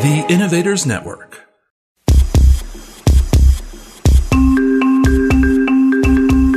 The 0.00 0.24
Innovators 0.28 0.86
Network. 0.86 1.42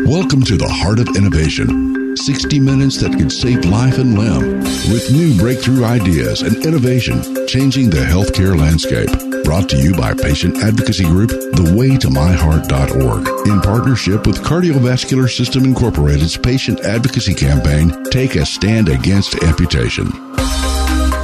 Welcome 0.05 0.43
to 0.43 0.57
the 0.57 0.69
Heart 0.69 0.99
of 0.99 1.07
Innovation. 1.17 2.15
60 2.15 2.59
minutes 2.59 2.97
that 2.97 3.17
could 3.17 3.31
save 3.31 3.65
life 3.65 3.97
and 3.97 4.15
limb 4.15 4.59
with 4.93 5.11
new 5.11 5.35
breakthrough 5.39 5.85
ideas 5.85 6.43
and 6.43 6.55
innovation 6.63 7.47
changing 7.47 7.89
the 7.89 8.05
healthcare 8.05 8.55
landscape. 8.55 9.09
Brought 9.43 9.69
to 9.69 9.77
you 9.77 9.95
by 9.95 10.13
patient 10.13 10.57
advocacy 10.57 11.05
group 11.05 11.31
thewaytomyheart.org 11.31 13.47
in 13.47 13.59
partnership 13.61 14.27
with 14.27 14.43
Cardiovascular 14.43 15.27
System 15.27 15.65
Incorporated's 15.65 16.37
patient 16.37 16.81
advocacy 16.81 17.33
campaign 17.33 18.03
Take 18.11 18.35
a 18.35 18.45
Stand 18.45 18.87
Against 18.87 19.41
Amputation. 19.41 20.30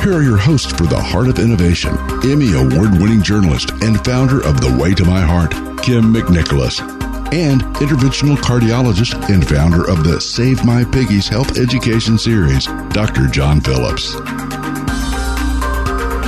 Here 0.08 0.16
are 0.16 0.24
your 0.24 0.38
hosts 0.38 0.72
for 0.72 0.86
the 0.86 0.98
Heart 0.98 1.28
of 1.28 1.38
Innovation, 1.38 1.92
Emmy 2.24 2.54
Award 2.54 2.92
winning 3.02 3.22
journalist 3.22 3.72
and 3.84 4.02
founder 4.06 4.42
of 4.42 4.62
The 4.62 4.74
Way 4.82 4.94
to 4.94 5.04
My 5.04 5.20
Heart, 5.20 5.52
Kim 5.84 6.14
McNicholas, 6.14 6.80
and 7.34 7.62
interventional 7.76 8.38
cardiologist 8.38 9.30
and 9.30 9.46
founder 9.46 9.84
of 9.84 10.06
the 10.06 10.22
Save 10.22 10.64
My 10.64 10.86
Piggies 10.86 11.28
Health 11.28 11.58
Education 11.58 12.18
Series, 12.18 12.68
Dr. 12.94 13.28
John 13.28 13.60
Phillips. 13.60 14.16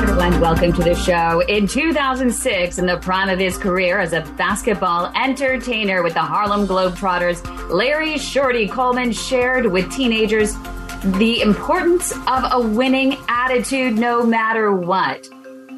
Everyone, 0.02 0.42
welcome 0.42 0.73
to 0.73 0.84
the 0.84 0.95
show. 0.95 1.39
In 1.48 1.66
2006, 1.66 2.80
in 2.80 2.86
the 2.86 2.98
prime 2.98 3.30
of 3.30 3.39
his 3.39 3.58
career 3.58 4.02
as 4.02 4.11
a 4.11 4.20
basketball 4.36 5.09
entertainer 5.16 6.04
with 6.04 6.16
the 6.16 6.20
Harlem 6.20 6.67
Globetrotters, 6.67 7.70
Larry 7.70 8.17
Shorty 8.17 8.67
Coleman 8.67 9.14
shared 9.14 9.67
with 9.67 9.89
teenagers 9.89 10.54
the 11.03 11.42
importance 11.42 12.11
of 12.11 12.44
a 12.52 12.59
winning 12.59 13.17
attitude 13.30 13.97
no 13.97 14.25
matter 14.25 14.73
what. 14.73 15.30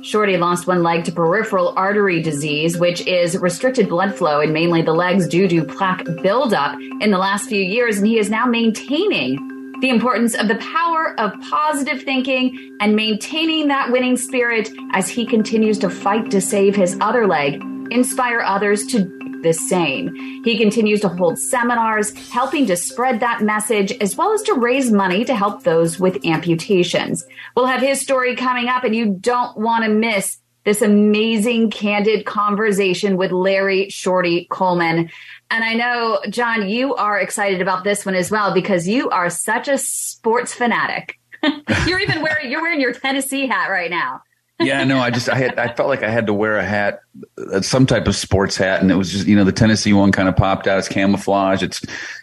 Shorty 0.02 0.36
lost 0.38 0.66
one 0.66 0.82
leg 0.82 1.04
to 1.06 1.12
peripheral 1.12 1.74
artery 1.78 2.24
disease, 2.24 2.76
which 2.76 3.06
is 3.06 3.38
restricted 3.38 3.88
blood 3.88 4.16
flow 4.16 4.42
in 4.42 4.52
mainly 4.52 4.82
the 4.82 4.94
legs 4.94 5.28
due 5.28 5.48
to 5.48 5.64
plaque 5.64 6.04
buildup 6.24 6.76
in 7.02 7.12
the 7.12 7.20
last 7.20 7.48
few 7.48 7.62
years. 7.62 7.98
And 7.98 8.08
he 8.08 8.18
is 8.18 8.32
now 8.32 8.48
maintaining 8.48 9.38
the 9.80 9.90
importance 9.90 10.34
of 10.34 10.48
the 10.48 10.56
power 10.56 11.20
of 11.20 11.40
positive 11.50 12.02
thinking 12.02 12.78
and 12.80 12.96
maintaining 12.96 13.68
that 13.68 13.92
winning 13.92 14.18
spirit 14.18 14.72
as 14.94 15.08
he 15.08 15.26
continues 15.26 15.78
to 15.80 15.90
fight 15.90 16.32
to 16.32 16.42
save 16.42 16.76
his 16.76 16.98
other 17.00 17.28
leg, 17.28 17.62
inspire 17.92 18.42
others 18.42 18.88
to 18.88 19.21
the 19.44 19.54
same. 19.54 20.16
He 20.44 20.58
continues 20.58 21.02
to 21.02 21.10
hold 21.10 21.38
seminars, 21.38 22.12
helping 22.30 22.66
to 22.68 22.76
spread 22.76 23.20
that 23.20 23.42
message, 23.42 23.92
as 24.02 24.16
well 24.16 24.34
as 24.34 24.42
to 24.44 24.54
raise 24.54 24.92
money 24.92 25.26
to 25.26 25.36
help 25.36 25.64
those 25.64 26.00
with 26.00 26.26
amputations. 26.26 27.26
We'll 27.56 27.66
have 27.66 27.82
his 27.82 28.02
story 28.02 28.36
coming 28.36 28.68
up, 28.68 28.84
and 28.84 28.96
you 28.96 29.18
don't 29.20 29.58
want 29.58 29.84
to 29.84 29.90
miss 29.90 30.38
this 30.64 30.82
amazing, 30.82 31.72
candid 31.72 32.26
conversation 32.26 33.18
with 33.18 33.32
Larry 33.32 33.90
Shorty 33.90 34.46
Coleman. 34.52 35.10
And 35.50 35.64
I 35.64 35.74
know, 35.74 36.20
John, 36.30 36.70
you 36.70 36.96
are 36.96 37.20
excited 37.20 37.62
about 37.62 37.84
this 37.84 38.06
one 38.06 38.16
as 38.16 38.30
well 38.30 38.54
because 38.54 38.88
you 38.88 39.10
are 39.10 39.30
such 39.30 39.68
a 39.68 39.78
sports 39.78 40.54
fanatic. 40.54 41.18
you're 41.88 42.00
even 42.00 42.22
wearing 42.22 42.52
you're 42.52 42.62
wearing 42.62 42.80
your 42.80 42.94
Tennessee 42.94 43.48
hat 43.48 43.70
right 43.70 43.90
now 43.90 44.22
yeah, 44.64 44.84
no, 44.84 45.00
I 45.00 45.10
just 45.12 45.30
I 45.30 45.36
had 45.36 45.60
I 45.60 45.74
felt 45.74 45.90
like 45.90 46.04
I 46.04 46.10
had 46.10 46.28
to 46.28 46.34
wear 46.34 46.58
a 46.58 46.64
hat, 46.64 47.02
uh, 47.38 47.62
some 47.62 47.86
type 47.86 48.08
of 48.08 48.16
sports 48.16 48.58
hat, 48.58 48.82
and 48.82 48.92
it 48.92 48.96
was 48.96 49.12
just 49.12 49.28
you 49.28 49.36
know 49.36 49.44
the 49.44 49.52
Tennessee 49.52 49.94
one 49.94 50.12
kind 50.12 50.30
of 50.30 50.36
popped 50.36 50.68
out. 50.68 50.80
It's 50.80 50.88
camouflage. 50.88 51.64
It's 51.64 51.82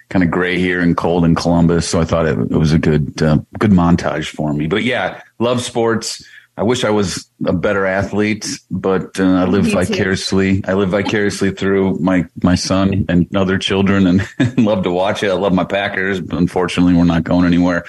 kind 0.08 0.22
of 0.22 0.30
gray 0.30 0.58
here 0.58 0.80
and 0.80 0.96
cold 0.96 1.24
in 1.24 1.34
Columbus, 1.34 1.88
so 1.88 2.00
I 2.00 2.04
thought 2.04 2.26
it, 2.26 2.38
it 2.38 2.56
was 2.56 2.72
a 2.72 2.78
good 2.78 3.22
uh, 3.22 3.38
good 3.58 3.70
montage 3.70 4.28
for 4.28 4.52
me. 4.52 4.66
But 4.66 4.84
yeah, 4.84 5.22
love 5.38 5.62
sports. 5.62 6.24
I 6.58 6.62
wish 6.62 6.82
I 6.82 6.90
was 6.90 7.30
a 7.46 7.52
better 7.52 7.86
athlete, 7.86 8.44
but 8.68 9.20
uh, 9.20 9.24
I 9.24 9.44
live 9.44 9.66
vicariously. 9.66 10.64
I 10.66 10.72
live 10.72 10.88
vicariously 10.88 11.52
through 11.52 12.00
my 12.00 12.26
my 12.42 12.56
son 12.56 13.06
and 13.08 13.34
other 13.36 13.58
children, 13.58 14.08
and, 14.08 14.28
and 14.40 14.58
love 14.64 14.82
to 14.82 14.90
watch 14.90 15.22
it. 15.22 15.30
I 15.30 15.34
love 15.34 15.52
my 15.52 15.62
Packers. 15.62 16.20
But 16.20 16.36
unfortunately, 16.36 16.94
we're 16.94 17.04
not 17.04 17.22
going 17.22 17.46
anywhere. 17.46 17.84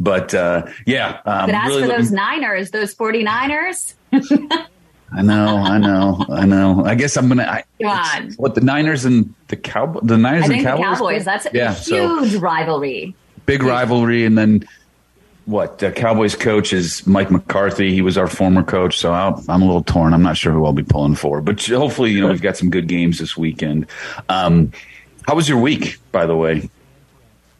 But 0.00 0.34
uh, 0.34 0.66
yeah. 0.86 1.20
Um, 1.24 1.46
but 1.46 1.54
as 1.54 1.68
really 1.68 1.82
for 1.82 1.88
those 1.88 2.12
Niners, 2.12 2.70
those 2.70 2.94
49ers. 2.94 3.94
I 5.10 5.22
know, 5.22 5.56
I 5.56 5.78
know, 5.78 6.24
I 6.28 6.44
know. 6.44 6.84
I 6.84 6.94
guess 6.94 7.16
I'm 7.16 7.28
gonna. 7.28 7.44
I, 7.44 7.64
God, 7.80 8.34
what 8.36 8.54
the 8.54 8.60
Niners 8.60 9.06
and 9.06 9.34
the 9.48 9.56
Cowboys? 9.56 10.02
The 10.04 10.18
Niners 10.18 10.48
and 10.50 10.62
Cowboys. 10.62 10.84
The 10.84 10.94
Cowboys. 10.94 11.24
That's 11.24 11.46
a 11.46 11.50
yeah, 11.54 11.74
huge 11.74 12.32
so, 12.32 12.40
rivalry. 12.40 13.14
Big 13.46 13.62
rivalry, 13.62 14.26
and 14.26 14.36
then 14.36 14.68
what? 15.46 15.78
The 15.78 15.92
Cowboys 15.92 16.36
coach 16.36 16.74
is 16.74 17.06
Mike 17.06 17.30
McCarthy. 17.30 17.94
He 17.94 18.02
was 18.02 18.18
our 18.18 18.26
former 18.26 18.62
coach, 18.62 18.98
so 18.98 19.12
i 19.12 19.28
am 19.28 19.62
a 19.62 19.64
little 19.64 19.82
torn. 19.82 20.12
I'm 20.12 20.22
not 20.22 20.36
sure 20.36 20.52
who 20.52 20.66
I'll 20.66 20.74
be 20.74 20.82
pulling 20.82 21.14
for, 21.14 21.40
but 21.40 21.64
hopefully, 21.64 22.10
you 22.10 22.20
know, 22.20 22.28
we've 22.28 22.42
got 22.42 22.58
some 22.58 22.68
good 22.68 22.86
games 22.86 23.18
this 23.18 23.34
weekend. 23.34 23.86
Um, 24.28 24.72
how 25.22 25.34
was 25.34 25.48
your 25.48 25.58
week, 25.58 25.98
by 26.12 26.26
the 26.26 26.36
way? 26.36 26.68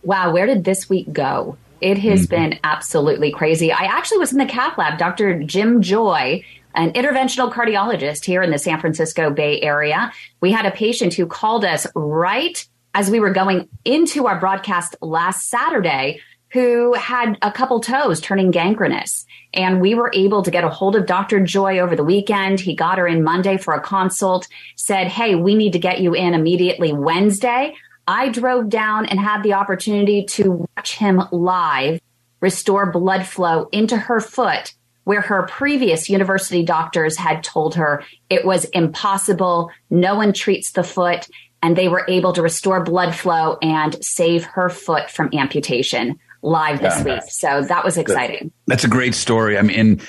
Wow, 0.03 0.32
where 0.32 0.44
did 0.44 0.65
this 0.65 0.91
week 0.91 1.10
go? 1.12 1.56
It 1.81 1.99
has 1.99 2.27
mm-hmm. 2.27 2.34
been 2.34 2.61
absolutely 2.65 3.31
crazy. 3.33 3.72
I 3.72 3.84
actually 3.84 4.19
was 4.19 4.33
in 4.33 4.39
the 4.39 4.47
cath 4.47 4.78
lab. 4.78 4.99
Dr. 4.99 5.43
Jim 5.43 5.81
Joye, 5.83 6.44
an 6.75 6.93
interventional 6.93 7.53
cardiologist 7.53 8.25
here 8.25 8.43
in 8.43 8.50
the 8.50 8.59
San 8.59 8.81
Francisco 8.81 9.31
Bay 9.31 9.61
Area, 9.61 10.12
we 10.41 10.53
had 10.53 10.67
a 10.67 10.71
patient 10.71 11.15
who 11.15 11.27
called 11.27 11.65
us 11.65 11.87
right 11.94 12.67
as 12.94 13.11
we 13.11 13.21
were 13.21 13.31
going 13.31 13.69
into 13.84 14.27
our 14.27 14.38
broadcast 14.41 14.97
last 15.00 15.49
Saturday 15.49 16.21
who 16.53 16.94
had 16.94 17.37
a 17.43 17.53
couple 17.53 17.81
toes 17.81 18.21
turning 18.21 18.50
gangrenous. 18.50 19.27
And 19.53 19.81
we 19.81 19.94
were 19.94 20.11
able 20.15 20.43
to 20.43 20.50
get 20.50 20.65
a 20.65 20.69
hold 20.69 20.97
of 20.97 21.06
Dr. 21.06 21.41
Joye 21.41 21.78
over 21.78 21.94
the 21.94 22.05
weekend. 22.05 22.61
He 22.61 22.75
got 22.75 22.99
her 22.99 23.06
in 23.06 23.22
Monday 23.22 23.59
for 23.59 23.75
a 23.75 23.81
consult, 23.81 24.49
said, 24.77 25.09
Hey, 25.09 25.34
we 25.34 25.55
need 25.55 25.75
to 25.75 25.78
get 25.78 26.00
you 26.00 26.15
in 26.15 26.34
immediately 26.34 26.93
Wednesday. 26.93 27.75
I 28.08 28.30
drove 28.30 28.70
down 28.70 29.04
and 29.04 29.20
had 29.20 29.42
the 29.42 29.52
opportunity 29.52 30.24
to 30.24 30.66
watch 30.76 30.96
him 30.96 31.22
live 31.30 32.00
restore 32.41 32.91
blood 32.91 33.26
flow 33.26 33.69
into 33.70 33.98
her 33.98 34.19
foot 34.19 34.72
where 35.04 35.20
her 35.20 35.42
previous 35.44 36.08
university 36.08 36.62
doctors 36.62 37.19
had 37.19 37.44
told 37.44 37.74
her 37.74 38.02
it 38.30 38.46
was 38.46 38.64
impossible. 38.66 39.70
No 39.91 40.14
one 40.16 40.32
treats 40.32 40.72
the 40.72 40.82
foot. 40.82 41.28
And 41.62 41.76
they 41.76 41.88
were 41.88 42.04
able 42.08 42.32
to 42.34 42.42
restore 42.42 42.82
blood 42.84 43.14
flow 43.14 43.58
and 43.60 44.02
save 44.04 44.44
her 44.44 44.69
foot 44.69 45.10
from 45.10 45.30
amputation 45.32 46.19
live 46.40 46.80
this 46.80 46.98
yeah, 46.98 47.14
week. 47.14 47.22
So 47.28 47.62
that 47.62 47.84
was 47.84 47.98
exciting. 47.98 48.52
That's 48.66 48.84
a 48.84 48.88
great 48.88 49.14
story. 49.14 49.58
I 49.58 49.62
mean, 49.62 50.00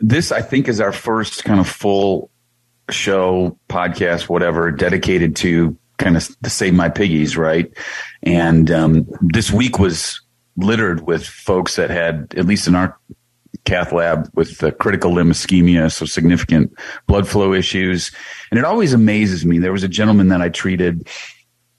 this, 0.00 0.32
I 0.32 0.40
think, 0.40 0.66
is 0.66 0.80
our 0.80 0.92
first 0.92 1.44
kind 1.44 1.60
of 1.60 1.68
full 1.68 2.30
show, 2.90 3.58
podcast, 3.68 4.28
whatever, 4.28 4.70
dedicated 4.70 5.36
to 5.36 5.76
kind 5.98 6.16
of 6.16 6.28
to 6.42 6.50
save 6.50 6.74
my 6.74 6.88
piggies, 6.88 7.36
right? 7.36 7.72
And 8.22 8.70
um, 8.70 9.06
this 9.20 9.50
week 9.50 9.78
was 9.78 10.20
littered 10.56 11.06
with 11.06 11.26
folks 11.26 11.76
that 11.76 11.90
had, 11.90 12.34
at 12.36 12.46
least 12.46 12.68
in 12.68 12.74
our 12.74 12.98
cath 13.64 13.92
lab, 13.92 14.28
with 14.34 14.62
critical 14.78 15.12
limb 15.12 15.30
ischemia, 15.30 15.90
so 15.90 16.06
significant 16.06 16.72
blood 17.06 17.26
flow 17.26 17.52
issues. 17.52 18.12
And 18.50 18.58
it 18.58 18.64
always 18.64 18.92
amazes 18.92 19.44
me. 19.44 19.58
There 19.58 19.72
was 19.72 19.84
a 19.84 19.88
gentleman 19.88 20.28
that 20.28 20.42
I 20.42 20.48
treated 20.48 21.08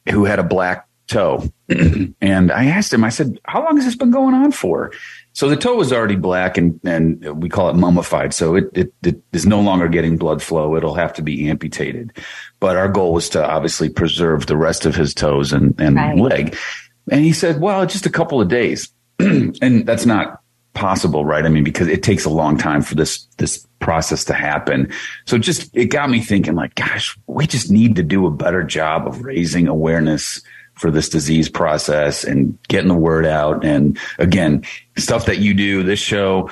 who 0.09 0.25
had 0.25 0.39
a 0.39 0.43
black 0.43 0.87
toe, 1.07 1.43
and 1.69 2.51
I 2.51 2.65
asked 2.65 2.93
him. 2.93 3.03
I 3.03 3.09
said, 3.09 3.39
"How 3.45 3.63
long 3.63 3.77
has 3.77 3.85
this 3.85 3.95
been 3.95 4.11
going 4.11 4.33
on 4.33 4.51
for?" 4.51 4.91
So 5.35 5.49
the 5.49 5.57
toe 5.57 5.75
was 5.75 5.91
already 5.91 6.15
black 6.15 6.57
and, 6.57 6.79
and 6.85 7.41
we 7.41 7.49
call 7.49 7.69
it 7.69 7.75
mummified. 7.75 8.33
So 8.33 8.55
it, 8.55 8.69
it, 8.73 8.93
it 9.03 9.21
is 9.33 9.45
no 9.45 9.59
longer 9.59 9.89
getting 9.89 10.15
blood 10.15 10.41
flow. 10.41 10.77
It'll 10.77 10.95
have 10.95 11.11
to 11.15 11.21
be 11.21 11.49
amputated. 11.49 12.13
But 12.61 12.77
our 12.77 12.87
goal 12.87 13.11
was 13.11 13.27
to 13.31 13.45
obviously 13.45 13.89
preserve 13.89 14.45
the 14.45 14.55
rest 14.55 14.85
of 14.85 14.95
his 14.95 15.13
toes 15.13 15.51
and, 15.51 15.75
and 15.77 15.97
right. 15.97 16.17
leg. 16.17 16.57
And 17.11 17.19
he 17.19 17.33
said, 17.33 17.59
well, 17.59 17.85
just 17.85 18.05
a 18.05 18.09
couple 18.09 18.39
of 18.39 18.47
days. 18.47 18.93
and 19.19 19.85
that's 19.85 20.05
not 20.05 20.41
possible, 20.73 21.25
right? 21.25 21.45
I 21.45 21.49
mean, 21.49 21.65
because 21.65 21.89
it 21.89 22.01
takes 22.01 22.23
a 22.23 22.29
long 22.29 22.57
time 22.57 22.81
for 22.81 22.95
this, 22.95 23.25
this 23.37 23.67
process 23.79 24.23
to 24.25 24.33
happen. 24.33 24.89
So 25.25 25.37
just, 25.37 25.69
it 25.75 25.87
got 25.87 26.09
me 26.09 26.21
thinking 26.21 26.55
like, 26.55 26.75
gosh, 26.75 27.17
we 27.27 27.45
just 27.45 27.69
need 27.69 27.97
to 27.97 28.03
do 28.03 28.25
a 28.25 28.31
better 28.31 28.63
job 28.63 29.05
of 29.05 29.25
raising 29.25 29.67
awareness 29.67 30.41
for 30.75 30.91
this 30.91 31.09
disease 31.09 31.49
process 31.49 32.23
and 32.23 32.57
getting 32.67 32.89
the 32.89 32.95
word 32.95 33.25
out. 33.25 33.63
And 33.65 33.97
again, 34.19 34.63
stuff 34.97 35.25
that 35.25 35.39
you 35.39 35.53
do, 35.53 35.83
this 35.83 35.99
show 35.99 36.49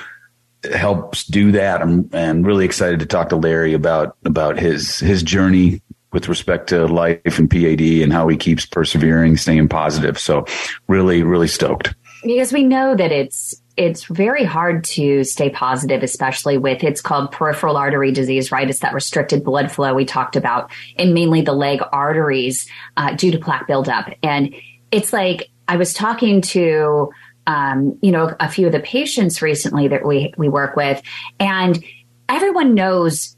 helps 0.72 1.24
do 1.24 1.52
that. 1.52 1.82
I'm, 1.82 2.08
I'm 2.12 2.42
really 2.42 2.64
excited 2.64 3.00
to 3.00 3.06
talk 3.06 3.28
to 3.28 3.36
Larry 3.36 3.74
about, 3.74 4.16
about 4.24 4.58
his, 4.58 4.98
his 4.98 5.22
journey 5.22 5.82
with 6.12 6.28
respect 6.28 6.68
to 6.68 6.86
life 6.86 7.38
and 7.38 7.50
PAD 7.50 7.80
and 7.80 8.12
how 8.12 8.28
he 8.28 8.36
keeps 8.36 8.64
persevering, 8.64 9.36
staying 9.36 9.68
positive. 9.68 10.18
So 10.18 10.46
really, 10.88 11.22
really 11.22 11.48
stoked. 11.48 11.94
Because 12.22 12.52
we 12.52 12.62
know 12.62 12.94
that 12.94 13.12
it's 13.12 13.60
it's 13.76 14.04
very 14.04 14.44
hard 14.44 14.84
to 14.84 15.24
stay 15.24 15.50
positive, 15.50 16.02
especially 16.02 16.58
with 16.58 16.84
it's 16.84 17.00
called 17.00 17.32
peripheral 17.32 17.76
artery 17.76 18.12
disease, 18.12 18.52
right? 18.52 18.68
It's 18.68 18.80
that 18.80 18.94
restricted 18.94 19.42
blood 19.42 19.70
flow 19.70 19.94
we 19.94 20.04
talked 20.04 20.36
about 20.36 20.70
in 20.96 21.12
mainly 21.12 21.40
the 21.40 21.52
leg 21.52 21.82
arteries 21.92 22.68
uh, 22.96 23.14
due 23.14 23.32
to 23.32 23.38
plaque 23.38 23.66
buildup. 23.66 24.12
And 24.22 24.54
it's 24.92 25.12
like 25.12 25.50
I 25.66 25.76
was 25.76 25.92
talking 25.92 26.40
to, 26.42 27.10
um, 27.46 27.98
you 28.00 28.12
know, 28.12 28.34
a 28.38 28.48
few 28.48 28.66
of 28.66 28.72
the 28.72 28.80
patients 28.80 29.42
recently 29.42 29.88
that 29.88 30.06
we 30.06 30.32
we 30.36 30.48
work 30.48 30.76
with, 30.76 31.02
and 31.40 31.82
everyone 32.28 32.74
knows 32.74 33.36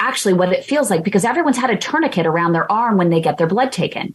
actually 0.00 0.34
what 0.34 0.52
it 0.52 0.64
feels 0.64 0.90
like 0.90 1.04
because 1.04 1.24
everyone's 1.24 1.58
had 1.58 1.70
a 1.70 1.76
tourniquet 1.76 2.26
around 2.26 2.52
their 2.52 2.70
arm 2.70 2.96
when 2.96 3.10
they 3.10 3.20
get 3.20 3.38
their 3.38 3.46
blood 3.46 3.70
taken. 3.70 4.14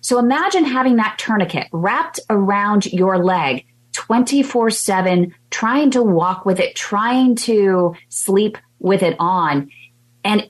So 0.00 0.18
imagine 0.18 0.64
having 0.64 0.96
that 0.96 1.16
tourniquet 1.18 1.66
wrapped 1.72 2.20
around 2.30 2.86
your 2.86 3.18
leg 3.18 3.64
24 3.98 4.70
7, 4.70 5.34
trying 5.50 5.90
to 5.90 6.00
walk 6.00 6.46
with 6.46 6.60
it, 6.60 6.76
trying 6.76 7.34
to 7.34 7.96
sleep 8.08 8.56
with 8.78 9.02
it 9.02 9.16
on. 9.18 9.72
And 10.22 10.48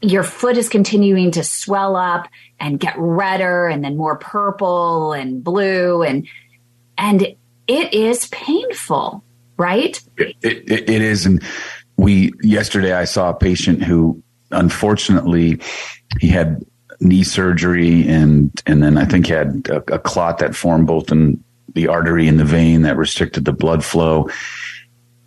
your 0.00 0.22
foot 0.22 0.56
is 0.56 0.70
continuing 0.70 1.30
to 1.32 1.44
swell 1.44 1.94
up 1.94 2.26
and 2.58 2.80
get 2.80 2.94
redder 2.96 3.68
and 3.68 3.84
then 3.84 3.98
more 3.98 4.16
purple 4.16 5.12
and 5.12 5.44
blue 5.44 6.02
and 6.02 6.26
and 6.96 7.22
it 7.66 7.92
is 7.92 8.28
painful 8.28 9.22
right 9.58 10.02
it, 10.16 10.34
it, 10.42 10.88
it 10.88 11.02
is 11.02 11.26
and 11.26 11.42
we 11.96 12.32
yesterday 12.42 12.92
i 12.92 13.04
saw 13.04 13.30
a 13.30 13.34
patient 13.34 13.82
who 13.82 14.22
unfortunately 14.52 15.60
he 16.20 16.28
had 16.28 16.64
knee 17.00 17.24
surgery 17.24 18.06
and 18.06 18.62
and 18.66 18.82
then 18.82 18.96
i 18.96 19.04
think 19.04 19.26
had 19.26 19.66
a, 19.68 19.94
a 19.94 19.98
clot 19.98 20.38
that 20.38 20.54
formed 20.54 20.86
both 20.86 21.10
in 21.10 21.42
the 21.74 21.88
artery 21.88 22.28
in 22.28 22.36
the 22.36 22.44
vein 22.44 22.82
that 22.82 22.96
restricted 22.96 23.44
the 23.44 23.52
blood 23.52 23.84
flow. 23.84 24.30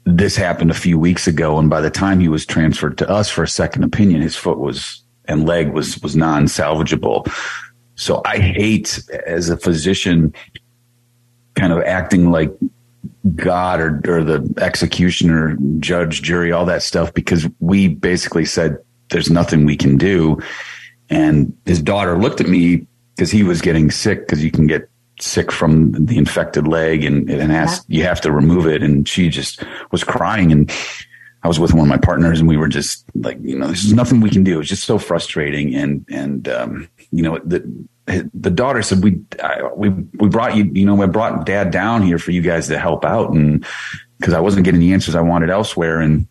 This 0.06 0.36
happened 0.36 0.72
a 0.72 0.76
few 0.76 0.98
weeks 0.98 1.28
ago, 1.28 1.60
and 1.60 1.70
by 1.70 1.82
the 1.82 1.92
time 1.92 2.20
he 2.20 2.28
was 2.28 2.46
transferred 2.46 2.98
to 3.00 3.10
us 3.10 3.30
for 3.30 3.44
a 3.44 3.48
second 3.48 3.84
opinion, 3.84 4.22
his 4.22 4.36
foot 4.36 4.58
was 4.58 5.04
and 5.26 5.46
leg 5.46 5.72
was 5.72 6.02
was 6.02 6.16
non 6.16 6.46
salvageable. 6.46 7.32
So 7.96 8.22
I 8.26 8.40
hate 8.40 9.00
as 9.26 9.50
a 9.50 9.58
physician, 9.58 10.34
kind 11.56 11.74
of 11.74 11.84
acting 11.84 12.32
like 12.32 12.52
God 13.36 13.82
or, 13.82 14.02
or 14.08 14.24
the 14.24 14.54
executioner, 14.58 15.58
judge, 15.80 16.22
jury, 16.22 16.52
all 16.52 16.66
that 16.66 16.82
stuff, 16.82 17.14
because 17.14 17.48
we 17.60 17.90
basically 17.90 18.46
said 18.46 18.78
there's 19.10 19.30
nothing 19.30 19.66
we 19.66 19.78
can 19.78 19.98
do. 19.98 20.40
And 21.10 21.56
his 21.66 21.82
daughter 21.82 22.18
looked 22.18 22.42
at 22.42 22.48
me 22.48 22.88
because 23.16 23.32
he 23.32 23.44
was 23.44 23.62
getting 23.62 23.92
sick 23.92 24.20
because 24.22 24.44
you 24.44 24.52
can 24.52 24.68
get 24.68 24.89
sick 25.22 25.52
from 25.52 25.92
the 25.94 26.18
infected 26.18 26.68
leg 26.68 27.04
and, 27.04 27.30
and 27.30 27.52
asked, 27.52 27.86
yeah. 27.88 27.98
you 27.98 28.04
have 28.06 28.22
to 28.22 28.32
remove 28.32 28.68
it. 28.68 28.82
And 28.82 29.08
she 29.08 29.30
just 29.30 29.64
was 29.92 30.04
crying. 30.04 30.52
And 30.52 30.72
I 31.44 31.48
was 31.48 31.60
with 31.60 31.74
one 31.74 31.84
of 31.84 31.88
my 31.88 31.98
partners 31.98 32.40
and 32.40 32.50
we 32.50 32.58
were 32.58 32.68
just 32.68 33.06
like, 33.16 33.38
you 33.42 33.58
know, 33.58 33.68
there's 33.68 33.94
nothing 33.94 34.22
we 34.22 34.30
can 34.30 34.44
do. 34.44 34.60
It's 34.60 34.70
just 34.70 34.84
so 34.84 34.98
frustrating. 34.98 35.76
And, 35.76 36.06
and, 36.10 36.48
um, 36.48 36.90
you 37.12 37.24
know, 37.24 37.40
the, 37.40 37.88
the 38.34 38.50
daughter 38.50 38.82
said, 38.82 39.04
we, 39.04 39.22
I, 39.42 39.70
we, 39.76 39.90
we 39.90 40.30
brought 40.30 40.56
you, 40.56 40.66
you 40.74 40.86
know, 40.86 40.96
we 40.96 41.08
brought 41.08 41.46
dad 41.46 41.72
down 41.72 42.02
here 42.02 42.18
for 42.18 42.32
you 42.32 42.42
guys 42.42 42.68
to 42.68 42.80
help 42.80 43.06
out. 43.06 43.32
And 43.32 43.66
cause 44.22 44.34
I 44.34 44.40
wasn't 44.40 44.66
getting 44.66 44.82
the 44.82 44.94
answers 44.94 45.16
I 45.16 45.22
wanted 45.22 45.50
elsewhere. 45.50 46.02
And 46.02 46.28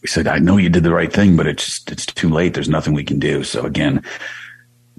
we 0.00 0.08
said, 0.08 0.26
I 0.26 0.38
know 0.38 0.56
you 0.56 0.70
did 0.70 0.84
the 0.84 0.94
right 0.94 1.12
thing, 1.12 1.36
but 1.36 1.46
it's 1.46 1.64
just, 1.64 1.92
it's 1.92 2.06
too 2.06 2.30
late. 2.30 2.54
There's 2.54 2.68
nothing 2.68 2.94
we 2.94 3.04
can 3.04 3.18
do. 3.18 3.44
So 3.44 3.64
again, 3.64 4.02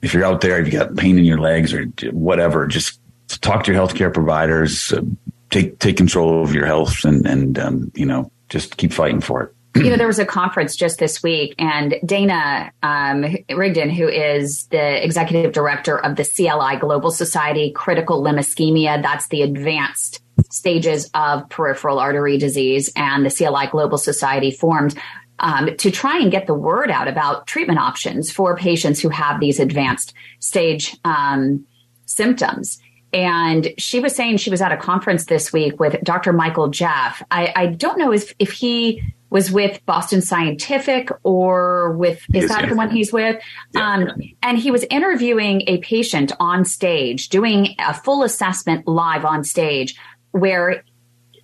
if 0.02 0.14
you're 0.14 0.26
out 0.26 0.42
there, 0.42 0.60
if 0.60 0.66
you 0.66 0.80
got 0.80 0.96
pain 0.96 1.18
in 1.18 1.26
your 1.26 1.40
legs 1.40 1.74
or 1.74 1.86
whatever, 2.12 2.68
just 2.68 3.00
talk 3.42 3.64
to 3.64 3.74
your 3.74 3.82
healthcare 3.82 4.14
providers, 4.14 4.92
uh, 4.92 5.02
take 5.50 5.80
take 5.80 5.98
control 5.98 6.44
of 6.44 6.54
your 6.54 6.66
health, 6.66 7.04
and 7.06 7.26
and 7.26 7.60
um, 7.60 7.92
you 7.96 8.06
know 8.06 8.32
just 8.50 8.78
keep 8.78 8.92
fighting 8.92 9.22
for 9.22 9.44
it. 9.44 9.56
you 9.76 9.90
know, 9.90 9.96
there 9.96 10.08
was 10.08 10.20
a 10.20 10.26
conference 10.26 10.76
just 10.76 11.00
this 11.00 11.24
week, 11.24 11.56
and 11.58 11.96
Dana 12.06 12.72
um, 12.84 13.38
Rigdon, 13.50 13.90
who 13.90 14.08
is 14.08 14.68
the 14.68 15.04
executive 15.04 15.54
director 15.54 15.98
of 15.98 16.18
the 16.18 16.26
CLI 16.26 16.78
Global 16.78 17.12
Society 17.12 17.72
Critical 17.72 18.22
Limb 18.22 18.36
Ischemia, 18.36 19.02
that's 19.02 19.28
the 19.30 19.44
advanced 19.44 20.22
stages 20.50 21.10
of 21.14 21.48
peripheral 21.48 22.00
artery 22.00 22.38
disease, 22.38 22.92
and 22.98 23.26
the 23.26 23.32
CLI 23.32 23.68
Global 23.68 23.98
Society 23.98 24.52
formed 24.52 24.98
um, 25.42 25.76
to 25.78 25.92
try 25.92 26.20
and 26.20 26.32
get 26.32 26.48
the 26.48 26.54
word 26.54 26.90
out 26.90 27.08
about 27.08 27.48
treatment 27.48 27.80
options 27.80 28.32
for 28.32 28.56
patients 28.56 29.02
who 29.02 29.10
have 29.10 29.40
these 29.40 29.60
advanced 29.60 30.14
stage 30.40 30.96
um, 31.04 31.66
symptoms. 32.06 32.80
And 33.12 33.74
she 33.78 34.00
was 34.00 34.16
saying 34.16 34.38
she 34.38 34.50
was 34.50 34.62
at 34.62 34.72
a 34.72 34.78
conference 34.78 35.26
this 35.26 35.52
week 35.52 35.80
with 35.80 36.02
Dr. 36.04 36.32
Michael 36.32 36.70
Jaff. 36.70 37.22
I, 37.30 37.52
I 37.56 37.66
don't 37.68 37.98
know 37.98 38.14
if, 38.14 38.34
if 38.40 38.52
he 38.52 39.02
was 39.30 39.52
with 39.52 39.84
Boston 39.86 40.22
Scientific 40.22 41.10
or 41.24 41.94
with, 41.94 42.24
is 42.34 42.50
that 42.50 42.70
the 42.70 42.76
one 42.76 42.90
he's 42.90 43.12
with? 43.12 43.42
Yeah. 43.74 43.94
Um, 43.94 44.12
and 44.44 44.58
he 44.58 44.72
was 44.72 44.86
interviewing 44.90 45.64
a 45.68 45.80
patient 45.80 46.32
on 46.40 46.66
stage, 46.66 47.30
doing 47.30 47.76
a 47.80 47.94
full 47.94 48.24
assessment 48.24 48.88
live 48.88 49.26
on 49.26 49.44
stage 49.44 49.96
where 50.32 50.84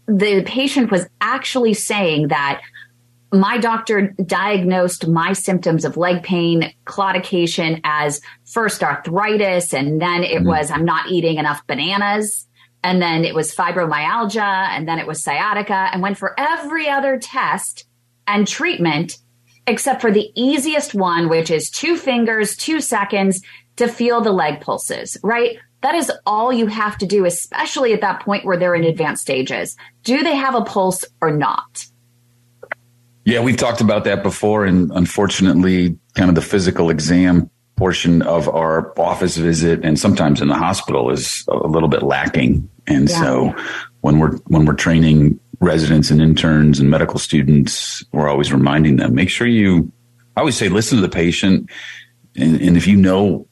the 0.05 0.43
patient 0.43 0.91
was 0.91 1.07
actually 1.19 1.73
saying 1.73 2.29
that 2.29 2.61
my 3.33 3.57
doctor 3.57 4.13
diagnosed 4.25 5.07
my 5.07 5.33
symptoms 5.33 5.83
of 5.83 5.97
leg 5.97 6.23
pain, 6.23 6.73
claudication 6.85 7.81
as 7.83 8.21
first 8.45 8.83
arthritis, 8.83 9.73
and 9.73 10.01
then 10.01 10.23
it 10.23 10.37
mm-hmm. 10.37 10.47
was 10.47 10.71
I'm 10.71 10.85
not 10.85 11.09
eating 11.09 11.37
enough 11.37 11.65
bananas, 11.67 12.47
and 12.83 13.01
then 13.01 13.25
it 13.25 13.35
was 13.35 13.53
fibromyalgia, 13.53 14.69
and 14.69 14.87
then 14.87 14.99
it 14.99 15.07
was 15.07 15.21
sciatica, 15.21 15.89
and 15.91 16.01
went 16.01 16.17
for 16.17 16.39
every 16.39 16.89
other 16.89 17.17
test 17.17 17.85
and 18.27 18.47
treatment 18.47 19.17
except 19.67 19.99
for 19.99 20.11
the 20.11 20.31
easiest 20.33 20.95
one, 20.95 21.27
which 21.27 21.51
is 21.51 21.69
two 21.69 21.97
fingers, 21.97 22.55
two 22.55 22.79
seconds 22.79 23.41
to 23.75 23.87
feel 23.87 24.21
the 24.21 24.31
leg 24.31 24.61
pulses, 24.61 25.17
right? 25.23 25.57
That 25.81 25.93
is 25.93 26.11
all 26.25 26.51
you 26.51 26.67
have 26.67 26.97
to 26.99 27.05
do, 27.05 27.25
especially 27.25 27.93
at 27.93 28.01
that 28.01 28.21
point 28.21 28.45
where 28.45 28.57
they're 28.57 28.75
in 28.75 28.85
advanced 28.85 29.21
stages. 29.21 29.75
Do 30.03 30.23
they 30.23 30.35
have 30.35 30.55
a 30.55 30.63
pulse 30.63 31.05
or 31.21 31.31
not? 31.31 31.85
Yeah, 33.27 33.41
we've 33.41 33.57
talked 33.57 33.81
about 33.81 34.05
that 34.05 34.23
before. 34.23 34.63
And 34.63 34.89
unfortunately, 34.89 35.99
kind 36.15 36.29
of 36.29 36.35
the 36.35 36.41
physical 36.41 36.89
exam 36.89 37.49
portion 37.75 38.21
of 38.21 38.47
our 38.47 38.97
office 38.97 39.35
visit 39.35 39.83
and 39.83 39.99
sometimes 39.99 40.41
in 40.41 40.47
the 40.47 40.55
hospital 40.55 41.11
is 41.11 41.43
a 41.49 41.67
little 41.67 41.89
bit 41.89 42.03
lacking. 42.03 42.69
And 42.87 43.09
yeah. 43.09 43.21
so 43.21 43.55
when 43.99 44.19
we're, 44.19 44.37
when 44.47 44.63
we're 44.63 44.75
training 44.75 45.41
residents 45.59 46.09
and 46.09 46.21
interns 46.21 46.79
and 46.79 46.89
medical 46.89 47.19
students, 47.19 48.01
we're 48.13 48.29
always 48.29 48.53
reminding 48.53 48.95
them, 48.95 49.13
make 49.13 49.29
sure 49.29 49.45
you, 49.45 49.91
I 50.37 50.39
always 50.39 50.55
say, 50.55 50.69
listen 50.69 50.95
to 50.95 51.01
the 51.01 51.09
patient. 51.09 51.69
And, 52.37 52.61
and 52.61 52.77
if 52.77 52.87
you 52.87 52.95
know, 52.95 53.45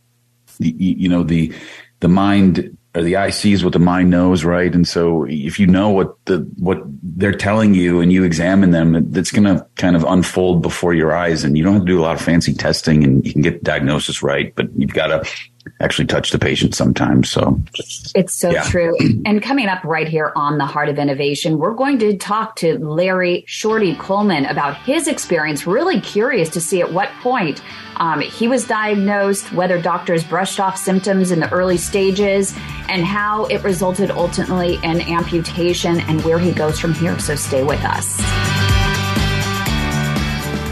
you, 0.58 0.96
you 0.96 1.10
know, 1.10 1.24
the, 1.24 1.54
the 2.00 2.08
mind 2.08 2.78
or 2.96 3.04
the 3.04 3.18
eye 3.18 3.30
sees 3.30 3.64
what 3.64 3.74
the 3.74 3.80
mind 3.80 4.10
knows, 4.10 4.46
right? 4.46 4.74
And 4.74 4.88
so 4.88 5.26
if 5.28 5.60
you 5.60 5.68
know 5.68 5.90
what 5.90 6.16
the 6.26 6.40
what 6.58 6.82
they're 7.04 7.34
telling 7.34 7.74
you 7.74 8.00
and 8.00 8.12
you 8.12 8.24
examine 8.24 8.72
them, 8.72 8.96
it's 9.16 9.32
going 9.32 9.44
to 9.44 9.66
kind 9.76 9.96
of 9.96 10.06
unfold 10.06 10.62
before 10.62 10.94
your 10.94 11.14
eyes, 11.14 11.44
and 11.44 11.58
you 11.58 11.64
don't 11.64 11.74
have 11.74 11.82
to 11.84 11.88
do 11.88 12.00
a 12.00 12.04
lot 12.04 12.16
of 12.16 12.22
fancy 12.22 12.54
testing, 12.54 13.04
and 13.04 13.26
you 13.26 13.34
can 13.34 13.42
get 13.42 13.60
the 13.60 13.66
diagnosis 13.66 14.24
right, 14.24 14.56
but 14.56 14.68
you've 14.78 14.94
got 14.94 15.08
to 15.08 15.30
actually 15.80 16.06
touch 16.06 16.32
the 16.32 16.40
patient 16.40 16.76
sometimes. 16.76 17.30
So 17.30 17.62
it's 18.16 18.34
so 18.34 18.52
yeah. 18.52 18.64
true. 18.64 18.96
And 19.26 19.42
coming 19.42 19.68
up 19.68 19.84
right 19.84 20.08
here 20.08 20.32
on 20.36 20.58
the 20.58 20.66
Heart 20.66 20.90
of 20.90 21.00
Innovation, 21.00 21.58
we're 21.58 21.74
going 21.74 22.00
to 22.00 22.18
talk 22.18 22.56
to 22.58 22.78
Larry 22.80 23.44
Shorty 23.48 23.96
Coleman 23.96 24.46
about 24.46 24.78
his 24.78 25.08
experience. 25.08 25.68
Really 25.68 26.00
curious 26.02 26.50
to 26.50 26.62
see 26.62 26.82
at 26.82 26.92
what 26.92 27.10
point 27.22 27.62
um, 27.98 28.22
he 28.22 28.48
was 28.48 28.68
diagnosed, 28.68 29.52
whether 29.54 29.82
doctors 29.82 30.24
brushed 30.24 30.60
off 30.60 30.78
symptoms 30.78 31.32
in 31.32 31.40
the 31.40 31.52
early 31.52 31.78
stages, 31.78 32.54
and 32.90 33.06
how 33.06 33.46
it 33.46 33.64
resulted 33.64 34.12
ultimately 34.12 34.76
in 34.84 35.02
amputation 35.02 36.00
and 36.02 36.24
where 36.24 36.40
he 36.40 36.52
goes 36.52 36.80
from 36.80 36.94
here. 36.94 37.18
So 37.20 37.36
stay 37.36 37.64
with 37.64 37.84
us. 37.84 38.55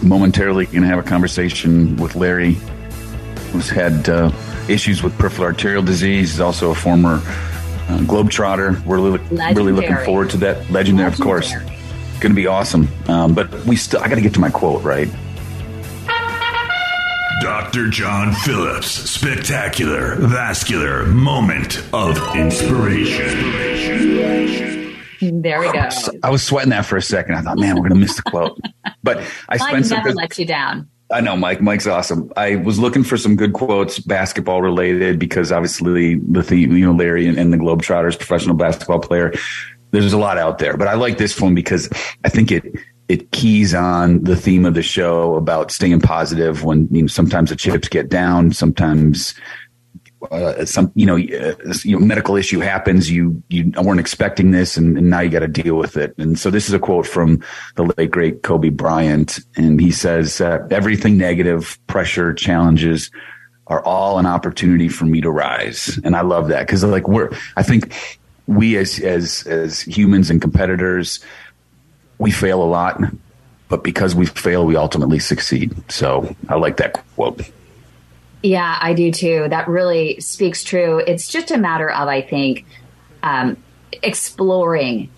momentarily 0.01 0.66
going 0.66 0.82
to 0.82 0.88
have 0.88 0.98
a 0.98 1.04
conversation 1.04 1.96
with 1.98 2.16
Larry, 2.16 2.54
who's 3.51 3.70
had 3.70 4.10
uh, 4.10 4.32
issues 4.68 5.04
with 5.04 5.16
peripheral 5.20 5.46
arterial 5.46 5.84
disease. 5.84 6.32
He's 6.32 6.39
also 6.39 6.72
a 6.72 6.75
former 6.75 7.22
uh, 7.89 7.98
globetrotter. 8.00 8.84
We're 8.86 9.00
really, 9.00 9.19
really 9.53 9.72
looking 9.72 9.98
forward 10.05 10.29
to 10.31 10.38
that. 10.38 10.69
Legendary, 10.69 11.10
Legendary. 11.10 11.12
of 11.12 11.19
course. 11.19 11.51
Going 12.19 12.31
to 12.31 12.36
be 12.36 12.48
awesome. 12.48 12.88
Um, 13.08 13.34
but 13.34 13.51
we 13.65 13.75
still, 13.75 14.01
I 14.01 14.08
got 14.10 14.15
to 14.15 14.22
get 14.22 14.34
to 14.36 14.39
my 14.39 14.50
quote, 14.50 14.84
right? 14.84 15.08
Dr. 17.41 17.88
John 17.89 18.34
Phillips, 18.34 18.88
spectacular, 18.88 20.15
vascular 20.15 21.05
moment 21.05 21.81
of 21.93 22.17
inspiration. 22.36 23.29
There 25.41 25.60
we 25.62 25.72
go. 25.72 25.88
I 26.24 26.29
was 26.29 26.43
sweating 26.43 26.72
that 26.72 26.86
for 26.86 26.98
a 26.98 27.01
second. 27.01 27.36
I 27.36 27.41
thought, 27.41 27.58
man, 27.58 27.75
we're 27.75 27.88
going 27.88 27.93
to 27.93 28.00
miss 28.00 28.15
the 28.17 28.24
quote. 28.24 28.60
But 29.03 29.19
I 29.48 29.58
Mike 29.58 29.69
spent 29.69 29.86
some. 29.86 29.98
never 30.00 30.13
lets 30.13 30.38
you 30.38 30.46
down. 30.46 30.89
I 31.12 31.22
know, 31.22 31.36
Mike. 31.36 31.60
Mike's 31.60 31.88
awesome. 31.88 32.32
I 32.38 32.58
was 32.58 32.78
looking 32.78 33.04
for 33.04 33.18
some 33.18 33.36
good 33.36 33.54
quotes, 33.54 33.98
basketball 34.00 34.62
related, 34.62 35.18
because 35.18 35.51
obviously 35.51 36.16
the 36.16 36.44
theme, 36.44 36.75
you 36.78 36.86
know, 36.86 36.94
Larry 36.94 37.28
and, 37.28 37.38
and 37.38 37.51
the 37.51 37.58
Globetrotters, 37.58 38.18
professional 38.18 38.56
basketball 38.56 39.00
player. 39.00 39.34
There's 39.92 40.13
a 40.13 40.20
lot 40.20 40.38
out 40.38 40.60
there, 40.60 40.78
but 40.78 40.88
I 40.88 40.94
like 40.94 41.18
this 41.18 41.39
one 41.42 41.56
because 41.56 41.89
I 42.24 42.30
think 42.30 42.51
it 42.51 42.63
it 43.08 43.32
keys 43.32 43.74
on 43.74 44.24
the 44.24 44.36
theme 44.36 44.66
of 44.66 44.75
the 44.75 44.84
show 44.84 45.36
about 45.36 45.72
staying 45.72 46.00
positive 46.00 46.63
when 46.63 46.88
you 46.92 47.01
know 47.01 47.08
sometimes 47.08 47.50
the 47.50 47.56
chips 47.56 47.88
get 47.88 48.08
down, 48.08 48.51
sometimes 48.51 49.34
uh, 50.32 50.66
some 50.66 50.92
you 50.96 51.06
know, 51.06 51.16
uh, 51.16 51.74
you 51.84 51.98
know 51.98 52.06
medical 52.06 52.36
issue 52.36 52.60
happens 52.60 53.10
you 53.10 53.42
you 53.50 53.72
weren't 53.82 54.00
expecting 54.00 54.52
this 54.52 54.76
and, 54.76 54.98
and 54.98 55.10
now 55.10 55.22
you 55.22 55.30
got 55.30 55.40
to 55.40 55.48
deal 55.48 55.76
with 55.76 55.96
it. 55.98 56.14
And 56.18 56.38
so 56.38 56.50
this 56.50 56.68
is 56.68 56.74
a 56.74 56.80
quote 56.80 57.08
from 57.08 57.42
the 57.76 57.92
late 57.98 58.12
great 58.12 58.44
kobe 58.44 58.70
bryant 58.70 59.40
and 59.56 59.80
he 59.80 59.92
says 59.92 60.42
uh, 60.42 60.68
everything 60.72 61.18
negative 61.18 61.80
pressure 61.88 62.34
challenges 62.34 63.12
are 63.68 63.84
all 63.86 64.18
an 64.18 64.26
opportunity 64.26 64.90
for 64.90 65.06
me 65.06 65.22
to 65.22 65.32
rise. 65.32 66.00
And 66.04 66.16
i 66.16 66.22
love 66.22 66.50
that 66.50 66.68
because 66.68 66.84
like 66.84 67.08
we're 67.08 67.32
i 67.56 67.64
think 67.64 67.94
we 68.46 68.78
as 68.78 69.00
as 69.00 69.48
as 69.48 69.82
humans 69.82 70.30
and 70.30 70.42
competitors 70.42 71.22
we 72.18 72.32
fail 72.32 72.62
a 72.62 72.66
lot 72.66 73.02
but 73.70 73.84
because 73.84 74.16
we 74.16 74.26
fail 74.26 74.66
we 74.66 74.76
ultimately 74.76 75.20
succeed. 75.20 75.74
So 75.90 76.36
i 76.50 76.56
like 76.56 76.76
that 76.78 77.06
quote 77.16 77.42
yeah, 78.41 78.77
I 78.79 78.93
do 78.93 79.12
too. 79.12 79.48
That 79.50 79.67
really 79.67 80.19
speaks 80.22 80.63
true. 80.63 81.00
It's 81.00 81.27
just 81.27 81.51
a 81.51 81.58
matter 81.58 81.89
of, 81.89 82.08
I 82.08 82.22
think, 82.22 82.65
um, 83.22 83.58
exploring 84.01 85.10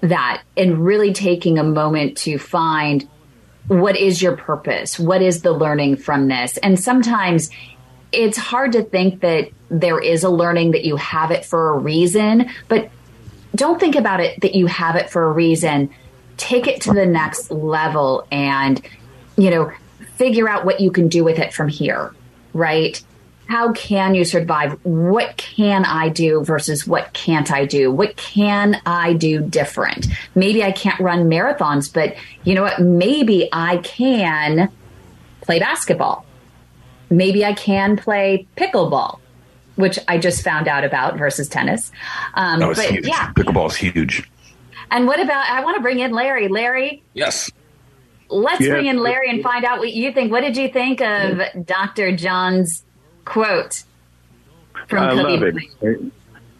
that 0.00 0.42
and 0.56 0.84
really 0.84 1.12
taking 1.12 1.58
a 1.58 1.64
moment 1.64 2.16
to 2.18 2.38
find 2.38 3.08
what 3.68 3.96
is 3.96 4.20
your 4.20 4.36
purpose? 4.36 4.98
What 4.98 5.22
is 5.22 5.42
the 5.42 5.52
learning 5.52 5.96
from 5.96 6.28
this? 6.28 6.58
And 6.58 6.78
sometimes 6.78 7.48
it's 8.12 8.36
hard 8.36 8.72
to 8.72 8.82
think 8.82 9.20
that 9.20 9.48
there 9.70 10.00
is 10.00 10.24
a 10.24 10.28
learning 10.28 10.72
that 10.72 10.84
you 10.84 10.96
have 10.96 11.30
it 11.30 11.44
for 11.44 11.70
a 11.70 11.78
reason, 11.78 12.50
but 12.68 12.90
don't 13.54 13.80
think 13.80 13.96
about 13.96 14.20
it 14.20 14.40
that 14.42 14.54
you 14.54 14.66
have 14.66 14.96
it 14.96 15.08
for 15.08 15.24
a 15.24 15.32
reason. 15.32 15.90
Take 16.36 16.66
it 16.66 16.82
to 16.82 16.92
the 16.92 17.06
next 17.06 17.50
level 17.50 18.26
and, 18.30 18.84
you 19.36 19.50
know, 19.50 19.72
figure 20.16 20.48
out 20.48 20.64
what 20.64 20.80
you 20.80 20.90
can 20.90 21.08
do 21.08 21.24
with 21.24 21.38
it 21.38 21.54
from 21.54 21.68
here 21.68 22.12
right? 22.54 23.02
How 23.46 23.72
can 23.72 24.14
you 24.14 24.24
survive? 24.24 24.78
What 24.84 25.36
can 25.36 25.84
I 25.84 26.08
do 26.08 26.42
versus 26.42 26.86
what 26.86 27.12
can't 27.12 27.52
I 27.52 27.66
do? 27.66 27.90
What 27.90 28.16
can 28.16 28.80
I 28.86 29.12
do 29.12 29.42
different? 29.42 30.06
Maybe 30.34 30.64
I 30.64 30.72
can't 30.72 30.98
run 30.98 31.28
marathons, 31.28 31.92
but 31.92 32.16
you 32.44 32.54
know 32.54 32.62
what? 32.62 32.80
Maybe 32.80 33.50
I 33.52 33.78
can 33.78 34.70
play 35.42 35.58
basketball. 35.58 36.24
Maybe 37.10 37.44
I 37.44 37.52
can 37.52 37.98
play 37.98 38.46
pickleball, 38.56 39.18
which 39.76 39.98
I 40.08 40.16
just 40.16 40.42
found 40.42 40.66
out 40.66 40.84
about 40.84 41.18
versus 41.18 41.46
tennis. 41.46 41.92
Um, 42.32 42.60
no, 42.60 42.70
it's 42.70 42.80
but 42.80 42.90
huge. 42.90 43.06
yeah, 43.06 43.30
pickleball 43.34 43.68
is 43.70 43.76
huge. 43.76 44.28
And 44.90 45.06
what 45.06 45.20
about? 45.20 45.44
I 45.50 45.62
want 45.62 45.76
to 45.76 45.82
bring 45.82 45.98
in 45.98 46.12
Larry. 46.12 46.48
Larry, 46.48 47.02
yes 47.12 47.50
let's 48.28 48.60
yeah. 48.60 48.70
bring 48.70 48.86
in 48.86 48.98
Larry 48.98 49.30
and 49.30 49.42
find 49.42 49.64
out 49.64 49.78
what 49.78 49.92
you 49.92 50.12
think. 50.12 50.32
What 50.32 50.40
did 50.40 50.56
you 50.56 50.68
think 50.68 51.00
of 51.00 51.40
Dr. 51.64 52.16
John's 52.16 52.84
quote 53.24 53.84
from 54.88 55.02
I 55.02 55.12
love 55.12 55.42
it. 55.42 56.12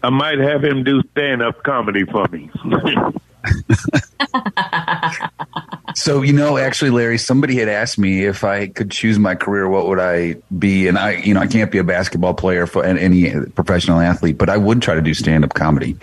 I 0.03 0.09
might 0.09 0.39
have 0.39 0.63
him 0.63 0.83
do 0.83 1.01
stand 1.11 1.41
up 1.41 1.63
comedy 1.63 2.05
for 2.05 2.27
me. 2.27 2.49
so 5.95 6.23
you 6.23 6.33
know 6.33 6.57
actually 6.57 6.89
larry 6.89 7.15
somebody 7.15 7.55
had 7.57 7.69
asked 7.69 7.99
me 7.99 8.25
if 8.25 8.43
i 8.43 8.65
could 8.65 8.89
choose 8.89 9.19
my 9.19 9.35
career 9.35 9.69
what 9.69 9.87
would 9.87 9.99
i 9.99 10.35
be 10.57 10.87
and 10.87 10.97
i 10.97 11.11
you 11.17 11.31
know 11.31 11.39
i 11.39 11.45
can't 11.45 11.71
be 11.71 11.77
a 11.77 11.83
basketball 11.83 12.33
player 12.33 12.65
for 12.65 12.83
any 12.83 13.29
professional 13.51 13.99
athlete 13.99 14.35
but 14.35 14.49
i 14.49 14.57
would 14.57 14.81
try 14.81 14.95
to 14.95 15.01
do 15.01 15.13
stand-up 15.13 15.53
comedy 15.53 15.95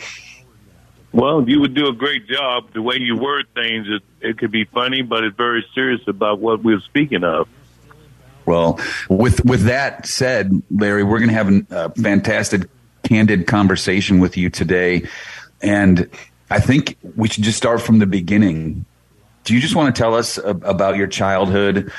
well, 1.12 1.48
you 1.48 1.60
would 1.60 1.74
do 1.74 1.88
a 1.88 1.92
great 1.92 2.26
job. 2.26 2.72
The 2.72 2.82
way 2.82 2.96
you 2.96 3.16
word 3.16 3.46
things, 3.54 3.86
it, 3.88 4.02
it 4.20 4.38
could 4.38 4.50
be 4.50 4.64
funny, 4.64 5.02
but 5.02 5.24
it's 5.24 5.36
very 5.36 5.64
serious 5.74 6.00
about 6.06 6.38
what 6.40 6.62
we're 6.62 6.80
speaking 6.80 7.22
of. 7.24 7.48
Well, 8.46 8.80
with 9.08 9.44
with 9.44 9.64
that 9.64 10.06
said, 10.06 10.62
Larry, 10.70 11.04
we're 11.04 11.18
going 11.18 11.28
to 11.28 11.34
have 11.34 11.66
a 11.70 11.90
fantastic, 11.90 12.62
candid 13.04 13.46
conversation 13.46 14.18
with 14.18 14.36
you 14.36 14.50
today, 14.50 15.06
and 15.60 16.08
I 16.50 16.58
think 16.58 16.96
we 17.16 17.28
should 17.28 17.44
just 17.44 17.58
start 17.58 17.80
from 17.80 17.98
the 17.98 18.06
beginning. 18.06 18.84
Do 19.44 19.54
you 19.54 19.60
just 19.60 19.74
want 19.74 19.94
to 19.94 20.00
tell 20.00 20.14
us 20.14 20.38
about 20.38 20.96
your 20.96 21.06
childhood, 21.06 21.92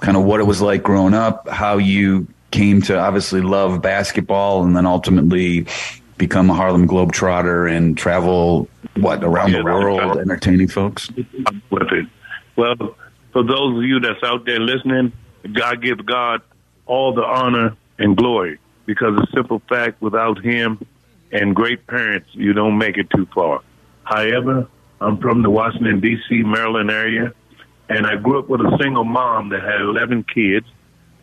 kind 0.00 0.16
of 0.16 0.24
what 0.24 0.40
it 0.40 0.44
was 0.44 0.62
like 0.62 0.82
growing 0.82 1.14
up, 1.14 1.48
how 1.48 1.78
you 1.78 2.26
came 2.50 2.82
to 2.82 2.98
obviously 2.98 3.40
love 3.40 3.82
basketball, 3.82 4.64
and 4.64 4.76
then 4.76 4.86
ultimately 4.86 5.66
become 6.22 6.48
a 6.50 6.54
Harlem 6.54 6.86
Globetrotter 6.86 7.68
and 7.68 7.98
travel 7.98 8.68
what 8.96 9.24
around 9.24 9.50
yeah, 9.50 9.58
the 9.58 9.64
world 9.64 10.18
entertaining 10.18 10.68
folks? 10.68 11.10
With 11.10 11.90
it. 11.90 12.06
Well, 12.54 12.76
for 13.32 13.42
those 13.42 13.78
of 13.78 13.82
you 13.82 13.98
that's 13.98 14.22
out 14.22 14.46
there 14.46 14.60
listening, 14.60 15.12
God 15.52 15.82
give 15.82 16.06
God 16.06 16.42
all 16.86 17.12
the 17.12 17.24
honor 17.24 17.76
and 17.98 18.16
glory 18.16 18.60
because 18.86 19.16
the 19.16 19.26
simple 19.34 19.60
fact 19.68 20.00
without 20.00 20.40
him 20.44 20.86
and 21.32 21.56
great 21.56 21.88
parents, 21.88 22.28
you 22.34 22.52
don't 22.52 22.78
make 22.78 22.98
it 22.98 23.10
too 23.10 23.26
far. 23.34 23.60
However, 24.04 24.68
I'm 25.00 25.18
from 25.18 25.42
the 25.42 25.50
Washington, 25.50 25.98
D.C., 25.98 26.44
Maryland 26.44 26.92
area, 26.92 27.32
and 27.88 28.06
I 28.06 28.14
grew 28.14 28.38
up 28.38 28.48
with 28.48 28.60
a 28.60 28.78
single 28.80 29.04
mom 29.04 29.48
that 29.48 29.62
had 29.64 29.80
11 29.80 30.24
kids. 30.32 30.66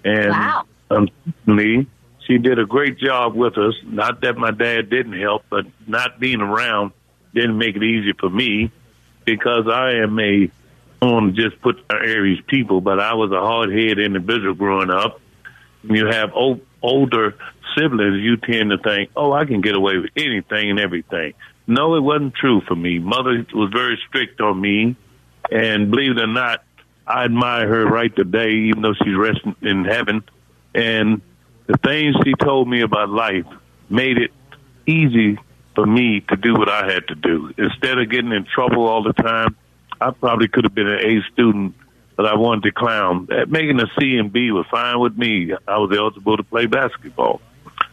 And 0.04 0.32
wow. 0.32 0.66
unfortunately, 0.90 1.88
she 2.30 2.38
did 2.38 2.60
a 2.60 2.66
great 2.66 3.00
job 3.00 3.34
with 3.34 3.58
us. 3.58 3.74
Not 3.84 4.22
that 4.22 4.38
my 4.38 4.52
dad 4.52 4.90
didn't 4.90 5.20
help, 5.20 5.46
but 5.50 5.66
not 5.88 6.20
being 6.20 6.42
around 6.42 6.92
didn't 7.34 7.58
make 7.58 7.76
it 7.76 7.84
easy 7.84 8.14
for 8.14 8.30
me 8.30 8.72
because 9.26 9.68
I 9.68 9.94
am 10.04 10.20
a, 10.20 10.50
I 11.02 11.06
want 11.06 11.36
to 11.36 11.50
just 11.50 11.62
put 11.62 11.84
Aries 11.92 12.40
people, 12.48 12.82
but 12.82 13.00
I 13.00 13.16
was 13.16 13.32
a 13.32 13.40
hard 13.40 13.72
headed 13.72 14.00
individual 14.00 14.54
growing 14.54 14.92
up. 14.92 15.20
When 15.82 15.96
you 15.96 16.08
have 16.08 16.32
old, 16.34 16.62
older 16.84 17.36
siblings, 17.76 18.22
you 18.22 18.38
tend 18.38 18.72
to 18.72 18.78
think, 18.78 19.12
oh, 19.16 19.32
I 19.32 19.46
can 19.46 19.62
get 19.62 19.76
away 19.76 19.98
with 19.98 20.12
anything 20.16 20.70
and 20.70 20.80
everything. 20.80 21.34
No, 21.66 21.96
it 21.96 22.02
wasn't 22.02 22.36
true 22.36 22.62
for 22.62 22.76
me. 22.76 23.00
Mother 23.00 23.46
was 23.54 23.72
very 23.72 24.00
strict 24.08 24.40
on 24.42 24.60
me. 24.60 24.96
And 25.52 25.90
believe 25.90 26.12
it 26.12 26.20
or 26.22 26.28
not, 26.28 26.64
I 27.08 27.24
admire 27.24 27.68
her 27.68 27.86
right 27.88 28.16
today, 28.16 28.52
even 28.52 28.84
though 28.84 28.94
she's 28.94 29.16
resting 29.16 29.56
in 29.62 29.86
heaven. 29.86 30.24
And 30.76 31.22
the 31.70 31.78
things 31.78 32.16
she 32.26 32.34
told 32.34 32.68
me 32.68 32.82
about 32.82 33.10
life 33.10 33.46
made 33.92 34.18
it 34.18 34.32
easy 34.88 35.38
for 35.76 35.86
me 35.86 36.20
to 36.22 36.36
do 36.36 36.56
what 36.56 36.68
I 36.68 36.92
had 36.92 37.08
to 37.10 37.16
do. 37.16 37.54
Instead 37.60 38.00
of 38.00 38.10
getting 38.10 38.32
in 38.32 38.44
trouble 38.46 38.88
all 38.88 39.04
the 39.04 39.14
time, 39.14 39.56
I 40.02 40.10
probably 40.10 40.48
could 40.48 40.64
have 40.64 40.74
been 40.74 40.90
an 40.90 41.00
A 41.00 41.22
student, 41.32 41.76
but 42.16 42.26
I 42.26 42.36
wanted 42.36 42.64
to 42.64 42.72
clown. 42.72 43.28
Eh, 43.32 43.46
making 43.48 43.80
a 43.80 43.86
C 44.00 44.18
and 44.18 44.34
B 44.34 44.50
was 44.50 44.66
fine 44.72 45.00
with 45.00 45.16
me. 45.16 45.54
I 45.68 45.78
was 45.78 45.96
eligible 45.96 46.38
to 46.38 46.44
play 46.44 46.66
basketball. 46.66 47.40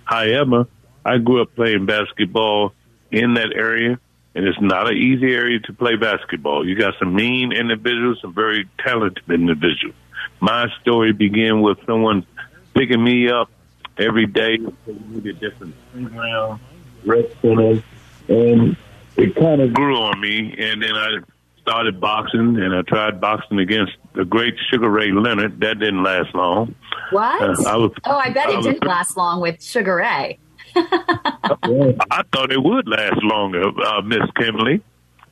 However, 0.05 0.67
I 1.05 1.19
grew 1.19 1.43
up 1.43 1.55
playing 1.55 1.85
basketball 1.85 2.73
in 3.11 3.35
that 3.35 3.53
area, 3.55 3.99
and 4.35 4.47
it's 4.47 4.61
not 4.61 4.89
an 4.91 4.97
easy 4.97 5.35
area 5.35 5.61
to 5.61 5.75
play 5.75 5.97
basketball. 5.97 6.67
You 6.67 6.77
got 6.77 6.95
some 6.99 7.15
mean 7.15 7.53
individuals, 7.53 8.21
some 8.23 8.33
very 8.33 8.67
talented 8.79 9.29
individuals. 9.29 9.97
My 10.41 10.69
story 10.81 11.13
began 11.13 11.61
with 11.61 11.77
someone 11.85 12.27
picking 12.73 13.05
me 13.05 13.29
up 13.29 13.51
every 13.99 14.27
day. 14.27 14.59
We 14.87 15.21
did 15.21 15.41
different 15.41 15.75
playgrounds, 15.93 16.63
rec 17.05 17.27
centers, 17.43 17.83
and 18.29 18.77
it 19.17 19.35
kind 19.35 19.61
of 19.61 19.73
grew 19.73 19.97
on 19.97 20.21
me. 20.21 20.55
And 20.59 20.83
then 20.83 20.95
I 20.95 21.19
started 21.63 22.01
boxing, 22.01 22.57
and 22.59 22.75
I 22.75 22.83
tried 22.83 23.21
boxing 23.21 23.59
against 23.59 23.93
the 24.15 24.25
great 24.25 24.55
Sugar 24.71 24.89
Ray 24.89 25.13
Leonard. 25.13 25.61
That 25.61 25.79
didn't 25.79 26.03
last 26.03 26.35
long. 26.35 26.75
What? 27.11 27.43
Uh, 27.43 27.69
I 27.69 27.77
was, 27.77 27.93
oh, 28.05 28.17
I 28.17 28.31
bet 28.31 28.49
it 28.49 28.57
I 28.57 28.63
didn't 28.63 28.85
was, 28.85 28.89
last 28.89 29.17
long 29.17 29.41
with 29.41 29.63
Sugar 29.63 29.97
Ray. 29.97 30.39
I 30.77 32.23
thought 32.33 32.53
it 32.53 32.63
would 32.63 32.89
last 32.89 33.23
longer, 33.23 33.69
uh, 33.81 34.03
Miss 34.03 34.23
Kimberly, 34.37 34.83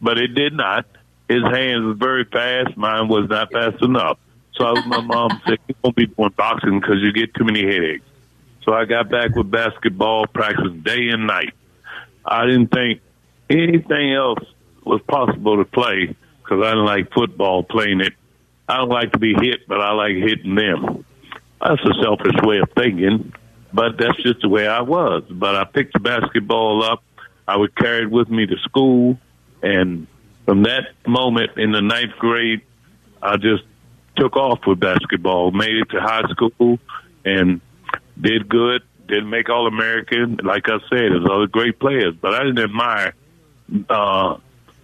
but 0.01 0.19
it 0.19 0.29
did 0.29 0.55
not. 0.55 0.87
His 1.29 1.43
hands 1.43 1.85
were 1.85 1.95
very 1.95 2.25
fast. 2.25 2.77
Mine 2.77 3.09
was 3.09 3.29
not 3.29 3.51
fast 3.53 3.83
enough. 3.83 4.19
So 4.57 4.75
my 4.87 5.01
mom 5.01 5.41
said, 5.47 5.59
"You 5.67 5.75
won't 5.83 5.97
be 5.97 6.07
doing 6.07 6.33
boxing 6.37 6.81
because 6.81 6.97
you 7.01 7.13
get 7.13 7.35
too 7.35 7.45
many 7.45 7.63
headaches." 7.63 8.05
So 8.65 8.73
I 8.73 8.85
got 8.87 9.11
back 9.11 9.35
with 9.35 9.51
basketball 9.51 10.27
practice 10.27 10.73
day 10.83 11.09
and 11.09 11.27
night. 11.27 11.53
I 12.25 12.47
didn't 12.47 12.69
think 12.69 13.01
anything 13.51 14.15
else 14.15 14.43
was 14.85 15.01
possible 15.07 15.59
to 15.59 15.65
play 15.65 16.17
because 16.43 16.65
I 16.65 16.71
didn't 16.71 16.87
like 16.87 17.13
football 17.13 17.63
playing 17.63 18.01
it. 18.01 18.15
I 18.69 18.79
don't 18.79 18.89
like 18.89 19.13
to 19.13 19.19
be 19.19 19.35
hit, 19.35 19.69
but 19.69 19.81
I 19.81 19.93
like 19.93 20.17
hitting 20.17 20.55
them. 20.55 21.05
That's 21.61 21.83
a 21.83 22.03
selfish 22.03 22.37
way 22.43 22.59
of 22.59 22.71
thinking, 22.77 23.33
but 23.73 23.99
that's 23.99 24.17
just 24.23 24.41
the 24.41 24.49
way 24.49 24.67
I 24.67 24.81
was. 24.81 25.25
But 25.31 25.55
I 25.55 25.65
picked 25.65 25.93
the 25.93 26.01
basketball 26.01 26.83
up. 26.83 27.03
I 27.47 27.57
would 27.57 27.75
carry 27.77 28.05
it 28.05 28.11
with 28.11 28.31
me 28.31 28.47
to 28.47 28.57
school. 28.59 29.19
And 29.63 30.07
from 30.47 30.63
that 30.63 30.89
moment 31.07 31.59
in 31.59 31.73
the 31.73 31.83
ninth 31.83 32.13
grade, 32.19 32.63
I 33.21 33.37
just 33.37 33.65
took 34.17 34.37
off 34.37 34.61
with 34.67 34.81
basketball, 34.81 35.51
made 35.51 35.77
it 35.77 35.91
to 35.91 36.01
high 36.01 36.23
school, 36.31 36.79
and 37.25 37.61
did 38.21 38.49
good, 38.49 38.83
didn't 39.07 39.31
make 39.31 39.49
All 39.49 39.67
American. 39.67 40.39
Like 40.43 40.69
I 40.69 40.79
said, 40.89 41.13
there's 41.13 41.29
other 41.31 41.47
great 41.47 41.79
players, 41.79 42.15
but 42.21 42.35
I 42.35 42.45
didn't 42.45 42.61
admire 42.61 43.15
uh, 43.89 44.37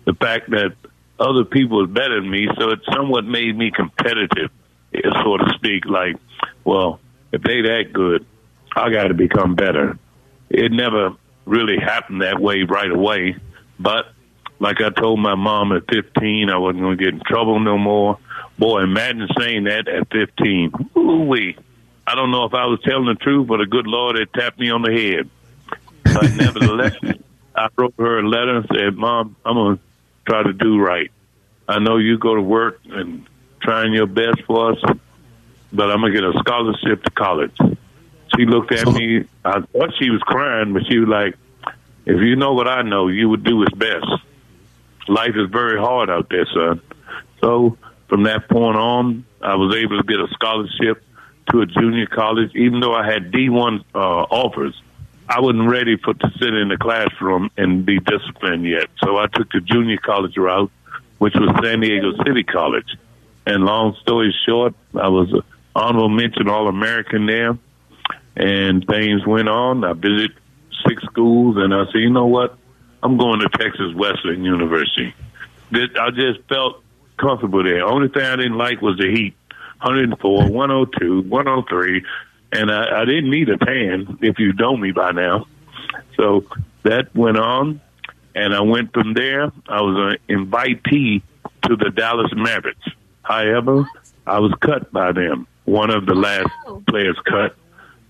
the 0.05 0.15
fact 0.15 0.51
that 0.51 0.75
other 1.19 1.45
people 1.45 1.79
were 1.79 1.87
better 1.87 2.21
than 2.21 2.31
me, 2.31 2.49
so 2.59 2.71
it 2.71 2.81
somewhat 2.93 3.25
made 3.25 3.57
me 3.57 3.71
competitive, 3.71 4.51
so 4.93 5.37
to 5.37 5.53
speak. 5.57 5.85
Like, 5.87 6.17
well, 6.65 7.01
if 7.33 7.43
they 7.43 7.61
that 7.63 7.93
good, 7.93 8.27
I 8.75 8.91
got 8.91 9.09
to 9.09 9.15
become 9.15 9.55
better. 9.55 9.99
It 10.49 10.73
never 10.73 11.15
really 11.45 11.79
happened 11.79 12.23
that 12.23 12.41
way 12.41 12.63
right 12.63 12.91
away, 12.91 13.37
but 13.79 14.07
like 14.61 14.81
I 14.83 14.91
told 14.91 15.19
my 15.19 15.35
mom 15.35 15.73
at 15.73 15.85
15, 15.91 16.51
I 16.51 16.59
wasn't 16.59 16.83
going 16.83 16.99
to 16.99 17.05
get 17.05 17.15
in 17.15 17.21
trouble 17.21 17.59
no 17.61 17.79
more. 17.79 18.19
Boy, 18.59 18.83
imagine 18.83 19.27
saying 19.39 19.65
that 19.65 19.89
at 19.89 20.11
15. 20.13 20.91
Ooh 20.99 21.25
wee. 21.25 21.57
I 22.11 22.17
don't 22.17 22.33
know 22.33 22.45
if 22.45 22.55
I 22.55 22.67
was 22.67 22.81
telling 22.83 23.07
the 23.07 23.15
truth, 23.15 23.47
but 23.47 23.61
a 23.61 23.67
good 23.67 23.87
Lord 23.87 24.19
had 24.19 24.33
tapped 24.33 24.59
me 24.59 24.69
on 24.69 24.83
the 24.83 24.91
head. 24.91 25.31
But 26.03 26.35
nevertheless, 26.35 26.97
I 27.55 27.69
wrote 27.77 27.95
her 27.99 28.19
a 28.19 28.29
letter 28.29 28.57
and 28.57 28.67
said, 28.67 28.97
Mom, 28.97 29.37
I'm 29.45 29.55
going 29.55 29.77
to 29.77 29.83
try 30.27 30.43
to 30.43 30.53
do 30.53 30.81
right. 30.81 31.13
I 31.69 31.79
know 31.79 31.99
you 31.99 32.19
go 32.19 32.35
to 32.35 32.43
work 32.43 32.81
and 32.91 33.29
trying 33.63 33.93
your 33.93 34.09
best 34.09 34.43
for 34.45 34.73
us, 34.73 34.83
but 35.73 35.89
I'm 35.93 36.01
going 36.01 36.13
to 36.13 36.21
get 36.21 36.29
a 36.29 36.37
scholarship 36.41 37.05
to 37.05 37.11
college. 37.13 37.57
She 38.37 38.45
looked 38.45 38.73
at 38.73 38.89
me. 38.89 39.27
I 39.45 39.61
thought 39.61 39.91
she 40.01 40.11
was 40.11 40.21
crying, 40.23 40.73
but 40.73 40.83
she 40.89 40.99
was 40.99 41.09
like, 41.09 41.37
if 42.07 42.21
you 42.21 42.35
know 42.35 42.55
what 42.55 42.67
I 42.67 42.83
know, 42.83 43.07
you 43.07 43.29
would 43.29 43.45
do 43.45 43.63
its 43.63 43.75
best. 43.75 44.07
Life 45.07 45.37
is 45.37 45.49
very 45.49 45.79
hard 45.79 46.11
out 46.11 46.29
there, 46.29 46.47
son. 46.47 46.81
So 47.41 47.79
from 48.09 48.25
that 48.25 48.49
point 48.49 48.77
on, 48.77 49.25
I 49.41 49.55
was 49.55 49.77
able 49.77 50.03
to 50.03 50.05
get 50.05 50.19
a 50.19 50.27
scholarship 50.33 51.05
to 51.51 51.61
a 51.61 51.67
junior 51.67 52.07
college, 52.07 52.55
even 52.55 52.81
though 52.81 52.95
I 52.95 53.11
had 53.11 53.33
D1 53.33 53.85
uh, 53.95 53.99
offers. 53.99 54.81
I 55.29 55.41
wasn't 55.41 55.71
ready 55.71 55.97
for 55.97 56.13
to 56.13 56.31
sit 56.39 56.55
in 56.55 56.69
the 56.69 56.77
classroom 56.77 57.51
and 57.57 57.87
be 57.87 58.01
disciplined 58.01 58.67
yet. 58.67 58.89
So 59.03 59.17
I 59.17 59.27
took 59.29 59.51
the 59.53 59.61
junior 59.61 59.99
college 59.99 60.37
route, 60.37 60.73
which 61.19 61.35
was 61.35 61.51
San 61.63 61.81
Diego 61.81 62.13
City 62.25 62.43
College. 62.43 62.97
And 63.47 63.65
long 63.65 63.97
story 64.03 64.35
short, 64.47 64.75
I 64.95 65.09
was 65.09 65.33
an 65.33 65.43
honorable 65.77 66.09
mention 66.09 66.49
All 66.49 66.67
American 66.67 67.27
there. 67.27 67.57
And 68.37 68.85
things 68.87 69.25
went 69.25 69.49
on. 69.49 69.85
I 69.85 69.93
visited 69.93 70.33
six 70.87 71.03
schools, 71.05 71.57
and 71.59 71.75
I 71.75 71.85
said, 71.87 71.97
you 72.01 72.11
know 72.11 72.27
what? 72.27 72.57
I'm 73.03 73.17
going 73.17 73.41
to 73.41 73.49
Texas 73.49 73.95
Wesleyan 73.95 74.45
University. 74.45 75.15
I 75.73 76.11
just 76.11 76.41
felt 76.49 76.83
comfortable 77.17 77.63
there. 77.63 77.85
Only 77.85 78.09
thing 78.09 78.23
I 78.23 78.37
didn't 78.37 78.59
like 78.59 78.83
was 78.83 78.99
the 78.99 79.11
heat. 79.11 79.35
104, 79.83 80.51
102, 80.51 81.23
103, 81.23 82.05
and 82.53 82.71
I, 82.71 83.01
I 83.01 83.05
didn't 83.05 83.31
need 83.31 83.49
a 83.49 83.57
tan 83.57 84.19
if 84.21 84.39
you 84.39 84.53
know 84.53 84.77
me 84.77 84.93
by 84.93 85.13
now. 85.13 85.47
So 86.17 86.45
that 86.83 87.15
went 87.15 87.39
on, 87.39 87.81
and 88.35 88.55
I 88.55 88.61
went 88.61 88.93
from 88.93 89.15
there. 89.15 89.51
I 89.67 89.81
was 89.81 90.19
an 90.29 90.37
invitee 90.37 91.23
to 91.65 91.77
the 91.77 91.91
Dallas 91.91 92.31
Mavericks. 92.35 92.87
However, 93.23 93.87
I 94.27 94.39
was 94.39 94.53
cut 94.61 94.93
by 94.93 95.13
them. 95.13 95.47
One 95.65 95.91
of 95.91 96.05
the 96.05 96.15
last 96.15 96.51
oh. 96.67 96.83
players 96.87 97.19
cut. 97.25 97.57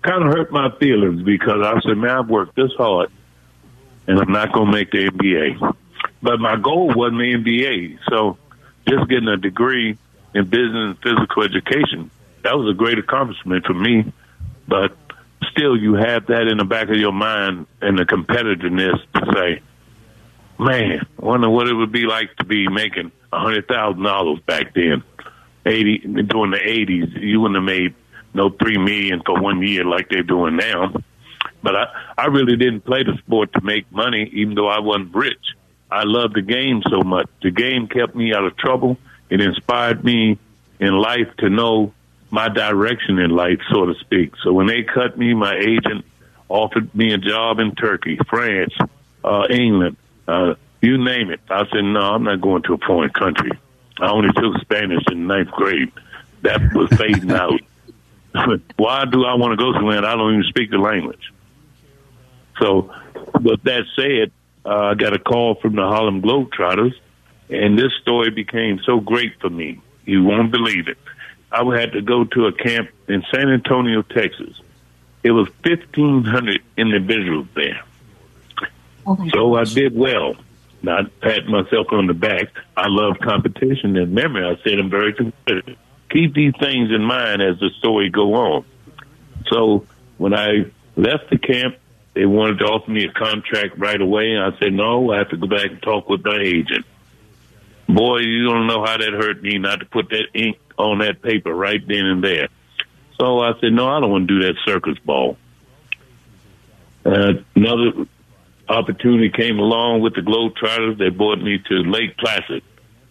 Kind 0.01 0.23
of 0.23 0.33
hurt 0.33 0.51
my 0.51 0.71
feelings 0.79 1.21
because 1.21 1.61
I 1.63 1.79
said, 1.81 1.97
man, 1.97 2.09
I've 2.09 2.29
worked 2.29 2.55
this 2.55 2.71
hard, 2.77 3.11
and 4.07 4.19
I'm 4.19 4.31
not 4.31 4.51
going 4.51 4.65
to 4.65 4.71
make 4.71 4.91
the 4.91 5.09
NBA. 5.09 5.75
But 6.21 6.39
my 6.39 6.55
goal 6.55 6.91
wasn't 6.93 7.19
the 7.19 7.33
NBA. 7.35 7.99
So 8.09 8.37
just 8.87 9.07
getting 9.09 9.27
a 9.27 9.37
degree 9.37 9.97
in 10.33 10.45
business 10.45 10.95
and 10.95 10.97
physical 10.99 11.43
education. 11.43 12.09
That 12.43 12.57
was 12.57 12.69
a 12.69 12.73
great 12.73 12.97
accomplishment 12.97 13.65
for 13.65 13.73
me, 13.73 14.11
but 14.67 14.95
still, 15.51 15.77
you 15.77 15.95
have 15.95 16.27
that 16.27 16.47
in 16.47 16.57
the 16.57 16.65
back 16.65 16.89
of 16.89 16.97
your 16.97 17.11
mind 17.11 17.67
and 17.81 17.97
the 17.97 18.03
competitiveness 18.03 18.99
to 19.13 19.33
say, 19.33 19.61
"Man, 20.57 21.05
I 21.21 21.25
wonder 21.25 21.49
what 21.49 21.67
it 21.67 21.73
would 21.73 21.91
be 21.91 22.05
like 22.05 22.35
to 22.37 22.45
be 22.45 22.67
making 22.67 23.11
a 23.31 23.39
hundred 23.39 23.67
thousand 23.67 24.03
dollars 24.03 24.39
back 24.45 24.73
then." 24.73 25.03
Eighty 25.65 25.99
during 25.99 26.51
the 26.51 26.59
eighties, 26.63 27.09
you 27.15 27.41
wouldn't 27.41 27.57
have 27.57 27.63
made 27.63 27.93
no 28.33 28.49
three 28.49 28.77
million 28.77 29.21
for 29.25 29.39
one 29.39 29.61
year 29.61 29.85
like 29.85 30.09
they're 30.09 30.23
doing 30.23 30.55
now. 30.55 30.93
But 31.61 31.75
I, 31.75 31.85
I 32.17 32.25
really 32.27 32.55
didn't 32.55 32.81
play 32.81 33.03
the 33.03 33.17
sport 33.19 33.53
to 33.53 33.61
make 33.61 33.91
money, 33.91 34.29
even 34.33 34.55
though 34.55 34.67
I 34.67 34.79
wasn't 34.79 35.13
rich. 35.13 35.55
I 35.91 36.03
loved 36.03 36.35
the 36.35 36.41
game 36.41 36.81
so 36.89 37.01
much. 37.01 37.27
The 37.43 37.51
game 37.51 37.87
kept 37.87 38.15
me 38.15 38.33
out 38.33 38.45
of 38.45 38.57
trouble 38.57 38.97
it 39.31 39.39
inspired 39.39 40.03
me 40.03 40.37
in 40.79 40.93
life 40.93 41.33
to 41.39 41.49
know 41.49 41.93
my 42.29 42.49
direction 42.49 43.17
in 43.17 43.31
life, 43.31 43.59
so 43.71 43.85
to 43.85 43.95
speak. 43.95 44.33
So 44.43 44.51
when 44.53 44.67
they 44.67 44.83
cut 44.83 45.17
me, 45.17 45.33
my 45.33 45.55
agent 45.55 46.05
offered 46.49 46.93
me 46.93 47.13
a 47.13 47.17
job 47.17 47.59
in 47.59 47.73
Turkey, 47.73 48.19
France, 48.29 48.73
uh, 49.23 49.47
England, 49.49 49.95
uh, 50.27 50.55
you 50.81 50.97
name 50.97 51.31
it. 51.31 51.39
I 51.49 51.63
said, 51.71 51.81
no, 51.81 52.01
I'm 52.01 52.23
not 52.23 52.41
going 52.41 52.63
to 52.63 52.73
a 52.73 52.77
foreign 52.79 53.11
country. 53.11 53.51
I 53.99 54.09
only 54.09 54.33
took 54.33 54.59
Spanish 54.61 55.03
in 55.09 55.27
ninth 55.27 55.51
grade. 55.51 55.91
That 56.41 56.73
was 56.73 56.89
fading 56.97 57.31
out. 57.31 57.61
Why 58.75 59.05
do 59.05 59.23
I 59.25 59.35
want 59.35 59.57
to 59.57 59.63
go 59.63 59.73
somewhere 59.73 59.97
and 59.97 60.05
I 60.05 60.15
don't 60.15 60.33
even 60.33 60.45
speak 60.49 60.71
the 60.71 60.77
language? 60.77 61.31
So, 62.59 62.93
with 63.39 63.63
that 63.63 63.83
said, 63.95 64.31
uh, 64.65 64.87
I 64.87 64.93
got 64.95 65.13
a 65.13 65.19
call 65.19 65.55
from 65.55 65.75
the 65.75 65.83
Harlem 65.83 66.21
Globetrotters 66.21 66.93
and 67.51 67.77
this 67.77 67.91
story 68.01 68.31
became 68.31 68.79
so 68.85 68.99
great 68.99 69.39
for 69.39 69.49
me. 69.49 69.79
You 70.05 70.23
won't 70.23 70.51
believe 70.51 70.87
it. 70.87 70.97
I 71.51 71.63
had 71.77 71.91
to 71.93 72.01
go 72.01 72.23
to 72.23 72.47
a 72.47 72.53
camp 72.53 72.89
in 73.07 73.23
San 73.31 73.49
Antonio, 73.49 74.01
Texas. 74.03 74.59
it 75.23 75.31
was 75.31 75.47
1,500 75.63 76.61
individuals 76.77 77.47
there. 77.55 77.83
Oh 79.05 79.17
So 79.33 79.55
I 79.55 79.65
did 79.65 79.95
well. 79.95 80.35
Not 80.83 81.19
pat 81.19 81.45
myself 81.45 81.87
on 81.91 82.07
the 82.07 82.13
back. 82.13 82.47
I 82.75 82.87
love 82.87 83.19
competition 83.19 83.95
and 83.97 84.13
memory. 84.13 84.45
I 84.45 84.55
said 84.63 84.79
I'm 84.79 84.89
very 84.89 85.13
competitive. 85.13 85.77
Keep 86.09 86.33
these 86.33 86.53
things 86.59 86.89
in 86.91 87.03
mind 87.03 87.41
as 87.41 87.59
the 87.59 87.69
story 87.79 88.09
go 88.09 88.33
on. 88.33 88.65
So 89.47 89.85
when 90.17 90.33
I 90.33 90.65
left 90.95 91.29
the 91.29 91.37
camp, 91.37 91.77
they 92.13 92.25
wanted 92.25 92.59
to 92.59 92.65
offer 92.65 92.89
me 92.89 93.05
a 93.05 93.11
contract 93.11 93.77
right 93.77 93.99
away. 94.01 94.37
I 94.37 94.57
said 94.59 94.73
no. 94.73 95.11
I 95.11 95.19
have 95.19 95.29
to 95.29 95.37
go 95.37 95.47
back 95.47 95.69
and 95.71 95.81
talk 95.81 96.09
with 96.09 96.25
my 96.25 96.37
agent. 96.37 96.85
Boy, 97.93 98.19
you 98.19 98.45
don't 98.45 98.67
know 98.67 98.85
how 98.85 98.97
that 98.97 99.11
hurt 99.11 99.41
me 99.41 99.57
not 99.57 99.81
to 99.81 99.85
put 99.85 100.09
that 100.09 100.27
ink 100.33 100.57
on 100.77 100.99
that 100.99 101.21
paper 101.21 101.53
right 101.53 101.85
then 101.85 102.05
and 102.05 102.23
there. 102.23 102.47
So 103.19 103.39
I 103.39 103.51
said 103.59 103.73
no. 103.73 103.87
I 103.87 103.99
don't 103.99 104.09
want 104.09 104.27
to 104.29 104.39
do 104.39 104.47
that 104.47 104.55
circus 104.65 104.97
ball. 104.99 105.37
Uh, 107.05 107.33
another 107.55 108.07
opportunity 108.69 109.29
came 109.29 109.59
along 109.59 110.01
with 110.01 110.15
the 110.15 110.21
Globetrotters. 110.21 110.97
They 110.97 111.09
brought 111.09 111.41
me 111.41 111.59
to 111.67 111.75
Lake 111.83 112.17
Placid. 112.17 112.63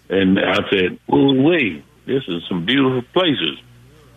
And 0.08 0.38
I 0.38 0.68
said, 0.70 0.98
oh, 1.10 1.34
wait, 1.34 1.84
this 2.06 2.24
is 2.26 2.42
some 2.48 2.64
beautiful 2.64 3.02
places. 3.12 3.58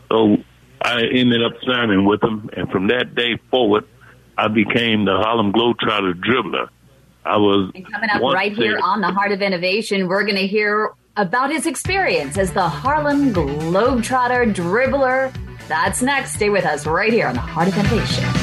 So 0.09 0.37
I 0.81 1.03
ended 1.03 1.43
up 1.43 1.53
signing 1.65 2.05
with 2.05 2.21
them. 2.21 2.49
And 2.55 2.71
from 2.71 2.87
that 2.87 3.15
day 3.15 3.37
forward, 3.51 3.85
I 4.37 4.47
became 4.47 5.05
the 5.05 5.17
Harlem 5.17 5.51
Globetrotter 5.51 6.13
dribbler. 6.13 6.69
I 7.25 7.37
was 7.37 7.71
And 7.73 7.89
coming 7.89 8.09
up 8.09 8.21
right 8.21 8.51
here 8.51 8.79
on 8.83 9.01
the 9.01 9.07
Heart 9.07 9.31
of 9.31 9.41
Innovation, 9.41 10.07
we're 10.07 10.23
going 10.23 10.35
to 10.35 10.47
hear 10.47 10.91
about 11.15 11.51
his 11.51 11.65
experience 11.65 12.37
as 12.37 12.53
the 12.53 12.67
Harlem 12.67 13.33
Globetrotter 13.33 14.53
dribbler. 14.53 15.33
That's 15.67 16.01
next. 16.01 16.33
Stay 16.33 16.49
with 16.49 16.65
us 16.65 16.85
right 16.85 17.13
here 17.13 17.27
on 17.27 17.35
the 17.35 17.41
Heart 17.41 17.69
of 17.69 17.77
Innovation. 17.77 18.42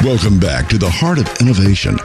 Welcome 0.04 0.40
back 0.40 0.68
to 0.70 0.78
the 0.78 0.90
Heart 0.90 1.20
of 1.20 1.30
Innovation. 1.40 1.98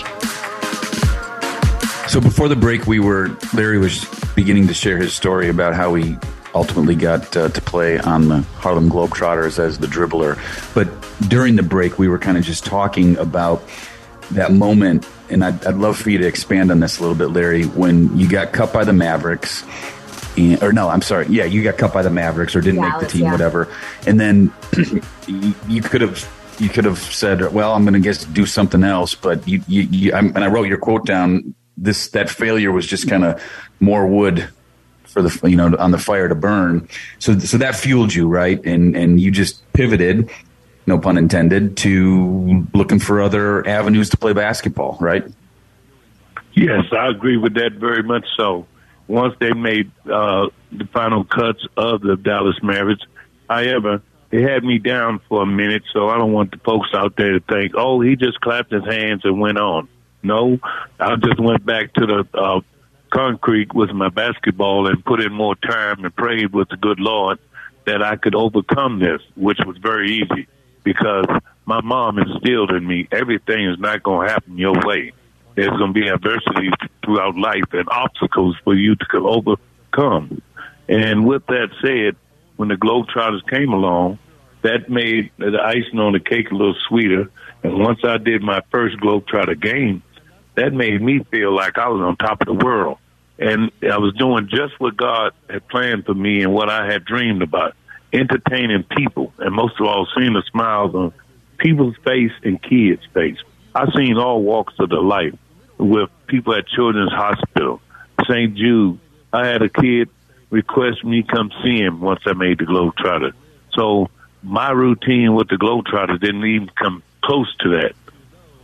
So 2.10 2.18
before 2.18 2.48
the 2.48 2.56
break, 2.56 2.86
we 2.86 2.98
were 2.98 3.36
Larry 3.52 3.76
was 3.76 4.06
beginning 4.34 4.68
to 4.68 4.74
share 4.74 4.96
his 4.96 5.12
story 5.12 5.50
about 5.50 5.74
how 5.74 5.94
he 5.96 6.16
ultimately 6.54 6.94
got 6.94 7.36
uh, 7.36 7.50
to 7.50 7.60
play 7.60 7.98
on 7.98 8.28
the 8.28 8.40
Harlem 8.56 8.88
Globetrotters 8.88 9.58
as 9.58 9.78
the 9.78 9.86
dribbler. 9.86 10.38
But 10.74 10.88
during 11.28 11.56
the 11.56 11.62
break, 11.62 11.98
we 11.98 12.08
were 12.08 12.18
kind 12.18 12.38
of 12.38 12.44
just 12.44 12.64
talking 12.64 13.18
about 13.18 13.62
that 14.32 14.52
moment, 14.52 15.06
and 15.28 15.44
I'd, 15.44 15.64
I'd 15.66 15.76
love 15.76 15.96
for 15.96 16.10
you 16.10 16.18
to 16.18 16.26
expand 16.26 16.70
on 16.70 16.80
this 16.80 16.98
a 16.98 17.02
little 17.02 17.16
bit, 17.16 17.28
Larry. 17.28 17.64
When 17.64 18.16
you 18.16 18.28
got 18.28 18.52
cut 18.52 18.72
by 18.72 18.84
the 18.84 18.92
Mavericks, 18.92 19.64
and, 20.36 20.62
or 20.62 20.72
no, 20.72 20.88
I'm 20.88 21.02
sorry, 21.02 21.26
yeah, 21.28 21.44
you 21.44 21.62
got 21.62 21.78
cut 21.78 21.92
by 21.92 22.02
the 22.02 22.10
Mavericks 22.10 22.54
or 22.54 22.60
didn't 22.60 22.80
make 22.80 22.98
the 23.00 23.06
team, 23.06 23.24
yeah. 23.24 23.32
whatever, 23.32 23.68
and 24.06 24.18
then 24.18 24.52
you, 25.26 25.54
you 25.68 25.82
could 25.82 26.00
have. 26.00 26.28
You 26.58 26.68
could 26.68 26.84
have 26.84 26.98
said, 26.98 27.54
"Well, 27.54 27.72
I'm 27.72 27.84
going 27.84 27.94
to 27.94 28.00
guess 28.00 28.26
do 28.26 28.44
something 28.44 28.84
else," 28.84 29.14
but 29.14 29.48
you, 29.48 29.62
you, 29.66 29.82
you 29.84 30.12
I'm, 30.12 30.26
and 30.36 30.44
I 30.44 30.48
wrote 30.48 30.68
your 30.68 30.76
quote 30.76 31.06
down. 31.06 31.54
This 31.78 32.08
that 32.08 32.28
failure 32.28 32.70
was 32.70 32.86
just 32.86 33.08
kind 33.08 33.24
of 33.24 33.42
more 33.80 34.06
wood 34.06 34.46
for 35.10 35.22
the 35.22 35.48
you 35.48 35.56
know 35.56 35.74
on 35.78 35.90
the 35.90 35.98
fire 35.98 36.28
to 36.28 36.34
burn. 36.34 36.88
So 37.18 37.38
so 37.38 37.58
that 37.58 37.76
fueled 37.76 38.14
you, 38.14 38.28
right? 38.28 38.64
And 38.64 38.96
and 38.96 39.20
you 39.20 39.30
just 39.30 39.60
pivoted, 39.72 40.30
no 40.90 40.98
pun 40.98 41.16
intended, 41.16 41.76
to 41.78 42.66
looking 42.74 42.98
for 42.98 43.22
other 43.22 43.66
avenues 43.66 44.10
to 44.10 44.16
play 44.16 44.34
basketball, 44.34 44.98
right? 45.00 45.24
Yes, 46.52 46.84
I 46.92 47.08
agree 47.08 47.36
with 47.36 47.54
that 47.54 47.72
very 47.74 48.02
much 48.02 48.26
so. 48.36 48.66
Once 49.06 49.34
they 49.40 49.52
made 49.52 49.90
uh, 50.04 50.48
the 50.72 50.84
final 50.92 51.24
cuts 51.24 51.66
of 51.76 52.02
the 52.02 52.16
Dallas 52.16 52.56
Mavericks, 52.62 53.04
however, 53.48 54.02
they 54.30 54.42
had 54.42 54.62
me 54.62 54.78
down 54.78 55.20
for 55.28 55.42
a 55.42 55.46
minute, 55.46 55.82
so 55.92 56.08
I 56.08 56.18
don't 56.18 56.32
want 56.32 56.50
the 56.50 56.58
folks 56.58 56.90
out 56.94 57.16
there 57.16 57.32
to 57.32 57.40
think, 57.40 57.72
oh, 57.76 58.00
he 58.00 58.14
just 58.14 58.40
clapped 58.40 58.70
his 58.70 58.84
hands 58.84 59.22
and 59.24 59.40
went 59.40 59.58
on. 59.58 59.88
No, 60.22 60.58
I 60.98 61.16
just 61.16 61.40
went 61.40 61.64
back 61.64 61.94
to 61.94 62.06
the 62.06 62.38
uh, 62.38 62.60
concrete 63.10 63.74
with 63.74 63.90
my 63.90 64.08
basketball 64.08 64.86
and 64.86 65.04
put 65.04 65.20
in 65.20 65.32
more 65.32 65.56
time 65.56 66.04
and 66.04 66.14
prayed 66.14 66.52
with 66.52 66.68
the 66.68 66.76
good 66.76 67.00
Lord 67.00 67.38
that 67.86 68.02
I 68.02 68.16
could 68.16 68.34
overcome 68.34 69.00
this, 69.00 69.22
which 69.34 69.58
was 69.64 69.78
very 69.78 70.12
easy 70.12 70.46
because 70.92 71.26
my 71.66 71.80
mom 71.82 72.18
instilled 72.18 72.72
in 72.72 72.84
me 72.84 73.06
everything 73.12 73.64
is 73.70 73.78
not 73.78 74.02
going 74.02 74.26
to 74.26 74.32
happen 74.32 74.58
your 74.58 74.74
way. 74.84 75.12
There's 75.54 75.68
going 75.68 75.94
to 75.94 76.00
be 76.00 76.08
adversities 76.08 76.72
throughout 77.04 77.36
life 77.36 77.72
and 77.72 77.88
obstacles 77.88 78.56
for 78.64 78.74
you 78.74 78.96
to 78.96 79.28
overcome. 79.28 80.42
And 80.88 81.24
with 81.24 81.46
that 81.46 81.68
said, 81.80 82.16
when 82.56 82.70
the 82.70 82.74
Globetrotters 82.74 83.48
came 83.48 83.72
along, 83.72 84.18
that 84.62 84.90
made 84.90 85.30
the 85.38 85.60
icing 85.62 86.00
on 86.00 86.12
the 86.12 86.18
cake 86.18 86.50
a 86.50 86.54
little 86.54 86.74
sweeter. 86.88 87.30
And 87.62 87.78
once 87.78 88.00
I 88.02 88.18
did 88.18 88.42
my 88.42 88.62
first 88.72 88.96
Globetrotter 88.96 89.60
game, 89.60 90.02
that 90.56 90.72
made 90.72 91.00
me 91.00 91.24
feel 91.30 91.54
like 91.54 91.78
I 91.78 91.88
was 91.88 92.00
on 92.00 92.16
top 92.16 92.40
of 92.40 92.46
the 92.48 92.64
world. 92.64 92.98
And 93.38 93.70
I 93.82 93.98
was 93.98 94.12
doing 94.14 94.48
just 94.48 94.78
what 94.78 94.96
God 94.96 95.34
had 95.48 95.68
planned 95.68 96.04
for 96.06 96.14
me 96.14 96.42
and 96.42 96.52
what 96.52 96.68
I 96.68 96.90
had 96.90 97.04
dreamed 97.04 97.42
about 97.42 97.76
entertaining 98.12 98.84
people, 98.84 99.32
and 99.38 99.54
most 99.54 99.80
of 99.80 99.86
all, 99.86 100.06
seeing 100.16 100.32
the 100.32 100.42
smiles 100.50 100.94
on 100.94 101.12
people's 101.58 101.96
face 102.04 102.32
and 102.42 102.60
kids' 102.62 103.02
face. 103.12 103.38
I've 103.74 103.92
seen 103.96 104.16
all 104.16 104.42
walks 104.42 104.74
of 104.78 104.88
the 104.88 105.00
life 105.00 105.34
with 105.78 106.10
people 106.26 106.54
at 106.54 106.66
Children's 106.66 107.12
Hospital, 107.12 107.80
St. 108.28 108.54
Jude. 108.54 108.98
I 109.32 109.46
had 109.46 109.62
a 109.62 109.68
kid 109.68 110.08
request 110.50 111.04
me 111.04 111.22
come 111.22 111.50
see 111.62 111.78
him 111.80 112.00
once 112.00 112.20
I 112.26 112.32
made 112.32 112.58
the 112.58 112.64
Globetrotter. 112.64 113.32
So 113.72 114.10
my 114.42 114.70
routine 114.70 115.34
with 115.34 115.48
the 115.48 115.56
Globetrotter 115.56 116.20
didn't 116.20 116.44
even 116.44 116.70
come 116.70 117.02
close 117.22 117.54
to 117.60 117.80
that. 117.80 117.92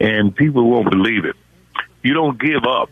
And 0.01 0.35
people 0.35 0.69
won't 0.69 0.91
believe 0.91 1.25
it. 1.25 1.37
You 2.03 2.15
don't 2.15 2.39
give 2.39 2.65
up 2.65 2.91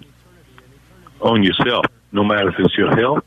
on 1.20 1.42
yourself, 1.42 1.86
no 2.12 2.24
matter 2.24 2.50
if 2.50 2.54
it's 2.58 2.76
your 2.76 2.94
health, 2.94 3.24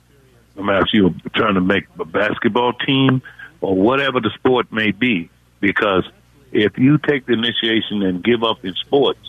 no 0.58 0.64
matter 0.64 0.86
if 0.86 0.94
you're 0.94 1.14
trying 1.36 1.54
to 1.54 1.62
make 1.62 1.86
a 2.00 2.06
basketball 2.06 2.74
team 2.74 3.22
or 3.62 3.76
whatever 3.76 4.20
the 4.20 4.32
sport 4.36 4.72
may 4.72 4.92
be. 4.92 5.30
Because 5.60 6.04
if 6.52 6.78
you 6.78 6.98
take 6.98 7.26
the 7.26 7.34
initiation 7.34 8.02
and 8.02 8.24
give 8.24 8.44
up 8.44 8.66
in 8.66 8.74
sports, 8.74 9.20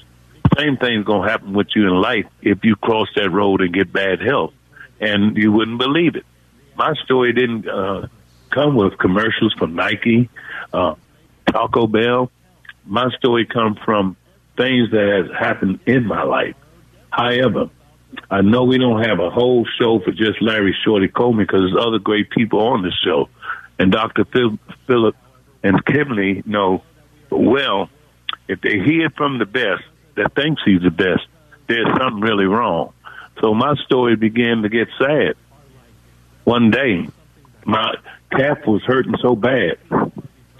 same 0.57 0.77
thing's 0.77 1.05
going 1.05 1.23
to 1.23 1.29
happen 1.29 1.53
with 1.53 1.69
you 1.77 1.87
in 1.87 2.01
life 2.01 2.27
if 2.41 2.64
you 2.64 2.75
cross 2.77 3.09
that 3.17 3.31
road 3.31 3.61
and 3.61 3.73
get 3.73 3.93
bad 3.93 4.21
health. 4.21 4.55
And 5.01 5.37
you 5.37 5.53
wouldn't 5.53 5.79
believe 5.79 6.17
it. 6.17 6.25
My 6.77 6.95
story 7.05 7.33
didn't 7.33 7.69
uh, 7.69 8.09
come 8.51 8.75
with 8.75 8.99
commercials 8.99 9.53
from 9.55 9.75
Nike, 9.75 10.31
uh, 10.73 10.95
Taco 11.47 11.87
Bell. 11.87 12.31
My 12.87 13.11
story 13.19 13.47
come 13.47 13.77
from 13.85 14.17
things 14.57 14.91
that 14.91 15.29
has 15.29 15.37
happened 15.38 15.81
in 15.87 16.07
my 16.07 16.23
life. 16.23 16.57
However, 17.11 17.71
I 18.31 18.40
know 18.42 18.64
we 18.64 18.79
don't 18.79 19.03
have 19.05 19.21
a 19.21 19.31
whole 19.31 19.66
show 19.79 20.01
for 20.01 20.12
just 20.12 20.40
Larry 20.40 20.77
Shorty 20.85 21.09
Coleman 21.09 21.47
because 21.47 21.71
there's 21.71 21.85
other 21.87 21.99
great 21.99 22.31
people 22.31 22.61
on 22.61 22.83
this 22.83 22.94
show. 23.05 23.29
And 23.79 23.92
Dr. 23.92 24.25
Phil, 24.25 24.59
Philip 24.87 25.16
and 25.62 25.85
Kimberly 25.85 26.42
know 26.47 26.83
well 27.31 27.90
if 28.49 28.61
they 28.61 28.79
hear 28.81 29.11
from 29.11 29.38
the 29.38 29.47
best 29.47 29.83
that 30.16 30.35
thinks 30.35 30.62
he's 30.64 30.83
the 30.83 30.90
best, 30.90 31.27
there's 31.68 31.87
something 31.99 32.21
really 32.21 32.47
wrong. 32.47 32.92
So 33.40 33.55
my 33.55 33.75
story 33.85 34.16
began 34.16 34.62
to 34.62 34.68
get 34.68 34.88
sad. 34.99 35.35
One 36.44 36.71
day, 36.71 37.09
my 37.64 37.94
calf 38.33 38.66
was 38.66 38.83
hurting 38.83 39.16
so 39.21 39.37
bad. 39.37 39.77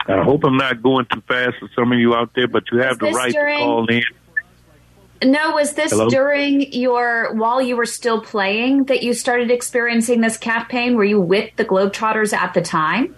I 0.06 0.22
hope 0.22 0.44
I'm 0.44 0.56
not 0.56 0.82
going 0.82 1.06
too 1.06 1.22
fast 1.26 1.56
for 1.58 1.68
some 1.74 1.92
of 1.92 1.98
you 1.98 2.14
out 2.14 2.30
there, 2.34 2.46
but 2.48 2.64
you 2.70 2.78
have 2.78 2.92
Is 2.92 2.98
the 2.98 3.11
right 3.12 3.32
during- 3.32 3.58
to 3.58 3.64
call 3.64 3.87
in. 3.87 4.02
No, 5.22 5.52
was 5.52 5.74
this 5.74 5.90
Hello? 5.90 6.09
during 6.09 6.72
your 6.72 7.35
while 7.35 7.61
you 7.61 7.76
were 7.76 7.87
still 7.87 8.20
playing 8.20 8.85
that 8.85 9.02
you 9.02 9.14
started 9.14 9.50
experiencing 9.50 10.20
this 10.20 10.37
calf 10.37 10.68
pain? 10.68 10.94
Were 10.96 11.04
you 11.04 11.20
with 11.20 11.54
the 11.57 11.64
Globetrotters 11.64 12.33
at 12.33 12.54
the 12.54 12.62
time? 12.62 13.14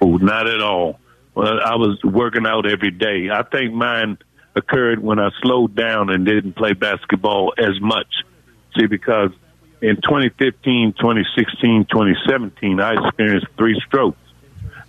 Oh, 0.00 0.16
not 0.16 0.48
at 0.48 0.62
all. 0.62 0.98
Well, 1.34 1.60
I 1.60 1.76
was 1.76 2.02
working 2.02 2.46
out 2.46 2.66
every 2.66 2.90
day. 2.90 3.28
I 3.30 3.42
think 3.42 3.74
mine 3.74 4.18
occurred 4.54 5.00
when 5.00 5.18
I 5.18 5.30
slowed 5.42 5.74
down 5.74 6.10
and 6.10 6.24
didn't 6.24 6.54
play 6.54 6.72
basketball 6.72 7.52
as 7.58 7.80
much. 7.80 8.08
See, 8.78 8.86
because 8.86 9.30
in 9.82 9.96
2015, 9.96 10.94
2016, 10.98 11.86
2017, 11.90 12.80
I 12.80 12.94
experienced 12.94 13.46
three 13.56 13.80
strokes. 13.86 14.18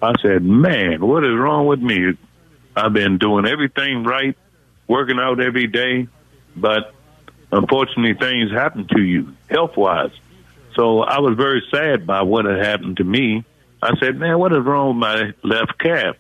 I 0.01 0.13
said, 0.21 0.43
man, 0.43 1.05
what 1.05 1.23
is 1.23 1.37
wrong 1.37 1.67
with 1.67 1.79
me? 1.79 2.13
I've 2.75 2.93
been 2.93 3.17
doing 3.17 3.45
everything 3.45 4.03
right, 4.03 4.35
working 4.87 5.19
out 5.19 5.39
every 5.39 5.67
day, 5.67 6.07
but 6.55 6.93
unfortunately 7.51 8.13
things 8.13 8.51
happen 8.51 8.87
to 8.87 9.01
you 9.01 9.33
health 9.49 9.75
wise. 9.77 10.11
So 10.75 11.01
I 11.01 11.19
was 11.19 11.35
very 11.35 11.61
sad 11.69 12.07
by 12.07 12.21
what 12.21 12.45
had 12.45 12.63
happened 12.65 12.97
to 12.97 13.03
me. 13.03 13.43
I 13.81 13.97
said, 13.99 14.17
man, 14.17 14.39
what 14.39 14.53
is 14.53 14.59
wrong 14.63 14.89
with 14.89 14.97
my 14.97 15.33
left 15.43 15.77
calf? 15.79 16.15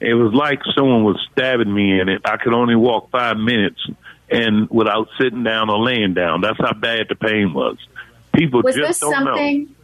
It 0.00 0.14
was 0.14 0.32
like 0.34 0.60
someone 0.74 1.04
was 1.04 1.16
stabbing 1.32 1.72
me 1.72 2.00
in 2.00 2.08
it. 2.08 2.22
I 2.24 2.36
could 2.36 2.52
only 2.52 2.74
walk 2.76 3.10
five 3.10 3.36
minutes 3.36 3.80
and 4.30 4.68
without 4.70 5.08
sitting 5.18 5.44
down 5.44 5.70
or 5.70 5.78
laying 5.78 6.14
down. 6.14 6.40
That's 6.40 6.58
how 6.58 6.72
bad 6.72 7.06
the 7.08 7.14
pain 7.14 7.52
was. 7.54 7.76
People 8.34 8.62
was 8.62 8.74
just 8.74 8.88
this 8.88 8.98
don't 9.00 9.24
know. 9.24 9.32
something? 9.32 9.74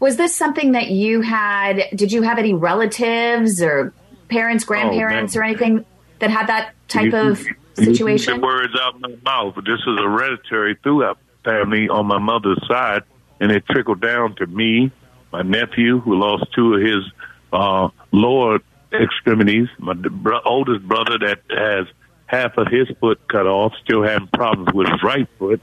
Was 0.00 0.16
this 0.16 0.34
something 0.34 0.72
that 0.72 0.90
you 0.90 1.20
had? 1.20 1.82
Did 1.94 2.12
you 2.12 2.22
have 2.22 2.38
any 2.38 2.54
relatives 2.54 3.60
or 3.60 3.92
parents, 4.28 4.64
oh, 4.64 4.68
grandparents, 4.68 5.34
man. 5.34 5.42
or 5.42 5.44
anything 5.44 5.84
that 6.20 6.30
had 6.30 6.46
that 6.46 6.74
type 6.88 7.12
You- 7.12 7.16
of 7.18 7.40
you- 7.40 7.46
you 7.46 7.54
took 7.54 7.56
situation? 7.84 8.40
The 8.40 8.46
words 8.46 8.74
out 8.80 8.94
of 8.96 9.00
my 9.00 9.16
mouth. 9.24 9.54
This 9.56 9.80
is 9.86 9.98
hereditary 9.98 10.76
throughout 10.82 11.18
family 11.44 11.88
on 11.88 12.06
my 12.06 12.18
mother's 12.18 12.60
side, 12.66 13.02
and 13.40 13.50
it 13.50 13.64
trickled 13.66 14.00
down 14.00 14.34
to 14.36 14.46
me, 14.46 14.90
my 15.32 15.42
nephew, 15.42 16.00
who 16.00 16.18
lost 16.18 16.44
two 16.54 16.74
of 16.74 16.82
his 16.82 17.04
uh, 17.52 17.88
lower 18.12 18.60
extremities, 18.92 19.68
my 19.78 19.94
bro- 19.94 20.40
oldest 20.44 20.86
brother 20.86 21.18
that 21.18 21.40
has 21.50 21.86
half 22.26 22.56
of 22.58 22.68
his 22.68 22.88
foot 23.00 23.20
cut 23.28 23.46
off, 23.46 23.72
still 23.82 24.02
having 24.02 24.28
problems 24.28 24.72
with 24.74 24.88
his 24.88 25.02
right 25.02 25.28
foot, 25.38 25.60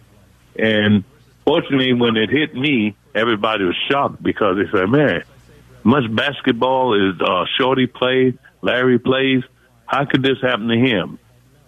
and 0.58 1.04
fortunately, 1.46 1.94
when 1.94 2.18
it 2.18 2.30
hit 2.30 2.56
me, 2.56 2.96
everybody 3.14 3.66
was 3.66 3.76
shocked 3.90 4.22
because 4.22 4.58
they 4.58 4.78
said, 4.78 4.90
"Man, 4.90 5.24
much 5.84 6.04
basketball 6.14 6.94
is 6.94 7.22
uh, 7.22 7.46
Shorty 7.58 7.88
play, 7.88 8.38
Larry 8.62 9.00
plays. 9.00 9.44
How 9.86 10.06
could 10.06 10.24
this 10.24 10.42
happen 10.42 10.68
to 10.68 10.78
him?" 10.78 11.20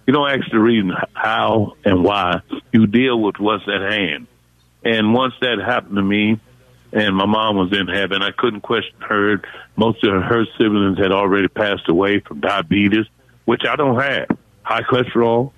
You 0.08 0.14
don't 0.14 0.32
ask 0.32 0.50
the 0.50 0.60
reason 0.60 0.94
how 1.14 1.76
and 1.84 2.02
why. 2.02 2.42
You 2.72 2.88
deal 2.88 3.22
with 3.22 3.40
what's 3.40 3.68
at 3.68 3.82
hand. 3.82 4.28
And 4.84 5.14
once 5.14 5.34
that 5.42 5.60
happened 5.60 5.98
to 5.98 6.02
me, 6.02 6.40
and 6.94 7.14
my 7.14 7.26
mom 7.26 7.58
was 7.58 7.78
in 7.78 7.88
heaven, 7.88 8.22
I 8.22 8.32
couldn't 8.32 8.62
question 8.62 8.96
her. 9.02 9.42
Most 9.76 10.02
of 10.06 10.24
her 10.24 10.46
siblings 10.58 10.98
had 10.98 11.12
already 11.12 11.50
passed 11.50 11.90
away 11.90 12.22
from 12.22 12.40
diabetes, 12.40 13.06
which 13.44 13.64
I 13.70 13.76
don't 13.76 14.00
have. 14.00 14.28
High 14.64 14.84
cholesterol, 14.84 15.52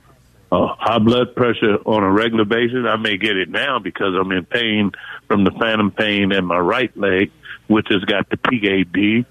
uh, 0.51 0.67
high 0.79 0.97
blood 0.97 1.35
pressure 1.35 1.75
on 1.85 2.01
a 2.03 2.12
regular 2.12 2.45
basis. 2.45 2.85
I 2.88 2.95
may 2.95 3.17
get 3.17 3.38
it 3.38 3.49
now 3.49 3.77
because 3.77 4.15
I'm 4.19 4.31
in 4.31 4.45
pain 4.45 4.91
from 5.27 5.43
the 5.43 5.51
phantom 5.51 5.91
pain 5.91 6.31
in 6.31 6.45
my 6.45 6.57
right 6.57 6.95
leg, 6.97 7.31
which 7.67 7.85
has 7.91 8.03
got 8.05 8.27
the 8.29 8.38
PAD, 8.38 9.25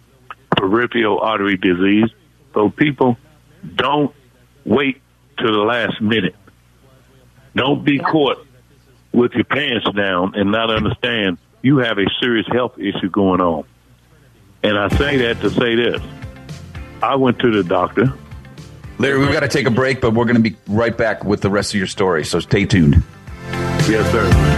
peripheral 0.56 1.18
artery 1.18 1.56
disease. 1.56 2.10
So 2.54 2.70
people 2.70 3.16
don't 3.74 4.14
wait 4.64 5.02
to 5.38 5.46
the 5.46 5.58
last 5.58 6.00
minute. 6.00 6.34
Don't 7.54 7.84
be 7.84 7.98
caught 7.98 8.46
with 9.12 9.32
your 9.32 9.44
pants 9.44 9.86
down 9.96 10.34
and 10.34 10.52
not 10.52 10.70
understand 10.70 11.38
you 11.62 11.78
have 11.78 11.98
a 11.98 12.06
serious 12.20 12.46
health 12.46 12.78
issue 12.78 13.10
going 13.10 13.40
on. 13.40 13.64
And 14.62 14.78
I 14.78 14.88
say 14.96 15.16
that 15.18 15.40
to 15.40 15.50
say 15.50 15.74
this. 15.74 16.00
I 17.02 17.16
went 17.16 17.38
to 17.40 17.50
the 17.50 17.68
doctor. 17.68 18.12
Larry, 18.98 19.20
we've 19.20 19.32
got 19.32 19.40
to 19.40 19.48
take 19.48 19.66
a 19.66 19.70
break, 19.70 20.00
but 20.00 20.12
we're 20.12 20.24
going 20.24 20.42
to 20.42 20.50
be 20.50 20.56
right 20.66 20.96
back 20.96 21.24
with 21.24 21.40
the 21.40 21.50
rest 21.50 21.72
of 21.72 21.78
your 21.78 21.86
story. 21.86 22.24
So 22.24 22.40
stay 22.40 22.64
tuned. 22.64 23.02
Yes, 23.88 24.10
sir. 24.10 24.57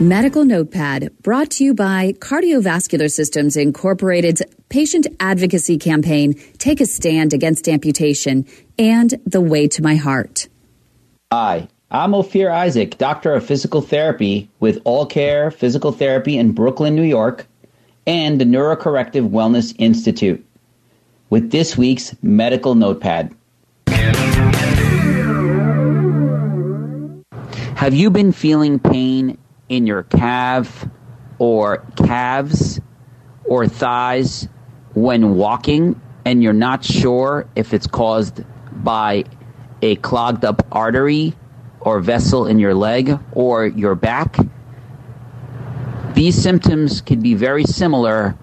Medical 0.00 0.46
Notepad 0.46 1.12
brought 1.22 1.50
to 1.50 1.64
you 1.64 1.74
by 1.74 2.14
Cardiovascular 2.20 3.10
Systems 3.10 3.54
Incorporated's 3.54 4.42
patient 4.70 5.06
advocacy 5.20 5.76
campaign, 5.76 6.40
Take 6.56 6.80
a 6.80 6.86
Stand 6.86 7.34
Against 7.34 7.68
Amputation, 7.68 8.46
and 8.78 9.12
The 9.26 9.42
Way 9.42 9.68
to 9.68 9.82
My 9.82 9.96
Heart. 9.96 10.48
Hi, 11.30 11.68
I'm 11.90 12.14
Ophir 12.14 12.48
Isaac, 12.48 12.96
Doctor 12.96 13.34
of 13.34 13.44
Physical 13.44 13.82
Therapy 13.82 14.48
with 14.58 14.80
All 14.84 15.04
Care 15.04 15.50
Physical 15.50 15.92
Therapy 15.92 16.38
in 16.38 16.52
Brooklyn, 16.52 16.96
New 16.96 17.02
York, 17.02 17.46
and 18.06 18.40
the 18.40 18.46
Neurocorrective 18.46 19.28
Wellness 19.28 19.74
Institute. 19.78 20.42
With 21.28 21.50
this 21.50 21.76
week's 21.76 22.16
Medical 22.22 22.74
Notepad. 22.74 23.34
Have 27.76 27.92
you 27.92 28.08
been 28.08 28.32
feeling 28.32 28.78
pain 28.78 29.36
in 29.70 29.86
your 29.86 30.02
calf 30.02 30.86
or 31.38 31.78
calves 31.96 32.80
or 33.44 33.66
thighs 33.66 34.48
when 34.92 35.36
walking 35.36 35.98
and 36.26 36.42
you're 36.42 36.52
not 36.52 36.84
sure 36.84 37.48
if 37.56 37.72
it's 37.72 37.86
caused 37.86 38.44
by 38.72 39.24
a 39.80 39.96
clogged 39.96 40.44
up 40.44 40.66
artery 40.70 41.34
or 41.80 42.00
vessel 42.00 42.46
in 42.46 42.58
your 42.58 42.74
leg 42.74 43.18
or 43.32 43.66
your 43.66 43.94
back? 43.94 44.36
These 46.14 46.42
symptoms 46.42 47.00
can 47.00 47.20
be 47.20 47.34
very 47.34 47.64
similar 47.64 48.36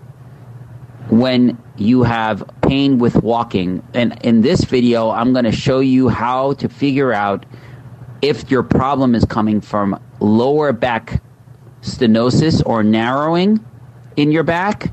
when 1.10 1.62
you 1.76 2.04
have 2.04 2.50
pain 2.62 2.98
with 2.98 3.16
walking. 3.22 3.84
And 3.94 4.18
in 4.24 4.42
this 4.42 4.64
video, 4.64 5.10
I'm 5.10 5.34
going 5.34 5.46
to 5.46 5.52
show 5.52 5.80
you 5.80 6.10
how 6.10 6.54
to 6.54 6.70
figure 6.70 7.14
out 7.14 7.46
if 8.22 8.50
your 8.50 8.64
problem 8.64 9.16
is 9.16 9.26
coming 9.26 9.62
from 9.62 10.00
lower 10.20 10.74
back 10.74 11.22
stenosis 11.82 12.62
or 12.66 12.84
narrowing 12.84 13.64
in 14.16 14.32
your 14.32 14.44
back 14.44 14.92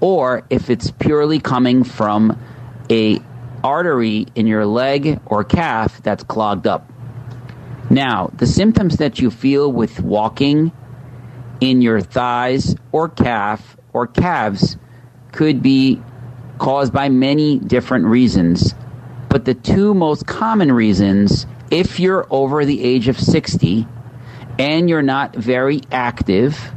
or 0.00 0.44
if 0.50 0.70
it's 0.70 0.90
purely 0.90 1.38
coming 1.38 1.84
from 1.84 2.38
a 2.90 3.20
artery 3.62 4.26
in 4.34 4.46
your 4.46 4.66
leg 4.66 5.20
or 5.26 5.44
calf 5.44 6.02
that's 6.02 6.24
clogged 6.24 6.66
up. 6.66 6.90
Now, 7.90 8.30
the 8.34 8.46
symptoms 8.46 8.96
that 8.96 9.18
you 9.20 9.30
feel 9.30 9.70
with 9.70 10.00
walking 10.00 10.72
in 11.60 11.82
your 11.82 12.00
thighs 12.00 12.74
or 12.92 13.08
calf 13.08 13.76
or 13.92 14.06
calves 14.06 14.76
could 15.32 15.62
be 15.62 16.00
caused 16.58 16.92
by 16.92 17.08
many 17.08 17.58
different 17.58 18.06
reasons. 18.06 18.74
But 19.28 19.44
the 19.44 19.54
two 19.54 19.94
most 19.94 20.26
common 20.26 20.72
reasons, 20.72 21.46
if 21.70 22.00
you're 22.00 22.26
over 22.30 22.64
the 22.64 22.82
age 22.82 23.08
of 23.08 23.18
60 23.18 23.86
and 24.58 24.88
you're 24.88 25.02
not 25.02 25.34
very 25.34 25.80
active, 25.90 26.72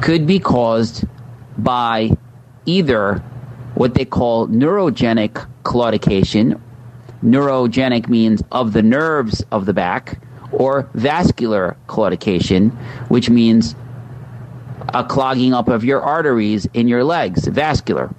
could 0.00 0.26
be 0.26 0.38
caused 0.38 1.04
by 1.58 2.10
either 2.64 3.18
what 3.74 3.94
they 3.94 4.04
call 4.04 4.48
neurogenic 4.48 5.46
claudication. 5.62 6.60
Neurogenic 7.22 8.08
means 8.08 8.42
of 8.50 8.72
the 8.72 8.82
nerves 8.82 9.44
of 9.50 9.66
the 9.66 9.74
back, 9.74 10.22
or 10.52 10.88
vascular 10.94 11.76
claudication, 11.86 12.70
which 13.08 13.28
means 13.28 13.74
a 14.94 15.04
clogging 15.04 15.52
up 15.52 15.68
of 15.68 15.84
your 15.84 16.00
arteries 16.00 16.66
in 16.72 16.88
your 16.88 17.04
legs, 17.04 17.46
vascular. 17.46 18.12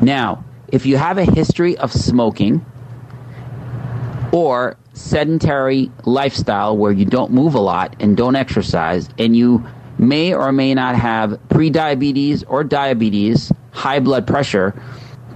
Now, 0.00 0.44
if 0.68 0.86
you 0.86 0.96
have 0.98 1.18
a 1.18 1.24
history 1.24 1.76
of 1.78 1.92
smoking 1.92 2.64
or 4.32 4.76
sedentary 4.92 5.90
lifestyle 6.04 6.76
where 6.76 6.92
you 6.92 7.04
don't 7.04 7.32
move 7.32 7.54
a 7.54 7.60
lot 7.60 7.96
and 8.00 8.16
don't 8.16 8.36
exercise, 8.36 9.08
and 9.18 9.36
you 9.36 9.64
may 9.98 10.32
or 10.34 10.52
may 10.52 10.74
not 10.74 10.96
have 10.96 11.30
prediabetes 11.48 12.44
or 12.48 12.64
diabetes, 12.64 13.52
high 13.72 14.00
blood 14.00 14.26
pressure, 14.26 14.80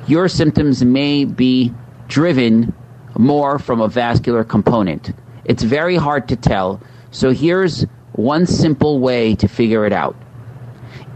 your 0.07 0.29
symptoms 0.29 0.85
may 0.85 1.25
be 1.25 1.73
driven 2.09 2.75
more 3.19 3.59
from 3.59 3.81
a 3.81 3.89
vascular 3.89 4.45
component. 4.45 5.13
It's 5.45 5.63
very 5.63 5.97
hard 5.97 6.29
to 6.29 6.37
tell. 6.37 6.81
So 7.11 7.31
here's 7.31 7.87
one 8.13 8.47
simple 8.47 9.01
way 9.01 9.35
to 9.37 9.49
figure 9.49 9.87
it 9.87 9.93
out. 9.93 10.17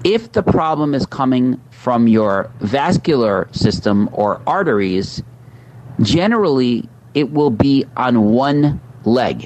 If 0.04 0.32
the 0.32 0.42
problem 0.42 0.94
is 0.94 1.06
coming 1.06 1.60
from 1.70 2.06
your 2.06 2.50
vascular 2.60 3.48
system 3.52 4.08
or 4.12 4.40
arteries, 4.46 5.22
generally 6.00 6.88
it 7.18 7.32
will 7.32 7.50
be 7.50 7.84
on 7.96 8.30
one 8.30 8.80
leg. 9.04 9.44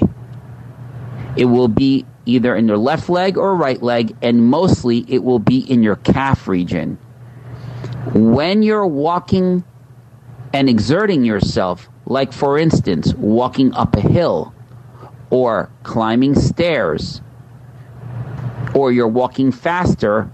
It 1.35 1.45
will 1.45 1.67
be 1.67 2.05
either 2.27 2.55
in 2.55 2.67
your 2.67 2.77
left 2.77 3.09
leg 3.09 3.35
or 3.35 3.55
right 3.55 3.81
leg, 3.81 4.15
and 4.21 4.45
mostly 4.45 5.03
it 5.07 5.23
will 5.23 5.39
be 5.39 5.57
in 5.57 5.81
your 5.81 5.95
calf 5.95 6.47
region. 6.47 6.99
When 8.13 8.61
you're 8.61 8.85
walking 8.85 9.63
and 10.53 10.69
exerting 10.69 11.25
yourself, 11.25 11.89
like 12.05 12.31
for 12.31 12.59
instance, 12.59 13.11
walking 13.15 13.73
up 13.73 13.95
a 13.95 14.01
hill 14.01 14.53
or 15.31 15.71
climbing 15.81 16.35
stairs, 16.35 17.23
or 18.75 18.91
you're 18.91 19.07
walking 19.07 19.51
faster, 19.51 20.29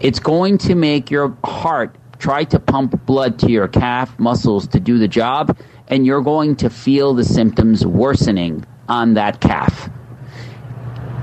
it's 0.00 0.18
going 0.18 0.56
to 0.58 0.74
make 0.74 1.10
your 1.10 1.36
heart 1.44 1.94
try 2.18 2.44
to 2.44 2.58
pump 2.58 3.04
blood 3.04 3.38
to 3.40 3.50
your 3.50 3.68
calf 3.68 4.18
muscles 4.18 4.66
to 4.68 4.80
do 4.80 4.96
the 4.96 5.08
job, 5.08 5.54
and 5.88 6.06
you're 6.06 6.22
going 6.22 6.56
to 6.56 6.70
feel 6.70 7.14
the 7.14 7.24
symptoms 7.24 7.86
worsening 7.86 8.64
on 8.88 9.14
that 9.14 9.40
calf. 9.40 9.90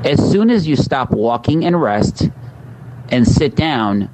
As 0.04 0.20
soon 0.32 0.50
as 0.50 0.68
you 0.68 0.76
stop 0.76 1.12
walking 1.12 1.64
and 1.64 1.80
rest 1.80 2.30
and 3.10 3.28
sit 3.28 3.56
down, 3.56 4.10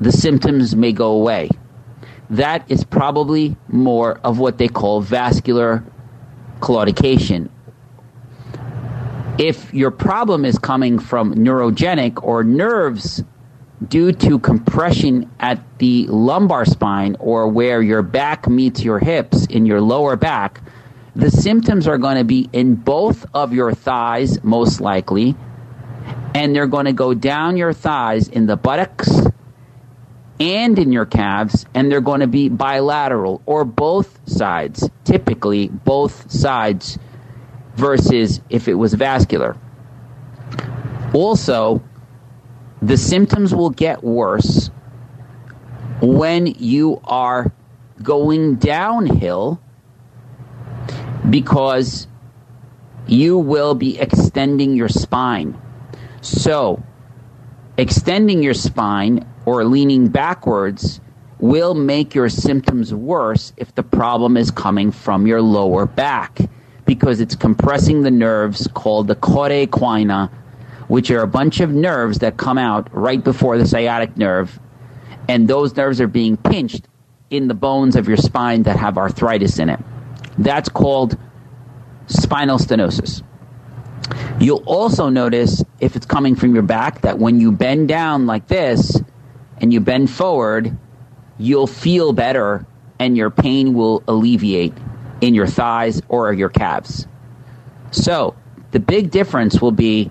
the 0.00 0.12
symptoms 0.12 0.74
may 0.74 0.92
go 0.92 1.12
away. 1.12 1.48
That 2.30 2.68
is 2.70 2.84
probably 2.84 3.56
more 3.68 4.18
of 4.24 4.38
what 4.38 4.58
they 4.58 4.68
call 4.68 5.00
vascular 5.00 5.84
claudication. 6.60 7.50
If 9.38 9.72
your 9.72 9.90
problem 9.90 10.44
is 10.44 10.58
coming 10.58 10.98
from 10.98 11.34
neurogenic 11.34 12.22
or 12.22 12.42
nerves 12.42 13.22
due 13.88 14.12
to 14.12 14.38
compression 14.38 15.30
at 15.38 15.60
the 15.78 16.06
lumbar 16.06 16.64
spine 16.64 17.16
or 17.20 17.48
where 17.48 17.82
your 17.82 18.02
back 18.02 18.48
meets 18.48 18.82
your 18.82 18.98
hips 18.98 19.46
in 19.46 19.66
your 19.66 19.80
lower 19.80 20.16
back, 20.16 20.60
the 21.14 21.30
symptoms 21.30 21.86
are 21.86 21.98
going 21.98 22.16
to 22.16 22.24
be 22.24 22.48
in 22.52 22.74
both 22.74 23.26
of 23.34 23.52
your 23.52 23.72
thighs, 23.72 24.42
most 24.42 24.80
likely, 24.80 25.34
and 26.34 26.54
they're 26.54 26.66
going 26.66 26.84
to 26.86 26.92
go 26.92 27.14
down 27.14 27.56
your 27.56 27.72
thighs 27.72 28.28
in 28.28 28.46
the 28.46 28.56
buttocks 28.56 29.10
and 30.38 30.78
in 30.78 30.92
your 30.92 31.06
calves, 31.06 31.64
and 31.74 31.90
they're 31.90 32.02
going 32.02 32.20
to 32.20 32.26
be 32.26 32.50
bilateral 32.50 33.40
or 33.46 33.64
both 33.64 34.20
sides, 34.28 34.88
typically 35.04 35.68
both 35.68 36.30
sides, 36.30 36.98
versus 37.74 38.40
if 38.50 38.68
it 38.68 38.74
was 38.74 38.92
vascular. 38.92 39.56
Also, 41.14 41.82
the 42.86 42.96
symptoms 42.96 43.52
will 43.52 43.70
get 43.70 44.04
worse 44.04 44.70
when 46.00 46.46
you 46.46 47.00
are 47.02 47.52
going 48.00 48.54
downhill 48.54 49.60
because 51.28 52.06
you 53.08 53.38
will 53.38 53.74
be 53.74 53.98
extending 53.98 54.76
your 54.76 54.88
spine. 54.88 55.60
So, 56.20 56.80
extending 57.76 58.44
your 58.44 58.54
spine 58.54 59.26
or 59.46 59.64
leaning 59.64 60.06
backwards 60.06 61.00
will 61.40 61.74
make 61.74 62.14
your 62.14 62.28
symptoms 62.28 62.94
worse 62.94 63.52
if 63.56 63.74
the 63.74 63.82
problem 63.82 64.36
is 64.36 64.52
coming 64.52 64.92
from 64.92 65.26
your 65.26 65.42
lower 65.42 65.86
back 65.86 66.38
because 66.84 67.20
it's 67.20 67.34
compressing 67.34 68.02
the 68.02 68.12
nerves 68.12 68.68
called 68.74 69.08
the 69.08 69.16
cauda 69.16 69.66
equina, 69.66 70.30
which 70.88 71.10
are 71.10 71.22
a 71.22 71.26
bunch 71.26 71.60
of 71.60 71.70
nerves 71.70 72.18
that 72.18 72.36
come 72.36 72.58
out 72.58 72.88
right 72.94 73.22
before 73.22 73.58
the 73.58 73.66
sciatic 73.66 74.16
nerve, 74.16 74.58
and 75.28 75.48
those 75.48 75.74
nerves 75.76 76.00
are 76.00 76.06
being 76.06 76.36
pinched 76.36 76.86
in 77.30 77.48
the 77.48 77.54
bones 77.54 77.96
of 77.96 78.06
your 78.06 78.16
spine 78.16 78.62
that 78.64 78.76
have 78.76 78.96
arthritis 78.98 79.58
in 79.58 79.68
it. 79.68 79.80
That's 80.38 80.68
called 80.68 81.18
spinal 82.06 82.58
stenosis. 82.58 83.22
You'll 84.40 84.62
also 84.66 85.08
notice 85.08 85.64
if 85.80 85.96
it's 85.96 86.06
coming 86.06 86.36
from 86.36 86.54
your 86.54 86.62
back 86.62 87.00
that 87.02 87.18
when 87.18 87.40
you 87.40 87.50
bend 87.50 87.88
down 87.88 88.26
like 88.26 88.46
this 88.46 89.00
and 89.60 89.72
you 89.72 89.80
bend 89.80 90.10
forward, 90.10 90.76
you'll 91.38 91.66
feel 91.66 92.12
better 92.12 92.66
and 92.98 93.16
your 93.16 93.30
pain 93.30 93.74
will 93.74 94.02
alleviate 94.06 94.74
in 95.20 95.34
your 95.34 95.46
thighs 95.46 96.00
or 96.08 96.32
your 96.32 96.48
calves. 96.48 97.06
So, 97.90 98.36
the 98.72 98.80
big 98.80 99.10
difference 99.10 99.60
will 99.60 99.72
be 99.72 100.10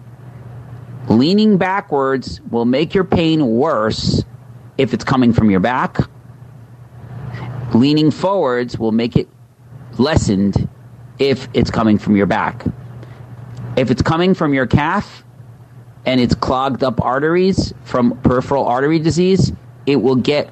leaning 1.10 1.58
backwards 1.58 2.42
will 2.50 2.66
make 2.66 2.94
your 2.94 3.04
pain 3.04 3.46
worse 3.48 4.24
if 4.78 4.94
it's 4.94 5.04
coming 5.04 5.34
from 5.34 5.50
your 5.50 5.60
back. 5.60 5.98
Leaning 7.74 8.12
forwards 8.12 8.78
will 8.78 8.92
make 8.92 9.16
it 9.16 9.28
lessened 9.98 10.68
if 11.20 11.48
it's 11.54 11.72
coming 11.72 11.98
from 11.98 12.16
your 12.16 12.26
back. 12.26 12.66
If 13.76 13.92
it's 13.92 14.02
coming 14.02 14.34
from 14.34 14.54
your 14.54 14.68
calf 14.68 15.24
and 16.06 16.20
it's 16.20 16.36
clogged 16.36 16.84
up 16.84 17.02
arteries 17.02 17.74
from 17.84 18.18
peripheral 18.22 18.66
artery 18.66 19.00
disease, 19.00 19.52
it 19.86 19.98
will 19.98 20.16
get 20.16 20.52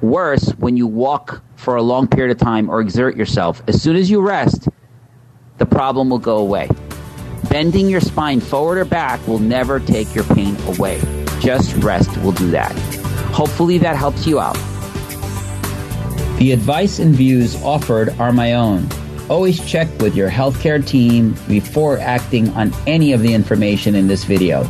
worse 0.00 0.50
when 0.58 0.76
you 0.76 0.86
walk 0.86 1.42
for 1.56 1.76
a 1.76 1.82
long 1.82 2.08
period 2.08 2.30
of 2.30 2.38
time 2.38 2.70
or 2.70 2.80
exert 2.80 3.16
yourself. 3.16 3.62
As 3.66 3.80
soon 3.80 3.96
as 3.96 4.10
you 4.10 4.20
rest, 4.20 4.68
the 5.58 5.66
problem 5.66 6.10
will 6.10 6.18
go 6.18 6.38
away. 6.38 6.68
Bending 7.48 7.88
your 7.88 8.00
spine 8.00 8.40
forward 8.40 8.78
or 8.78 8.84
back 8.84 9.24
will 9.26 9.38
never 9.38 9.80
take 9.80 10.14
your 10.14 10.24
pain 10.24 10.56
away. 10.66 11.00
Just 11.40 11.74
rest 11.76 12.14
will 12.18 12.32
do 12.32 12.50
that. 12.50 12.72
Hopefully 13.32 13.78
that 13.78 13.96
helps 13.96 14.26
you 14.26 14.40
out. 14.40 14.58
The 16.38 16.52
advice 16.52 16.98
and 16.98 17.14
views 17.14 17.62
offered 17.62 18.10
are 18.18 18.32
my 18.32 18.54
own. 18.54 18.88
Always 19.28 19.64
check 19.64 19.88
with 20.00 20.16
your 20.16 20.30
healthcare 20.30 20.84
team 20.84 21.36
before 21.46 21.98
acting 21.98 22.48
on 22.50 22.72
any 22.86 23.12
of 23.12 23.22
the 23.22 23.32
information 23.32 23.94
in 23.94 24.08
this 24.08 24.24
video. 24.24 24.64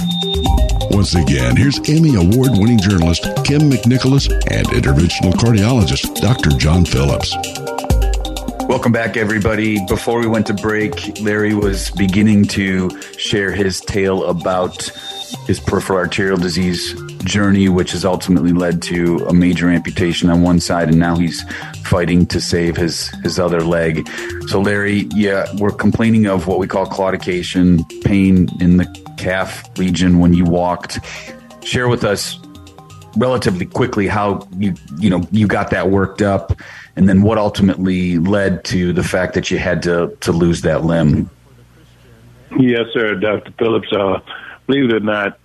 Once 0.91 1.15
again, 1.15 1.55
here's 1.57 1.79
Emmy 1.89 2.17
Award 2.17 2.59
winning 2.59 2.79
journalist 2.79 3.23
Kim 3.45 3.71
McNicholas 3.71 4.29
and 4.51 4.67
interventional 4.69 5.33
cardiologist 5.33 6.17
Dr. 6.17 6.51
John 6.59 6.85
Phillips. 6.85 7.33
Welcome 8.69 8.93
back, 8.93 9.17
everybody. 9.17 9.83
Before 9.87 10.21
we 10.21 10.27
went 10.27 10.47
to 10.49 10.53
break, 10.53 11.19
Larry 11.23 11.55
was 11.55 11.91
beginning 11.93 12.45
to 12.49 12.91
share 13.13 13.51
his 13.51 13.81
tale 13.81 14.25
about 14.27 14.91
his 15.47 15.59
peripheral 15.59 15.99
arterial 15.99 16.37
disease 16.37 16.93
journey, 17.25 17.71
which 17.71 17.93
has 17.93 18.05
ultimately 18.05 18.53
led 18.53 18.83
to 18.83 19.25
a 19.27 19.33
major 19.33 19.71
amputation 19.71 20.29
on 20.29 20.43
one 20.43 20.61
side, 20.61 20.91
and 20.91 20.99
now 20.99 21.17
he's 21.17 21.43
fighting 21.85 22.27
to 22.27 22.43
save 22.43 22.77
his 22.77 23.09
his 23.23 23.39
other 23.39 23.63
leg. 23.63 24.07
So, 24.49 24.61
Larry, 24.61 25.09
yeah, 25.15 25.47
we're 25.57 25.71
complaining 25.71 26.27
of 26.27 26.47
what 26.47 26.59
we 26.59 26.67
call 26.67 26.85
claudication, 26.85 27.89
pain 28.05 28.51
in 28.61 28.77
the 28.77 29.15
calf 29.17 29.67
region 29.79 30.19
when 30.19 30.35
you 30.35 30.45
walked. 30.45 31.01
Share 31.65 31.89
with 31.89 32.05
us 32.05 32.39
relatively 33.19 33.67
quickly 33.67 34.07
how 34.07 34.47
you 34.57 34.75
you 34.99 35.11
know 35.11 35.27
you 35.31 35.47
got 35.47 35.71
that 35.71 35.91
worked 35.91 36.23
up 36.23 36.53
and 36.97 37.09
then 37.09 37.23
what 37.23 37.37
ultimately 37.37 38.19
led 38.19 38.65
to 38.65 38.93
the 38.93 39.03
fact 39.03 39.35
that 39.35 39.51
you 39.51 39.59
had 39.59 39.83
to 39.83 40.17
to 40.21 40.33
lose 40.33 40.63
that 40.63 40.85
limb 40.85 41.29
Yes, 42.57 42.87
sir, 42.93 43.15
Dr. 43.15 43.53
Phillips. 43.59 43.93
Uh, 43.93 44.21
believe 44.67 44.91
it 44.91 44.97
or 44.97 45.01
not, 45.01 45.39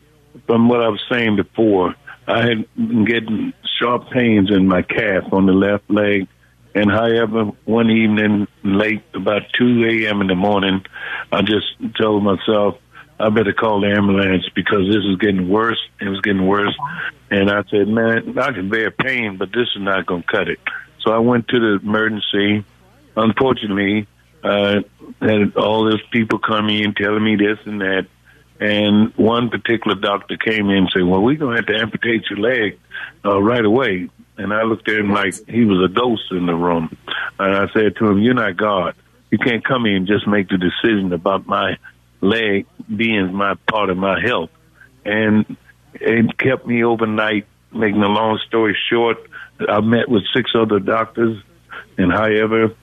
from 0.47 0.69
what 0.69 0.82
I 0.82 0.89
was 0.89 1.01
saying 1.11 1.36
before, 1.36 1.95
I 2.28 2.45
had 2.47 2.65
been 2.76 3.05
getting 3.05 3.53
sharp 3.78 4.09
pains 4.09 4.49
in 4.49 4.67
my 4.67 4.82
calf 4.82 5.32
on 5.32 5.45
the 5.45 5.53
left 5.53 5.89
leg. 5.89 6.28
And 6.76 6.89
however, 6.89 7.51
one 7.65 7.91
evening 7.91 8.47
late, 8.63 9.03
about 9.13 9.43
2 9.57 9.86
a.m. 9.86 10.21
in 10.21 10.28
the 10.28 10.36
morning, 10.36 10.84
I 11.32 11.41
just 11.41 11.67
told 11.99 12.24
myself, 12.24 12.78
I 13.24 13.30
better 13.30 13.53
call 13.53 13.80
the 13.82 13.88
ambulance 13.88 14.43
because 14.53 14.88
this 14.88 15.03
is 15.05 15.15
getting 15.17 15.47
worse. 15.47 15.80
It 16.01 16.09
was 16.09 16.19
getting 16.21 16.45
worse. 16.45 16.76
And 17.32 17.49
I 17.49 17.63
said, 17.71 17.88
man, 17.88 18.38
I 18.38 18.51
can 18.51 18.69
bear 18.69 18.91
pain, 18.91 19.38
but 19.38 19.53
this 19.53 19.69
is 19.76 19.82
not 19.82 20.05
going 20.05 20.24
to 20.24 20.28
cut 20.28 20.49
it. 20.49 20.59
So 20.99 21.11
I 21.11 21.19
went 21.19 21.47
to 21.47 21.59
the 21.59 21.86
emergency. 21.86 22.65
Unfortunately, 23.15 24.07
uh, 24.43 24.82
had 25.21 25.55
all 25.55 25.86
those 25.86 26.01
people 26.11 26.39
coming 26.39 26.84
in 26.84 26.93
telling 26.95 27.24
me 27.24 27.38
this 27.38 27.59
and 27.65 27.80
that. 27.82 28.07
And 28.59 29.15
one 29.15 29.49
particular 29.49 29.95
doctor 29.95 30.38
came 30.38 30.69
in 30.69 30.78
and 30.78 30.89
said, 30.93 31.03
well, 31.03 31.21
we're 31.21 31.38
going 31.38 31.55
to 31.55 31.61
have 31.61 31.67
to 31.67 31.80
amputate 31.80 32.30
your 32.30 32.39
leg 32.39 32.80
uh, 33.26 33.41
right 33.41 33.63
away. 33.63 34.09
And 34.38 34.53
I 34.53 34.63
looked 34.63 34.89
at 34.89 34.97
him 34.97 35.11
like 35.11 35.34
he 35.47 35.63
was 35.63 35.89
a 35.89 35.93
ghost 35.93 36.24
in 36.32 36.45
the 36.45 36.55
room. 36.55 36.95
And 37.39 37.55
I 37.55 37.71
said 37.74 37.95
to 37.97 38.07
him, 38.07 38.19
you're 38.19 38.34
not 38.34 38.57
God. 38.57 38.95
You 39.32 39.38
can't 39.38 39.65
come 39.65 39.86
in 39.86 39.95
and 39.95 40.07
just 40.07 40.28
make 40.28 40.49
the 40.49 40.57
decision 40.57 41.11
about 41.13 41.47
my 41.47 41.78
leg 42.24 42.65
being 42.93 43.34
my 43.34 43.55
part 43.69 43.89
of 43.89 43.97
my 43.97 44.19
health. 44.19 44.49
And 45.05 45.57
it 45.93 46.38
kept 46.38 46.65
me 46.65 46.84
overnight. 46.84 47.47
Making 47.71 48.03
a 48.03 48.07
long 48.07 48.39
story 48.47 48.78
short, 48.89 49.17
I 49.67 49.82
met 49.82 50.07
with 50.07 50.24
six 50.36 50.51
other 50.55 50.80
doctors, 50.80 51.41
and 51.97 52.11
however, 52.11 52.76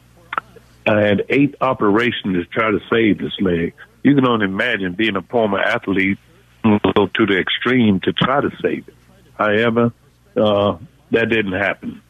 I 0.85 1.01
had 1.01 1.27
eight 1.29 1.55
operations 1.61 2.35
to 2.37 2.45
try 2.47 2.73
to 2.73 2.81
save 2.91 3.19
this 3.19 3.39
leg. 3.41 3.75
You 4.03 4.17
can 4.17 4.27
only 4.27 4.47
imagine 4.47 4.95
being 4.95 5.15
a 5.15 5.23
former 5.23 5.61
athlete 5.61 6.19
go 6.65 7.07
to 7.07 7.27
the 7.27 7.39
extreme 7.39 8.01
to 8.01 8.13
try 8.13 8.41
to 8.41 8.51
save 8.61 8.89
it. 8.89 8.95
However, 9.35 9.93
uh, 10.37 10.79
that 11.13 11.29
didn't 11.29 11.53
happen. 11.53 12.03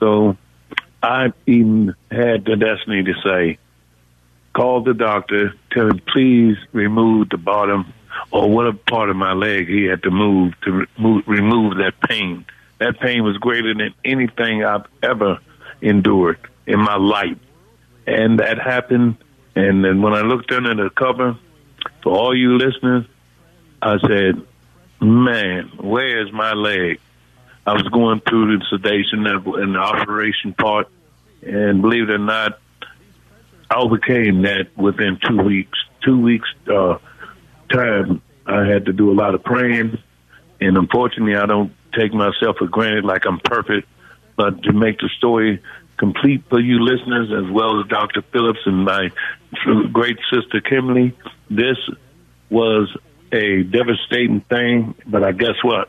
So 0.00 0.36
I 1.02 1.32
even 1.46 1.94
had 2.10 2.44
the 2.44 2.56
destiny 2.56 3.04
to 3.04 3.14
say, 3.22 3.58
call 4.54 4.82
the 4.82 4.94
doctor, 4.94 5.54
tell 5.72 5.88
him 5.90 6.00
please 6.12 6.56
remove 6.72 7.28
the 7.28 7.36
bottom 7.36 7.92
or 8.30 8.50
whatever 8.50 8.78
part 8.88 9.10
of 9.10 9.16
my 9.16 9.32
leg 9.32 9.68
he 9.68 9.84
had 9.84 10.02
to 10.04 10.10
move 10.10 10.54
to 10.62 10.86
remove, 10.96 11.24
remove 11.26 11.76
that 11.78 11.94
pain. 12.08 12.46
That 12.78 12.98
pain 13.00 13.22
was 13.24 13.36
greater 13.38 13.74
than 13.74 13.94
anything 14.04 14.64
I've 14.64 14.86
ever 15.02 15.38
endured 15.80 16.38
in 16.66 16.78
my 16.80 16.96
life. 16.96 17.38
And 18.06 18.38
that 18.40 18.58
happened. 18.58 19.16
And 19.54 19.84
then 19.84 20.02
when 20.02 20.14
I 20.14 20.22
looked 20.22 20.50
under 20.52 20.74
the 20.74 20.90
cover, 20.90 21.38
for 22.02 22.12
all 22.12 22.36
you 22.36 22.56
listeners, 22.56 23.06
I 23.80 23.98
said, 23.98 24.42
man, 25.00 25.70
where's 25.78 26.32
my 26.32 26.52
leg? 26.52 27.00
I 27.66 27.72
was 27.72 27.88
going 27.88 28.20
through 28.20 28.58
the 28.58 28.64
sedation 28.70 29.26
and 29.26 29.74
the 29.74 29.78
operation 29.78 30.54
part. 30.54 30.88
And 31.42 31.82
believe 31.82 32.08
it 32.08 32.14
or 32.14 32.18
not, 32.18 32.58
overcame 33.76 34.42
that 34.42 34.68
within 34.76 35.18
two 35.26 35.42
weeks. 35.42 35.78
Two 36.04 36.20
weeks 36.20 36.48
uh, 36.70 36.98
time, 37.72 38.22
I 38.46 38.66
had 38.66 38.86
to 38.86 38.92
do 38.92 39.10
a 39.10 39.14
lot 39.14 39.34
of 39.34 39.42
praying, 39.42 39.98
and 40.60 40.76
unfortunately, 40.76 41.36
I 41.36 41.46
don't 41.46 41.72
take 41.94 42.12
myself 42.12 42.56
for 42.58 42.66
granted 42.66 43.04
like 43.04 43.24
I'm 43.26 43.40
perfect. 43.40 43.88
But 44.36 44.62
to 44.64 44.72
make 44.72 44.98
the 44.98 45.08
story 45.16 45.62
complete 45.96 46.44
for 46.48 46.60
you 46.60 46.80
listeners, 46.80 47.30
as 47.32 47.50
well 47.50 47.80
as 47.80 47.86
Dr. 47.88 48.22
Phillips 48.32 48.60
and 48.66 48.84
my 48.84 49.10
great 49.92 50.18
sister 50.32 50.60
Kimberly, 50.60 51.16
this 51.48 51.78
was 52.50 52.94
a 53.32 53.62
devastating 53.62 54.40
thing. 54.40 54.94
But 55.06 55.24
I 55.24 55.32
guess 55.32 55.62
what? 55.62 55.88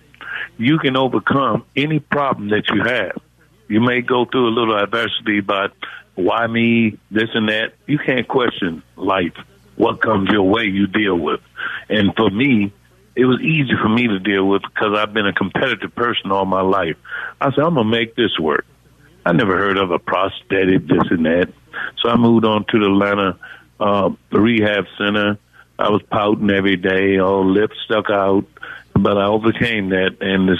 You 0.57 0.77
can 0.79 0.95
overcome 0.95 1.65
any 1.75 1.99
problem 1.99 2.49
that 2.49 2.69
you 2.69 2.83
have. 2.83 3.19
You 3.67 3.81
may 3.81 4.01
go 4.01 4.25
through 4.25 4.47
a 4.47 4.53
little 4.53 4.77
adversity, 4.77 5.41
but 5.41 5.71
why 6.15 6.47
me, 6.47 6.97
this 7.11 7.29
and 7.33 7.49
that. 7.49 7.73
You 7.85 7.99
can't 7.99 8.27
question 8.27 8.83
life. 8.95 9.35
What 9.75 10.01
comes 10.01 10.29
your 10.29 10.43
way, 10.43 10.63
you 10.63 10.87
deal 10.87 11.15
with. 11.17 11.41
And 11.89 12.15
for 12.15 12.29
me, 12.29 12.73
it 13.15 13.25
was 13.25 13.41
easy 13.41 13.73
for 13.81 13.89
me 13.89 14.07
to 14.07 14.19
deal 14.19 14.47
with 14.47 14.61
because 14.61 14.97
I've 14.97 15.13
been 15.13 15.27
a 15.27 15.33
competitive 15.33 15.93
person 15.95 16.31
all 16.31 16.45
my 16.45 16.61
life. 16.61 16.97
I 17.39 17.51
said, 17.51 17.63
I'm 17.63 17.75
going 17.75 17.85
to 17.85 17.91
make 17.91 18.15
this 18.15 18.37
work. 18.39 18.65
I 19.25 19.31
never 19.33 19.57
heard 19.57 19.77
of 19.77 19.91
a 19.91 19.99
prosthetic, 19.99 20.87
this 20.87 21.03
and 21.09 21.25
that. 21.25 21.51
So 22.01 22.09
I 22.09 22.15
moved 22.15 22.45
on 22.45 22.65
to 22.65 22.79
the 22.79 22.85
Atlanta 22.85 23.39
uh, 23.79 24.09
rehab 24.31 24.85
center. 24.97 25.37
I 25.77 25.89
was 25.89 26.01
pouting 26.03 26.49
every 26.49 26.77
day, 26.77 27.19
all 27.19 27.45
lips 27.45 27.75
stuck 27.85 28.09
out, 28.09 28.45
but 28.93 29.17
I 29.17 29.25
overcame 29.25 29.89
that. 29.89 30.17
And 30.21 30.47
this 30.47 30.59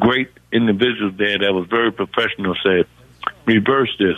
great 0.00 0.30
individual 0.52 1.12
there 1.12 1.38
that 1.38 1.52
was 1.52 1.68
very 1.68 1.92
professional 1.92 2.56
said, 2.64 2.86
reverse 3.46 3.94
this 3.98 4.16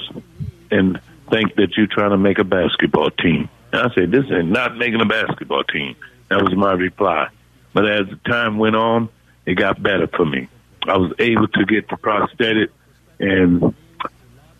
and 0.72 1.00
think 1.30 1.54
that 1.56 1.76
you're 1.76 1.86
trying 1.86 2.10
to 2.10 2.18
make 2.18 2.38
a 2.38 2.44
basketball 2.44 3.10
team. 3.10 3.48
And 3.72 3.82
I 3.82 3.94
said, 3.94 4.10
this 4.10 4.24
is 4.24 4.44
not 4.44 4.76
making 4.76 5.00
a 5.00 5.06
basketball 5.06 5.64
team. 5.64 5.96
That 6.28 6.42
was 6.42 6.54
my 6.56 6.72
reply. 6.72 7.28
But 7.72 7.88
as 7.88 8.08
the 8.08 8.16
time 8.28 8.58
went 8.58 8.76
on, 8.76 9.08
it 9.46 9.54
got 9.54 9.82
better 9.82 10.06
for 10.08 10.26
me. 10.26 10.48
I 10.86 10.96
was 10.96 11.12
able 11.18 11.48
to 11.48 11.64
get 11.64 11.88
the 11.88 11.96
prosthetic 11.96 12.70
and 13.18 13.74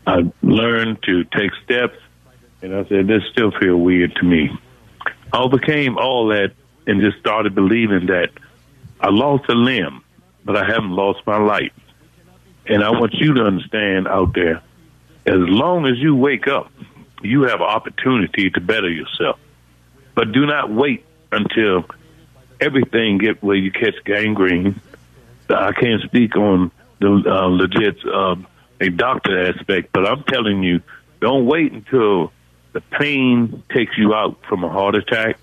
I 0.07 0.31
learned 0.43 1.03
to 1.05 1.25
take 1.25 1.51
steps. 1.65 1.99
And 2.63 2.75
I 2.75 2.85
said, 2.89 3.07
this 3.07 3.23
still 3.31 3.51
feel 3.51 3.77
weird 3.77 4.15
to 4.17 4.25
me. 4.25 4.51
I 5.33 5.39
overcame 5.39 5.99
all 5.99 6.29
that 6.29 6.53
and 6.87 7.01
just 7.01 7.19
started 7.19 7.55
believing 7.55 8.07
that 8.07 8.31
I 9.01 9.09
lost 9.11 9.49
a 9.49 9.55
limb, 9.55 10.05
but 10.45 10.57
I 10.57 10.65
haven't 10.65 10.93
lost 10.93 11.27
my 11.27 11.39
life. 11.39 11.73
And 12.67 12.85
I 12.85 12.91
want 12.91 13.15
you 13.15 13.35
to 13.35 13.45
understand 13.45 14.07
out 14.07 14.35
there 14.35 14.63
as 15.27 15.39
long 15.39 15.87
as 15.87 15.99
you 15.99 16.14
wake 16.14 16.49
up, 16.49 16.70
you 17.23 17.43
have 17.43 17.61
opportunity 17.61 18.51
to 18.51 18.61
better 18.61 18.91
yourself. 18.91 19.39
But 20.14 20.33
do 20.33 20.47
not 20.47 20.70
wait 20.70 21.05
until 21.31 21.87
everything 22.61 23.18
get 23.18 23.43
where 23.43 23.57
you 23.57 23.70
catch 23.70 23.95
gangrene. 24.05 24.81
I 25.49 25.73
can't 25.73 26.03
speak 26.03 26.37
on 26.37 26.70
the 27.01 27.23
uh, 27.27 27.47
legit 27.47 28.05
uh, 28.07 28.37
a 28.81 28.89
doctor 28.91 29.49
aspect, 29.49 29.91
but 29.93 30.07
I'm 30.07 30.25
telling 30.25 30.62
you, 30.62 30.81
don't 31.20 31.47
wait 31.47 31.73
until 31.73 32.33
the 32.73 32.81
pain 32.81 33.62
takes 33.73 33.97
you 33.97 34.14
out 34.14 34.39
from 34.49 34.64
a 34.64 34.68
heart 34.68 34.95
attack. 34.95 35.37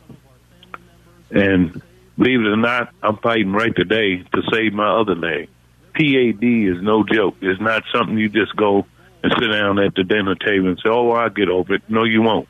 And 1.31 1.81
believe 2.17 2.41
it 2.41 2.47
or 2.47 2.57
not, 2.57 2.93
I'm 3.03 3.17
fighting 3.17 3.53
right 3.53 3.75
today 3.75 4.17
to 4.17 4.41
save 4.51 4.73
my 4.73 4.89
other 4.89 5.15
leg. 5.15 5.49
PAD 5.93 6.43
is 6.43 6.81
no 6.81 7.03
joke. 7.03 7.35
It's 7.41 7.61
not 7.61 7.83
something 7.93 8.17
you 8.17 8.29
just 8.29 8.55
go 8.55 8.85
and 9.23 9.33
sit 9.39 9.47
down 9.47 9.79
at 9.79 9.95
the 9.95 10.03
dinner 10.03 10.35
table 10.35 10.67
and 10.67 10.77
say, 10.77 10.89
"Oh, 10.89 11.11
I'll 11.11 11.29
get 11.29 11.49
over 11.49 11.75
it." 11.75 11.83
No, 11.89 12.03
you 12.03 12.21
won't. 12.21 12.47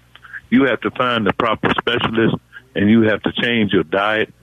You 0.50 0.66
have 0.66 0.82
to 0.82 0.92
find 0.92 1.26
the 1.26 1.34
proper 1.34 1.70
specialist, 1.78 2.36
and 2.76 2.90
you 2.90 3.04
have 3.04 3.22
to 3.24 3.32
change 3.32 3.72
your 3.74 3.84
diet, 3.84 4.34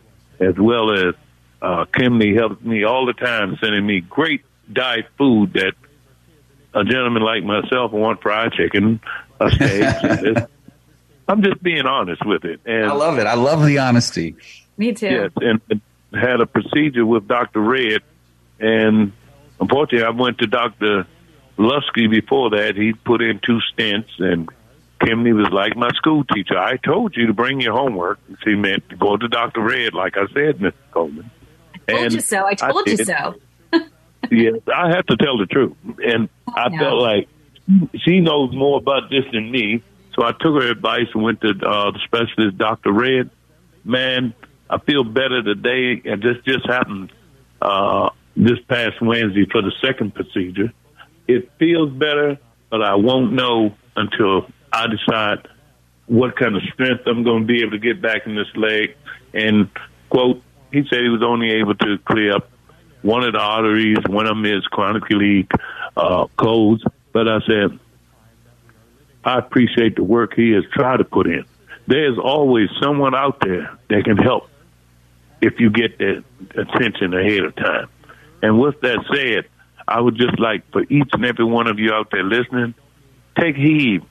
as 0.41 0.55
well 0.57 0.93
as 0.93 1.15
uh, 1.63 1.85
Kimberly 1.87 2.35
helps 2.35 2.63
me 2.63 2.85
all 2.85 3.07
the 3.07 3.13
time, 3.13 3.57
sending 3.61 3.87
me 3.87 4.01
great 4.01 4.43
diet 4.73 5.07
food 5.17 5.55
that 5.55 5.75
a 6.75 6.85
gentleman 6.85 7.23
like 7.23 7.43
myself 7.43 7.93
want 7.93 8.21
fried 8.23 8.53
chicken, 8.53 9.01
a 9.41 9.51
steak. 9.51 10.37
I'm 11.29 11.43
just 11.43 11.61
being 11.63 11.87
honest 11.87 12.25
with 12.25 12.45
it. 12.45 12.61
And 12.67 12.85
I 12.85 12.93
love 12.93 13.19
it. 13.19 13.27
I 13.27 13.35
love 13.35 13.67
the 13.67 13.79
honesty. 13.79 14.37
Me 14.77 14.93
too. 14.93 15.09
Yes, 15.09 15.31
and, 15.41 15.61
and 15.71 15.81
had 16.13 16.41
a 16.41 16.47
procedure 16.47 17.05
with 17.05 17.27
Dr. 17.27 17.61
Red, 17.61 18.03
and 18.61 19.13
unfortunately, 19.61 20.07
I 20.07 20.11
went 20.11 20.39
to 20.39 20.47
Dr. 20.47 21.07
Lusky 21.59 22.11
before 22.11 22.51
that, 22.51 22.77
he 22.77 22.93
put 22.93 23.23
in 23.23 23.41
two 23.45 23.61
stints, 23.73 24.11
and 24.19 24.49
Kimney 25.01 25.35
was 25.35 25.51
like 25.53 25.77
my 25.77 25.91
school 25.91 26.25
teacher. 26.25 26.59
I 26.59 26.77
told 26.77 27.17
you 27.17 27.27
to 27.27 27.33
bring 27.33 27.61
your 27.61 27.75
homework. 27.75 28.19
She 28.45 28.55
meant 28.55 28.89
to 28.91 28.97
go 28.97 29.17
to 29.17 29.29
Dr. 29.29 29.63
Red, 29.63 29.95
like 29.95 30.17
I 30.17 30.27
said, 30.29 30.59
Mr. 30.59 30.75
Coleman. 30.91 31.31
And 31.89 31.97
I 31.97 32.01
told 32.01 32.13
you 32.13 32.21
so. 32.21 32.47
I 32.47 32.55
told 32.55 32.89
I 32.89 32.91
you 32.91 32.97
so. 32.99 33.35
yes, 34.31 34.55
I 34.75 34.91
have 34.91 35.07
to 35.07 35.17
tell 35.17 35.39
the 35.39 35.47
truth. 35.47 35.75
And 36.05 36.29
I 36.49 36.69
know. 36.69 36.79
felt 36.79 37.03
like 37.03 37.29
she 38.01 38.21
knows 38.21 38.55
more 38.55 38.79
about 38.79 39.11
this 39.11 39.25
than 39.33 39.51
me. 39.51 39.83
So 40.15 40.25
I 40.25 40.33
took 40.33 40.63
her 40.63 40.71
advice 40.71 41.09
and 41.15 41.23
went 41.23 41.41
to 41.43 41.51
uh, 41.51 41.91
the 41.91 42.01
specialist, 42.05 42.57
Dr. 42.57 42.93
Red. 42.93 43.31
Man, 43.85 44.35
I 44.69 44.79
feel 44.79 45.05
better 45.05 45.43
today. 45.43 46.01
And 46.05 46.23
this 46.23 46.39
just 46.45 46.67
happened 46.67 47.13
uh, 47.61 48.11
this 48.35 48.59
past 48.69 49.01
Wednesday 49.03 49.47
for 49.51 49.63
the 49.63 49.73
second 49.83 50.15
procedure. 50.15 50.73
It 51.29 51.51
feels 51.59 51.93
better, 51.93 52.39
but 52.71 52.83
I 52.83 52.95
won't 52.95 53.33
know 53.33 53.75
until 53.97 54.49
I 54.73 54.87
decide 54.87 55.49
what 56.07 56.37
kind 56.37 56.57
of 56.57 56.63
strength 56.73 57.03
I'm 57.07 57.25
going 57.25 57.43
to 57.43 57.47
be 57.47 57.63
able 57.63 57.73
to 57.73 57.79
get 57.79 58.01
back 58.01 58.27
in 58.27 58.37
this 58.37 58.55
leg. 58.55 58.97
And, 59.35 59.69
quote, 60.09 60.43
he 60.73 60.87
said 60.89 61.01
he 61.01 61.09
was 61.09 61.23
only 61.23 61.51
able 61.53 61.75
to 61.75 61.99
clear 61.99 62.37
up 62.37 62.51
one 63.03 63.23
of 63.23 63.33
the 63.33 63.41
arteries, 63.41 63.99
one 64.09 64.27
of 64.27 64.37
them 64.37 64.45
is 64.47 64.65
chronically 64.67 65.47
uh. 65.97 66.27
But 67.13 67.29
I 67.29 67.39
said, 67.47 67.79
I 69.25 69.39
appreciate 69.39 69.97
the 69.97 70.05
work 70.05 70.35
he 70.35 70.51
has 70.53 70.65
tried 70.73 70.99
to 70.99 71.05
put 71.05 71.27
in. 71.27 71.45
there's 71.87 72.19
always 72.19 72.69
someone 72.83 73.15
out 73.15 73.41
there 73.41 73.77
that 73.89 74.05
can 74.05 74.17
help 74.17 74.49
if 75.41 75.59
you 75.61 75.71
get 75.71 75.99
that 75.99 76.25
attention 76.57 77.15
ahead 77.15 77.45
of 77.45 77.57
time. 77.57 77.89
And 78.43 78.61
with 78.61 78.81
that 78.83 79.05
said, 79.13 79.47
I 79.89 80.01
would 80.01 80.17
just 80.17 80.39
like 80.39 80.71
for 80.73 80.83
each 80.83 81.11
and 81.13 81.25
every 81.25 81.45
one 81.45 81.69
of 81.69 81.79
you 81.79 81.93
out 81.93 82.11
there 82.11 82.25
listening, 82.25 82.75
take 83.39 83.57
heed 83.57 84.03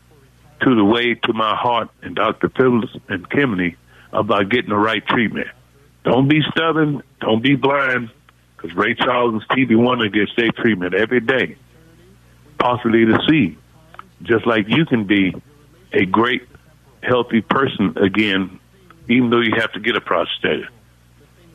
to 0.62 0.76
the 0.76 0.86
way 0.86 1.16
to 1.16 1.34
my 1.34 1.56
heart 1.56 1.90
and 2.02 2.16
Dr. 2.16 2.50
Phillips 2.50 2.96
and 3.10 3.30
Kimney 3.30 3.76
about 4.14 4.50
getting 4.50 4.70
the 4.70 4.78
right 4.78 5.06
treatment. 5.06 5.48
Don't 6.04 6.30
be 6.30 6.42
stubborn. 6.52 7.04
Don't 7.20 7.42
be 7.42 7.56
blind. 7.56 8.10
Because 8.56 8.76
Ray 8.76 8.96
Charles 8.96 9.34
and 9.34 9.44
Stevie 9.52 9.76
Wonder 9.76 10.08
get 10.08 10.30
their 10.38 10.52
treatment 10.52 10.94
every 10.94 11.20
day, 11.20 11.58
possibly 12.58 13.06
to 13.06 13.20
see, 13.28 13.58
just 14.24 14.48
like 14.48 14.70
you 14.70 14.86
can 14.86 15.04
be 15.04 15.36
a 15.92 16.06
great, 16.06 16.48
healthy 17.04 17.42
person 17.42 17.98
again, 17.98 18.60
even 19.10 19.30
though 19.30 19.42
you 19.42 19.56
have 19.58 19.74
to 19.74 19.80
get 19.80 19.98
a 19.98 20.02
prostate. 20.02 20.66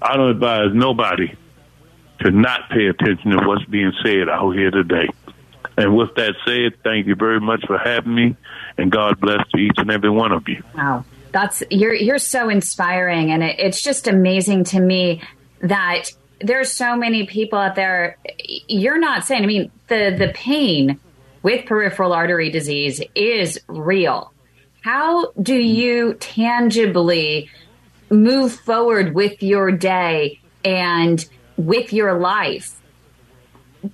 I 0.03 0.17
don't 0.17 0.31
advise 0.31 0.75
nobody 0.75 1.35
to 2.21 2.31
not 2.31 2.69
pay 2.71 2.87
attention 2.87 3.31
to 3.33 3.47
what's 3.47 3.65
being 3.65 3.93
said 4.03 4.29
out 4.29 4.51
here 4.53 4.71
today. 4.71 5.09
And 5.77 5.97
with 5.97 6.15
that 6.17 6.35
said, 6.47 6.83
thank 6.83 7.07
you 7.07 7.15
very 7.15 7.41
much 7.41 7.65
for 7.67 7.79
having 7.79 8.15
me, 8.15 8.37
and 8.77 8.91
God 8.91 9.19
bless 9.21 9.49
to 9.51 9.59
each 9.59 9.79
and 9.79 9.91
every 9.91 10.11
one 10.11 10.33
of 10.33 10.49
you. 10.49 10.63
Wow. 10.77 11.05
That's 11.33 11.63
you're 11.71 11.95
you're 11.95 12.19
so 12.19 12.49
inspiring 12.49 13.31
and 13.31 13.43
it, 13.43 13.61
it's 13.61 13.81
just 13.81 14.09
amazing 14.09 14.65
to 14.65 14.81
me 14.81 15.23
that 15.61 16.11
there's 16.41 16.73
so 16.73 16.97
many 16.97 17.25
people 17.25 17.57
out 17.57 17.77
there 17.77 18.19
you're 18.67 18.99
not 18.99 19.25
saying 19.25 19.45
I 19.45 19.47
mean 19.47 19.71
the 19.87 20.17
the 20.19 20.33
pain 20.35 20.99
with 21.43 21.67
peripheral 21.67 22.13
artery 22.13 22.51
disease 22.51 23.01
is 23.15 23.61
real. 23.69 24.33
How 24.83 25.31
do 25.41 25.55
you 25.55 26.15
tangibly 26.15 27.49
move 28.11 28.53
forward 28.53 29.15
with 29.15 29.43
your 29.43 29.71
day 29.71 30.41
and 30.65 31.25
with 31.67 31.93
your 31.93 32.19
life 32.19 32.81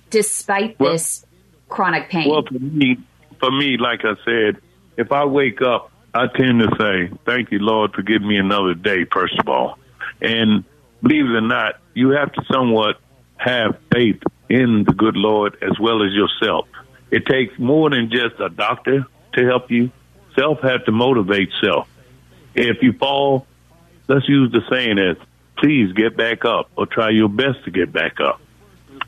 despite 0.09 0.79
Well- 0.79 0.93
this 0.93 1.25
chronic 1.69 2.09
pain? 2.09 2.29
Well, 2.29 2.43
for 2.43 2.59
me, 2.59 2.97
for 3.39 3.51
me, 3.51 3.77
like 3.77 4.05
I 4.05 4.15
said, 4.25 4.57
if 4.97 5.11
I 5.11 5.25
wake 5.25 5.61
up, 5.61 5.91
I 6.13 6.27
tend 6.27 6.61
to 6.61 6.75
say, 6.79 7.09
"Thank 7.25 7.51
you, 7.51 7.59
Lord, 7.59 7.93
for 7.93 8.01
giving 8.01 8.27
me 8.27 8.37
another 8.37 8.73
day." 8.73 9.05
First 9.05 9.37
of 9.37 9.47
all, 9.47 9.77
and 10.21 10.63
believe 11.03 11.25
it 11.25 11.35
or 11.35 11.41
not, 11.41 11.75
you 11.93 12.09
have 12.11 12.31
to 12.33 12.43
somewhat 12.51 12.99
have 13.37 13.77
faith 13.93 14.21
in 14.49 14.83
the 14.85 14.93
good 14.93 15.15
Lord 15.15 15.57
as 15.61 15.77
well 15.79 16.01
as 16.01 16.13
yourself. 16.13 16.67
It 17.11 17.25
takes 17.25 17.57
more 17.59 17.89
than 17.89 18.09
just 18.09 18.39
a 18.39 18.49
doctor 18.49 19.05
to 19.33 19.45
help 19.45 19.69
you. 19.69 19.91
Self 20.35 20.61
have 20.61 20.85
to 20.85 20.91
motivate 20.91 21.49
self. 21.63 21.87
If 22.55 22.81
you 22.81 22.93
fall, 22.93 23.45
let's 24.07 24.27
use 24.27 24.51
the 24.51 24.61
saying 24.69 24.97
as, 24.97 25.17
"Please 25.57 25.91
get 25.93 26.15
back 26.15 26.45
up," 26.45 26.69
or 26.75 26.85
try 26.85 27.09
your 27.09 27.29
best 27.29 27.63
to 27.65 27.71
get 27.71 27.91
back 27.91 28.19
up. 28.19 28.39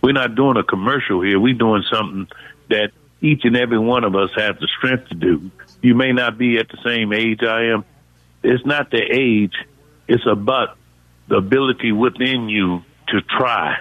We're 0.02 0.14
not 0.14 0.36
doing 0.36 0.58
a 0.58 0.64
commercial 0.64 1.22
here. 1.22 1.40
We're 1.40 1.54
doing 1.54 1.84
something 1.92 2.28
that 2.70 2.92
each 3.22 3.44
and 3.44 3.58
every 3.58 3.80
one 3.80 4.04
of 4.04 4.16
us 4.16 4.32
have 4.36 4.60
the 4.60 4.68
strength 4.68 5.10
to 5.10 5.16
do. 5.16 5.52
You 5.82 5.96
may 5.96 6.12
not 6.12 6.38
be 6.38 6.58
at 6.58 6.70
the 6.70 6.78
same 6.84 7.14
age 7.14 7.44
I 7.44 7.66
am. 7.66 7.86
It's 8.44 8.66
not 8.66 8.92
the 8.92 9.02
age. 9.02 9.56
It's 10.08 10.26
about 10.26 10.78
the 11.28 11.38
ability 11.38 11.92
within 11.92 12.50
you 12.50 12.84
to 13.10 13.22
try. 13.22 13.78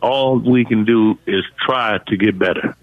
All 0.00 0.38
we 0.38 0.64
can 0.64 0.84
do 0.84 1.18
is 1.26 1.44
try 1.58 1.98
to 2.08 2.16
get 2.16 2.38
better. 2.38 2.76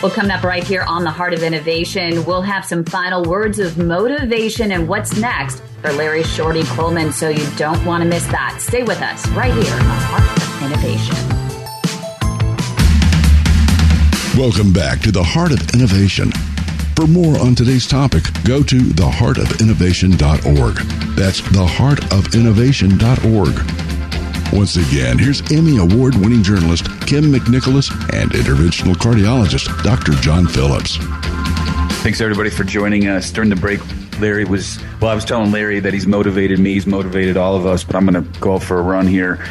Well, 0.00 0.12
coming 0.12 0.30
up 0.30 0.44
right 0.44 0.62
here 0.62 0.82
on 0.82 1.02
the 1.02 1.10
Heart 1.10 1.34
of 1.34 1.42
Innovation, 1.42 2.24
we'll 2.24 2.42
have 2.42 2.64
some 2.64 2.84
final 2.84 3.24
words 3.24 3.58
of 3.58 3.78
motivation 3.78 4.70
and 4.70 4.86
what's 4.86 5.16
next 5.16 5.60
for 5.82 5.92
Larry 5.92 6.22
Shorty 6.22 6.62
Coleman, 6.62 7.10
so 7.10 7.30
you 7.30 7.44
don't 7.56 7.84
want 7.84 8.04
to 8.04 8.08
miss 8.08 8.24
that. 8.28 8.60
Stay 8.60 8.84
with 8.84 9.02
us 9.02 9.26
right 9.30 9.52
here 9.52 9.72
on 9.72 9.80
the 9.80 9.84
Heart 9.84 10.38
of 10.38 10.62
Innovation. 10.62 11.16
Welcome 14.40 14.72
back 14.72 15.00
to 15.00 15.10
the 15.10 15.24
Heart 15.24 15.50
of 15.50 15.74
Innovation. 15.74 16.30
For 16.94 17.08
more 17.08 17.36
on 17.40 17.56
today's 17.56 17.88
topic, 17.88 18.22
go 18.44 18.62
to 18.62 18.76
theheartofinnovation.org. 18.76 20.76
That's 21.16 21.40
theheartofinnovation.org. 21.40 23.97
Once 24.52 24.76
again, 24.76 25.18
here's 25.18 25.40
Emmy 25.52 25.76
Award 25.76 26.14
winning 26.14 26.42
journalist 26.42 26.84
Kim 27.06 27.24
McNicholas 27.24 27.90
and 28.14 28.30
interventional 28.30 28.94
cardiologist 28.94 29.82
Dr. 29.82 30.12
John 30.22 30.46
Phillips. 30.46 30.96
Thanks 32.02 32.20
everybody 32.20 32.48
for 32.48 32.64
joining 32.64 33.08
us 33.08 33.30
during 33.30 33.50
the 33.50 33.56
break. 33.56 33.80
Larry 34.20 34.44
was 34.46 34.78
well. 35.00 35.10
I 35.10 35.14
was 35.14 35.26
telling 35.26 35.52
Larry 35.52 35.80
that 35.80 35.92
he's 35.92 36.06
motivated 36.06 36.58
me. 36.58 36.72
He's 36.72 36.86
motivated 36.86 37.36
all 37.36 37.56
of 37.56 37.66
us. 37.66 37.84
But 37.84 37.96
I'm 37.96 38.06
going 38.06 38.24
to 38.24 38.40
go 38.40 38.54
out 38.54 38.62
for 38.62 38.78
a 38.78 38.82
run 38.82 39.06
here, 39.06 39.44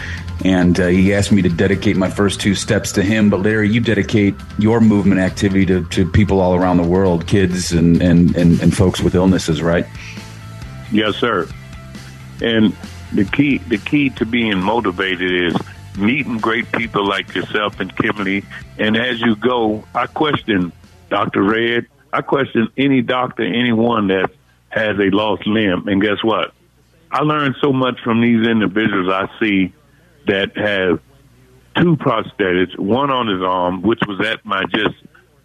and 0.44 0.80
uh, 0.80 0.88
he 0.88 1.14
asked 1.14 1.32
me 1.32 1.44
to 1.44 1.50
dedicate 1.50 1.96
my 1.96 2.10
first 2.10 2.42
two 2.42 2.56
steps 2.56 2.92
to 2.94 3.04
him. 3.04 3.30
But 3.30 3.42
Larry, 3.42 3.70
you 3.70 3.80
dedicate 3.80 4.34
your 4.58 4.82
movement 4.82 5.22
activity 5.22 5.66
to, 5.68 5.86
to 5.90 6.10
people 6.10 6.42
all 6.42 6.56
around 6.56 6.78
the 6.78 6.88
world, 6.88 7.28
kids 7.28 7.72
and, 7.72 8.02
and, 8.02 8.36
and, 8.36 8.60
and 8.60 8.76
folks 8.76 9.00
with 9.02 9.14
illnesses, 9.14 9.62
right? 9.62 9.86
Yes, 10.92 11.16
sir. 11.18 11.48
And 12.42 12.76
the 13.14 13.26
key 13.26 13.58
the 13.58 13.78
key 13.78 14.10
to 14.12 14.26
being 14.26 14.60
motivated 14.62 15.54
is 15.54 15.58
meeting 15.98 16.38
great 16.38 16.72
people 16.72 17.06
like 17.06 17.34
yourself 17.34 17.80
and 17.80 17.96
Kimberly. 17.96 18.44
And 18.78 18.96
as 18.96 19.20
you 19.20 19.36
go, 19.36 19.84
I 19.96 20.08
question 20.08 20.72
Dr. 21.10 21.44
Red. 21.44 21.88
I 22.14 22.22
question 22.22 22.70
any 22.78 23.02
doctor, 23.02 23.44
anyone 23.44 24.08
that 24.08 24.32
has 24.70 24.98
a 24.98 25.10
lost 25.10 25.46
limb. 25.48 25.88
And 25.88 26.02
guess 26.02 26.24
what? 26.24 26.54
I 27.12 27.22
learned 27.22 27.56
so 27.62 27.74
much 27.74 28.00
from 28.04 28.22
these 28.22 28.46
individuals 28.46 29.10
I 29.10 29.30
see 29.40 29.74
that 30.28 30.56
have 30.58 31.00
two 31.78 31.96
prosthetics, 31.96 32.78
one 32.78 33.12
on 33.12 33.28
his 33.28 33.42
arm, 33.42 33.82
which 33.82 34.02
was 34.08 34.26
at 34.26 34.46
my 34.46 34.64
just 34.66 34.96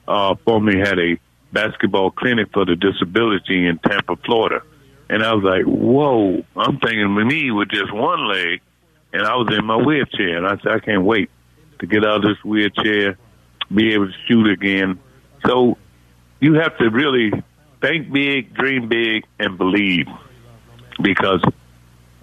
uh, 0.09 0.35
formerly 0.45 0.79
had 0.79 0.99
a 0.99 1.19
basketball 1.53 2.11
clinic 2.11 2.49
for 2.53 2.65
the 2.65 2.75
disability 2.75 3.67
in 3.67 3.79
Tampa, 3.79 4.17
Florida. 4.17 4.63
And 5.09 5.23
I 5.23 5.35
was 5.35 5.45
like, 5.45 5.65
whoa, 5.65 6.43
I'm 6.57 6.79
thinking 6.79 7.15
me 7.15 7.51
with 7.51 7.69
just 7.69 7.93
one 7.93 8.29
leg, 8.29 8.61
and 9.13 9.23
I 9.23 9.37
was 9.37 9.53
in 9.57 9.65
my 9.65 9.77
wheelchair. 9.77 10.39
And 10.39 10.47
I 10.47 10.57
said, 10.63 10.73
I 10.73 10.79
can't 10.79 11.05
wait 11.05 11.31
to 11.81 11.87
get 11.87 12.05
out 12.05 12.17
of 12.17 12.23
this 12.23 12.43
wheelchair, 12.45 13.19
be 13.73 13.93
able 13.95 14.07
to 14.07 14.15
shoot 14.27 14.49
again. 14.51 14.99
So 15.47 15.77
you 16.41 16.55
have 16.55 16.77
to 16.79 16.89
really 16.89 17.33
think 17.81 18.13
big, 18.13 18.55
dream 18.55 18.89
big, 18.89 19.25
and 19.39 19.59
believe. 19.59 20.07
Because 21.01 21.43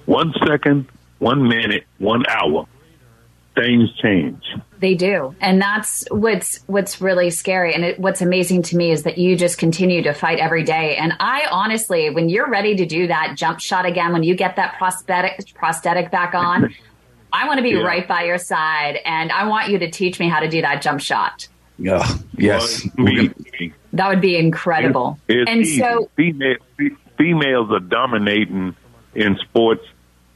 one 0.05 0.33
second, 0.45 0.87
one 1.19 1.47
minute, 1.47 1.85
one 1.97 2.25
hour, 2.27 2.65
things 3.59 3.91
change. 4.01 4.43
They 4.79 4.95
do, 4.95 5.35
and 5.41 5.61
that's 5.61 6.05
what's 6.09 6.59
what's 6.67 7.01
really 7.01 7.29
scary. 7.29 7.73
And 7.73 7.83
it, 7.83 7.99
what's 7.99 8.21
amazing 8.21 8.61
to 8.63 8.77
me 8.77 8.91
is 8.91 9.03
that 9.03 9.17
you 9.17 9.35
just 9.35 9.57
continue 9.57 10.01
to 10.03 10.13
fight 10.13 10.39
every 10.39 10.63
day. 10.63 10.95
And 10.95 11.13
I 11.19 11.47
honestly, 11.51 12.09
when 12.09 12.29
you're 12.29 12.49
ready 12.49 12.75
to 12.77 12.85
do 12.85 13.07
that 13.07 13.35
jump 13.35 13.59
shot 13.59 13.85
again, 13.85 14.13
when 14.13 14.23
you 14.23 14.35
get 14.35 14.55
that 14.55 14.77
prosthetic 14.77 15.53
prosthetic 15.53 16.11
back 16.11 16.33
on, 16.33 16.73
I 17.33 17.45
want 17.47 17.57
to 17.57 17.63
be 17.63 17.71
Yeah. 17.71 17.79
right 17.81 18.07
by 18.07 18.23
your 18.23 18.37
side, 18.37 18.99
and 19.03 19.31
I 19.31 19.45
want 19.47 19.69
you 19.69 19.79
to 19.79 19.91
teach 19.91 20.19
me 20.19 20.29
how 20.29 20.39
to 20.39 20.47
do 20.47 20.61
that 20.61 20.81
jump 20.81 21.01
shot. 21.01 21.47
Yeah. 21.77 22.07
Yes. 22.37 22.87
We're 22.97 23.33
That 23.93 24.07
would 24.09 24.21
be 24.21 24.37
incredible. 24.37 25.17
It's 25.27 25.49
and 25.49 25.61
easy. 25.61 25.79
so, 25.79 26.09
female, 26.15 26.55
females 27.17 27.69
are 27.71 27.79
dominating 27.79 28.75
in 29.15 29.37
sports 29.37 29.85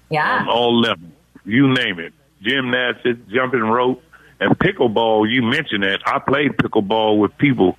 yeah, 0.10 0.40
on 0.42 0.50
all 0.50 0.80
levels. 0.80 1.12
You 1.46 1.74
name 1.74 2.00
it. 2.00 2.14
Gymnastics, 2.44 3.20
jumping 3.30 3.62
rope, 3.62 4.04
and 4.40 4.58
pickleball. 4.58 5.32
You 5.32 5.44
mentioned 5.44 5.84
that. 5.84 6.00
I 6.06 6.20
played 6.20 6.52
pickleball 6.52 7.20
with 7.20 7.38
people 7.38 7.78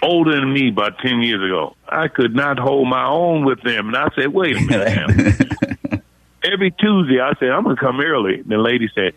older 0.00 0.38
than 0.38 0.52
me 0.52 0.68
about 0.68 0.98
10 0.98 1.20
years 1.20 1.42
ago. 1.42 1.76
I 1.88 2.08
could 2.08 2.34
not 2.34 2.58
hold 2.58 2.88
my 2.88 3.06
own 3.06 3.44
with 3.44 3.62
them. 3.62 3.88
And 3.88 3.96
I 3.96 4.08
said, 4.14 4.28
wait 4.28 4.56
a 4.56 4.60
minute 4.60 5.82
now. 5.90 5.98
Every 6.44 6.70
Tuesday, 6.70 7.20
I 7.20 7.34
said, 7.38 7.50
I'm 7.50 7.64
going 7.64 7.76
to 7.76 7.80
come 7.80 8.00
early. 8.00 8.42
The 8.42 8.58
lady 8.58 8.88
said, 8.94 9.14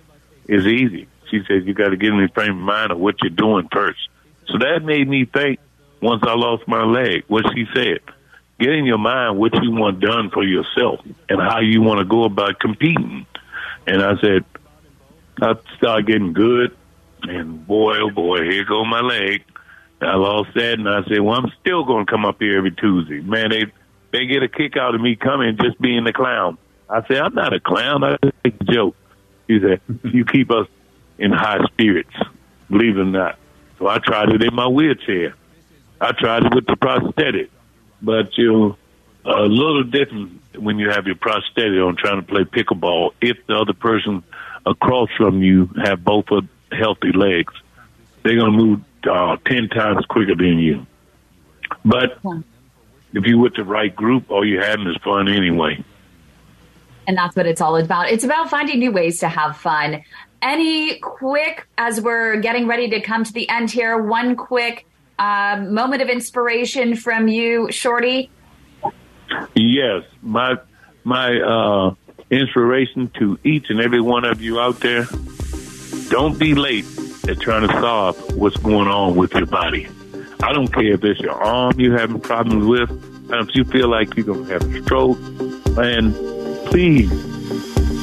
it's 0.48 0.66
easy. 0.66 1.08
She 1.30 1.41
said, 1.48 1.66
you 1.66 1.74
got 1.74 1.89
to 1.89 1.98
get 1.98 2.10
in 2.10 2.22
the 2.22 2.30
frame 2.30 2.52
of 2.52 2.64
mind 2.64 2.91
of 2.91 3.00
what 3.00 3.16
you're 3.22 3.32
doing 3.32 3.68
first. 3.72 4.00
So 4.48 4.60
that 4.60 4.84
made 4.84 5.08
me 5.08 5.26
think 5.26 5.60
once 6.02 6.24
I 6.26 6.36
lost 6.36 6.68
my 6.68 6.84
leg, 6.84 7.24
what 7.28 7.46
she 7.54 7.66
said. 7.74 8.00
Get 8.60 8.70
in 8.70 8.86
your 8.86 9.00
mind 9.00 9.38
what 9.38 9.54
you 9.62 9.72
want 9.72 10.00
done 10.00 10.30
for 10.30 10.43
yourself 10.43 11.02
and 11.28 11.41
how 11.41 11.60
you 11.60 11.82
want 11.82 12.00
to 12.00 12.06
go 12.06 12.24
about 12.24 12.60
competing. 12.60 13.26
And 13.86 14.02
I 14.02 14.16
said, 14.22 14.46
I 15.41 15.55
started 15.77 16.07
getting 16.07 16.33
good, 16.33 16.75
and 17.23 17.65
boy, 17.67 17.97
oh 17.99 18.09
boy, 18.09 18.43
here 18.43 18.65
go 18.65 18.86
my 18.86 19.01
leg. 19.01 19.43
I 20.01 20.15
lost 20.15 20.49
that, 20.55 20.73
and 20.73 20.88
I 20.88 21.03
said, 21.07 21.19
well, 21.21 21.36
I'm 21.36 21.51
still 21.61 21.83
going 21.83 22.05
to 22.05 22.11
come 22.11 22.25
up 22.25 22.38
here 22.39 22.57
every 22.57 22.71
Tuesday. 22.71 23.21
Man, 23.21 23.49
they 23.49 23.65
they 24.11 24.25
get 24.27 24.43
a 24.43 24.47
kick 24.47 24.77
out 24.77 24.95
of 24.95 25.01
me 25.01 25.15
coming 25.15 25.57
just 25.57 25.79
being 25.81 26.05
a 26.07 26.13
clown. 26.13 26.57
I 26.89 27.05
said, 27.07 27.17
I'm 27.17 27.33
not 27.33 27.53
a 27.53 27.59
clown. 27.59 28.03
I 28.03 28.17
just 28.23 28.36
make 28.43 28.55
a 28.61 28.63
joke. 28.65 28.95
He 29.47 29.59
said, 29.59 29.81
you 30.03 30.25
keep 30.25 30.51
us 30.51 30.67
in 31.17 31.31
high 31.31 31.63
spirits, 31.65 32.13
believe 32.69 32.97
it 32.97 33.01
or 33.01 33.05
not. 33.05 33.38
So 33.77 33.88
I 33.88 33.99
tried 33.99 34.29
it 34.29 34.41
in 34.41 34.53
my 34.53 34.67
wheelchair. 34.67 35.36
I 35.99 36.11
tried 36.11 36.45
it 36.45 36.55
with 36.55 36.65
the 36.65 36.75
prosthetic, 36.75 37.51
but 38.01 38.38
you 38.38 38.51
know, 38.51 38.77
a 39.25 39.41
little 39.41 39.83
different 39.83 40.41
when 40.57 40.77
you 40.77 40.89
have 40.89 41.07
your 41.07 41.15
prosthetic 41.15 41.79
on 41.79 41.95
trying 41.95 42.21
to 42.21 42.27
play 42.27 42.43
pickleball. 42.43 43.11
If 43.21 43.38
the 43.47 43.57
other 43.57 43.73
person 43.73 44.23
across 44.66 45.09
from 45.18 45.41
you 45.41 45.70
have 45.84 46.03
both 46.03 46.26
of 46.32 46.47
healthy 46.72 47.11
legs, 47.11 47.53
they're 48.24 48.36
going 48.36 48.51
to 48.51 48.57
move 48.57 48.82
uh, 49.09 49.38
ten 49.45 49.70
times 49.70 50.05
quicker 50.05 50.36
than 50.36 50.59
you. 50.59 50.86
But 51.84 52.20
if 53.13 53.24
you're 53.26 53.39
with 53.39 53.55
the 53.55 53.63
right 53.63 53.95
group, 53.95 54.32
all 54.32 54.45
you're 54.45 54.66
having 54.66 54.88
is 54.88 54.97
fun 55.03 55.28
anyway. 55.28 55.84
And 57.07 57.18
that's 57.18 57.36
what 57.36 57.45
it's 57.45 57.61
all 57.61 57.78
about. 57.78 58.09
It's 58.09 58.24
about 58.24 58.49
finding 58.49 58.80
new 58.80 58.91
ways 58.91 59.20
to 59.20 59.30
have 59.30 59.57
fun. 59.57 60.03
Any 60.41 60.99
quick, 60.99 61.68
as 61.78 62.01
we're 62.01 62.38
getting 62.38 62.68
ready 62.68 62.89
to 62.89 63.01
come 63.01 63.24
to 63.24 63.32
the 63.32 63.47
end 63.47 63.70
here, 63.72 64.01
one 64.01 64.36
quick 64.36 64.86
uh, 65.20 65.63
moment 65.70 66.01
of 66.01 66.09
inspiration 66.09 66.95
from 66.95 67.28
you, 67.28 67.72
Shorty? 67.72 68.30
Yes, 69.55 70.03
my 70.22 70.57
my 71.03 71.39
uh, 71.39 71.95
inspiration 72.30 73.09
to 73.19 73.38
each 73.43 73.69
and 73.69 73.80
every 73.80 74.01
one 74.01 74.26
of 74.26 74.41
you 74.41 74.59
out 74.59 74.80
there: 74.80 75.07
don't 76.09 76.38
be 76.38 76.55
late 76.55 76.86
at 77.28 77.39
trying 77.39 77.67
to 77.67 77.73
solve 77.80 78.36
what's 78.36 78.57
going 78.57 78.88
on 78.88 79.15
with 79.15 79.34
your 79.34 79.47
body. 79.47 79.88
I 80.43 80.53
don't 80.53 80.67
care 80.67 80.93
if 80.93 81.03
it's 81.03 81.19
your 81.19 81.34
arm 81.34 81.80
you're 81.80 81.97
having 81.97 82.19
problems 82.19 82.65
with, 82.65 82.89
if 83.32 83.55
you 83.55 83.63
feel 83.63 83.89
like 83.89 84.15
you're 84.15 84.26
going 84.26 84.45
to 84.45 84.53
have 84.53 84.63
a 84.63 84.84
stroke, 84.84 85.17
and 85.78 86.13
please, 86.67 87.11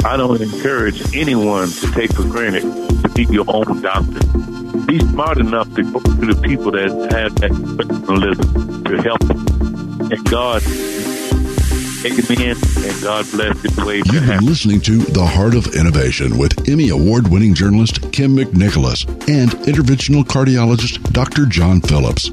I 0.05 0.17
don't 0.17 0.41
encourage 0.41 1.15
anyone 1.15 1.69
to 1.69 1.93
take 1.93 2.13
for 2.13 2.25
granted 2.25 2.63
to 3.03 3.09
be 3.11 3.25
your 3.25 3.45
own 3.49 3.83
doctor. 3.83 4.21
Be 4.87 4.99
smart 4.99 5.39
enough 5.39 5.73
to 5.75 5.83
go 5.85 6.01
to 6.01 6.35
the 6.35 6.41
people 6.43 6.73
that 6.73 6.91
have 7.13 7.35
that 7.37 7.53
professionalism 7.77 8.85
to 8.85 9.03
help. 9.03 9.23
And 10.11 10.25
God 10.29 10.63
in, 12.41 12.57
and 12.57 13.03
God 13.03 13.25
bless 13.31 13.63
the 13.63 13.71
You've 14.13 14.27
been 14.27 14.45
listening 14.45 14.81
to 14.81 14.99
The 14.99 15.25
Heart 15.25 15.55
of 15.55 15.75
Innovation 15.77 16.37
with 16.37 16.69
Emmy 16.69 16.89
Award 16.89 17.29
winning 17.29 17.55
journalist 17.55 18.11
Kim 18.13 18.35
McNicholas 18.37 19.09
and 19.29 19.51
interventional 19.67 20.25
cardiologist 20.25 21.01
Dr. 21.13 21.47
John 21.47 21.81
Phillips. 21.81 22.33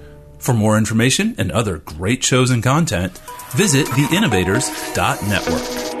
For 0.41 0.53
more 0.55 0.75
information 0.75 1.35
and 1.37 1.51
other 1.51 1.77
great 1.77 2.23
shows 2.23 2.49
and 2.49 2.63
content, 2.63 3.19
visit 3.51 3.85
theinnovators.network. 3.85 6.00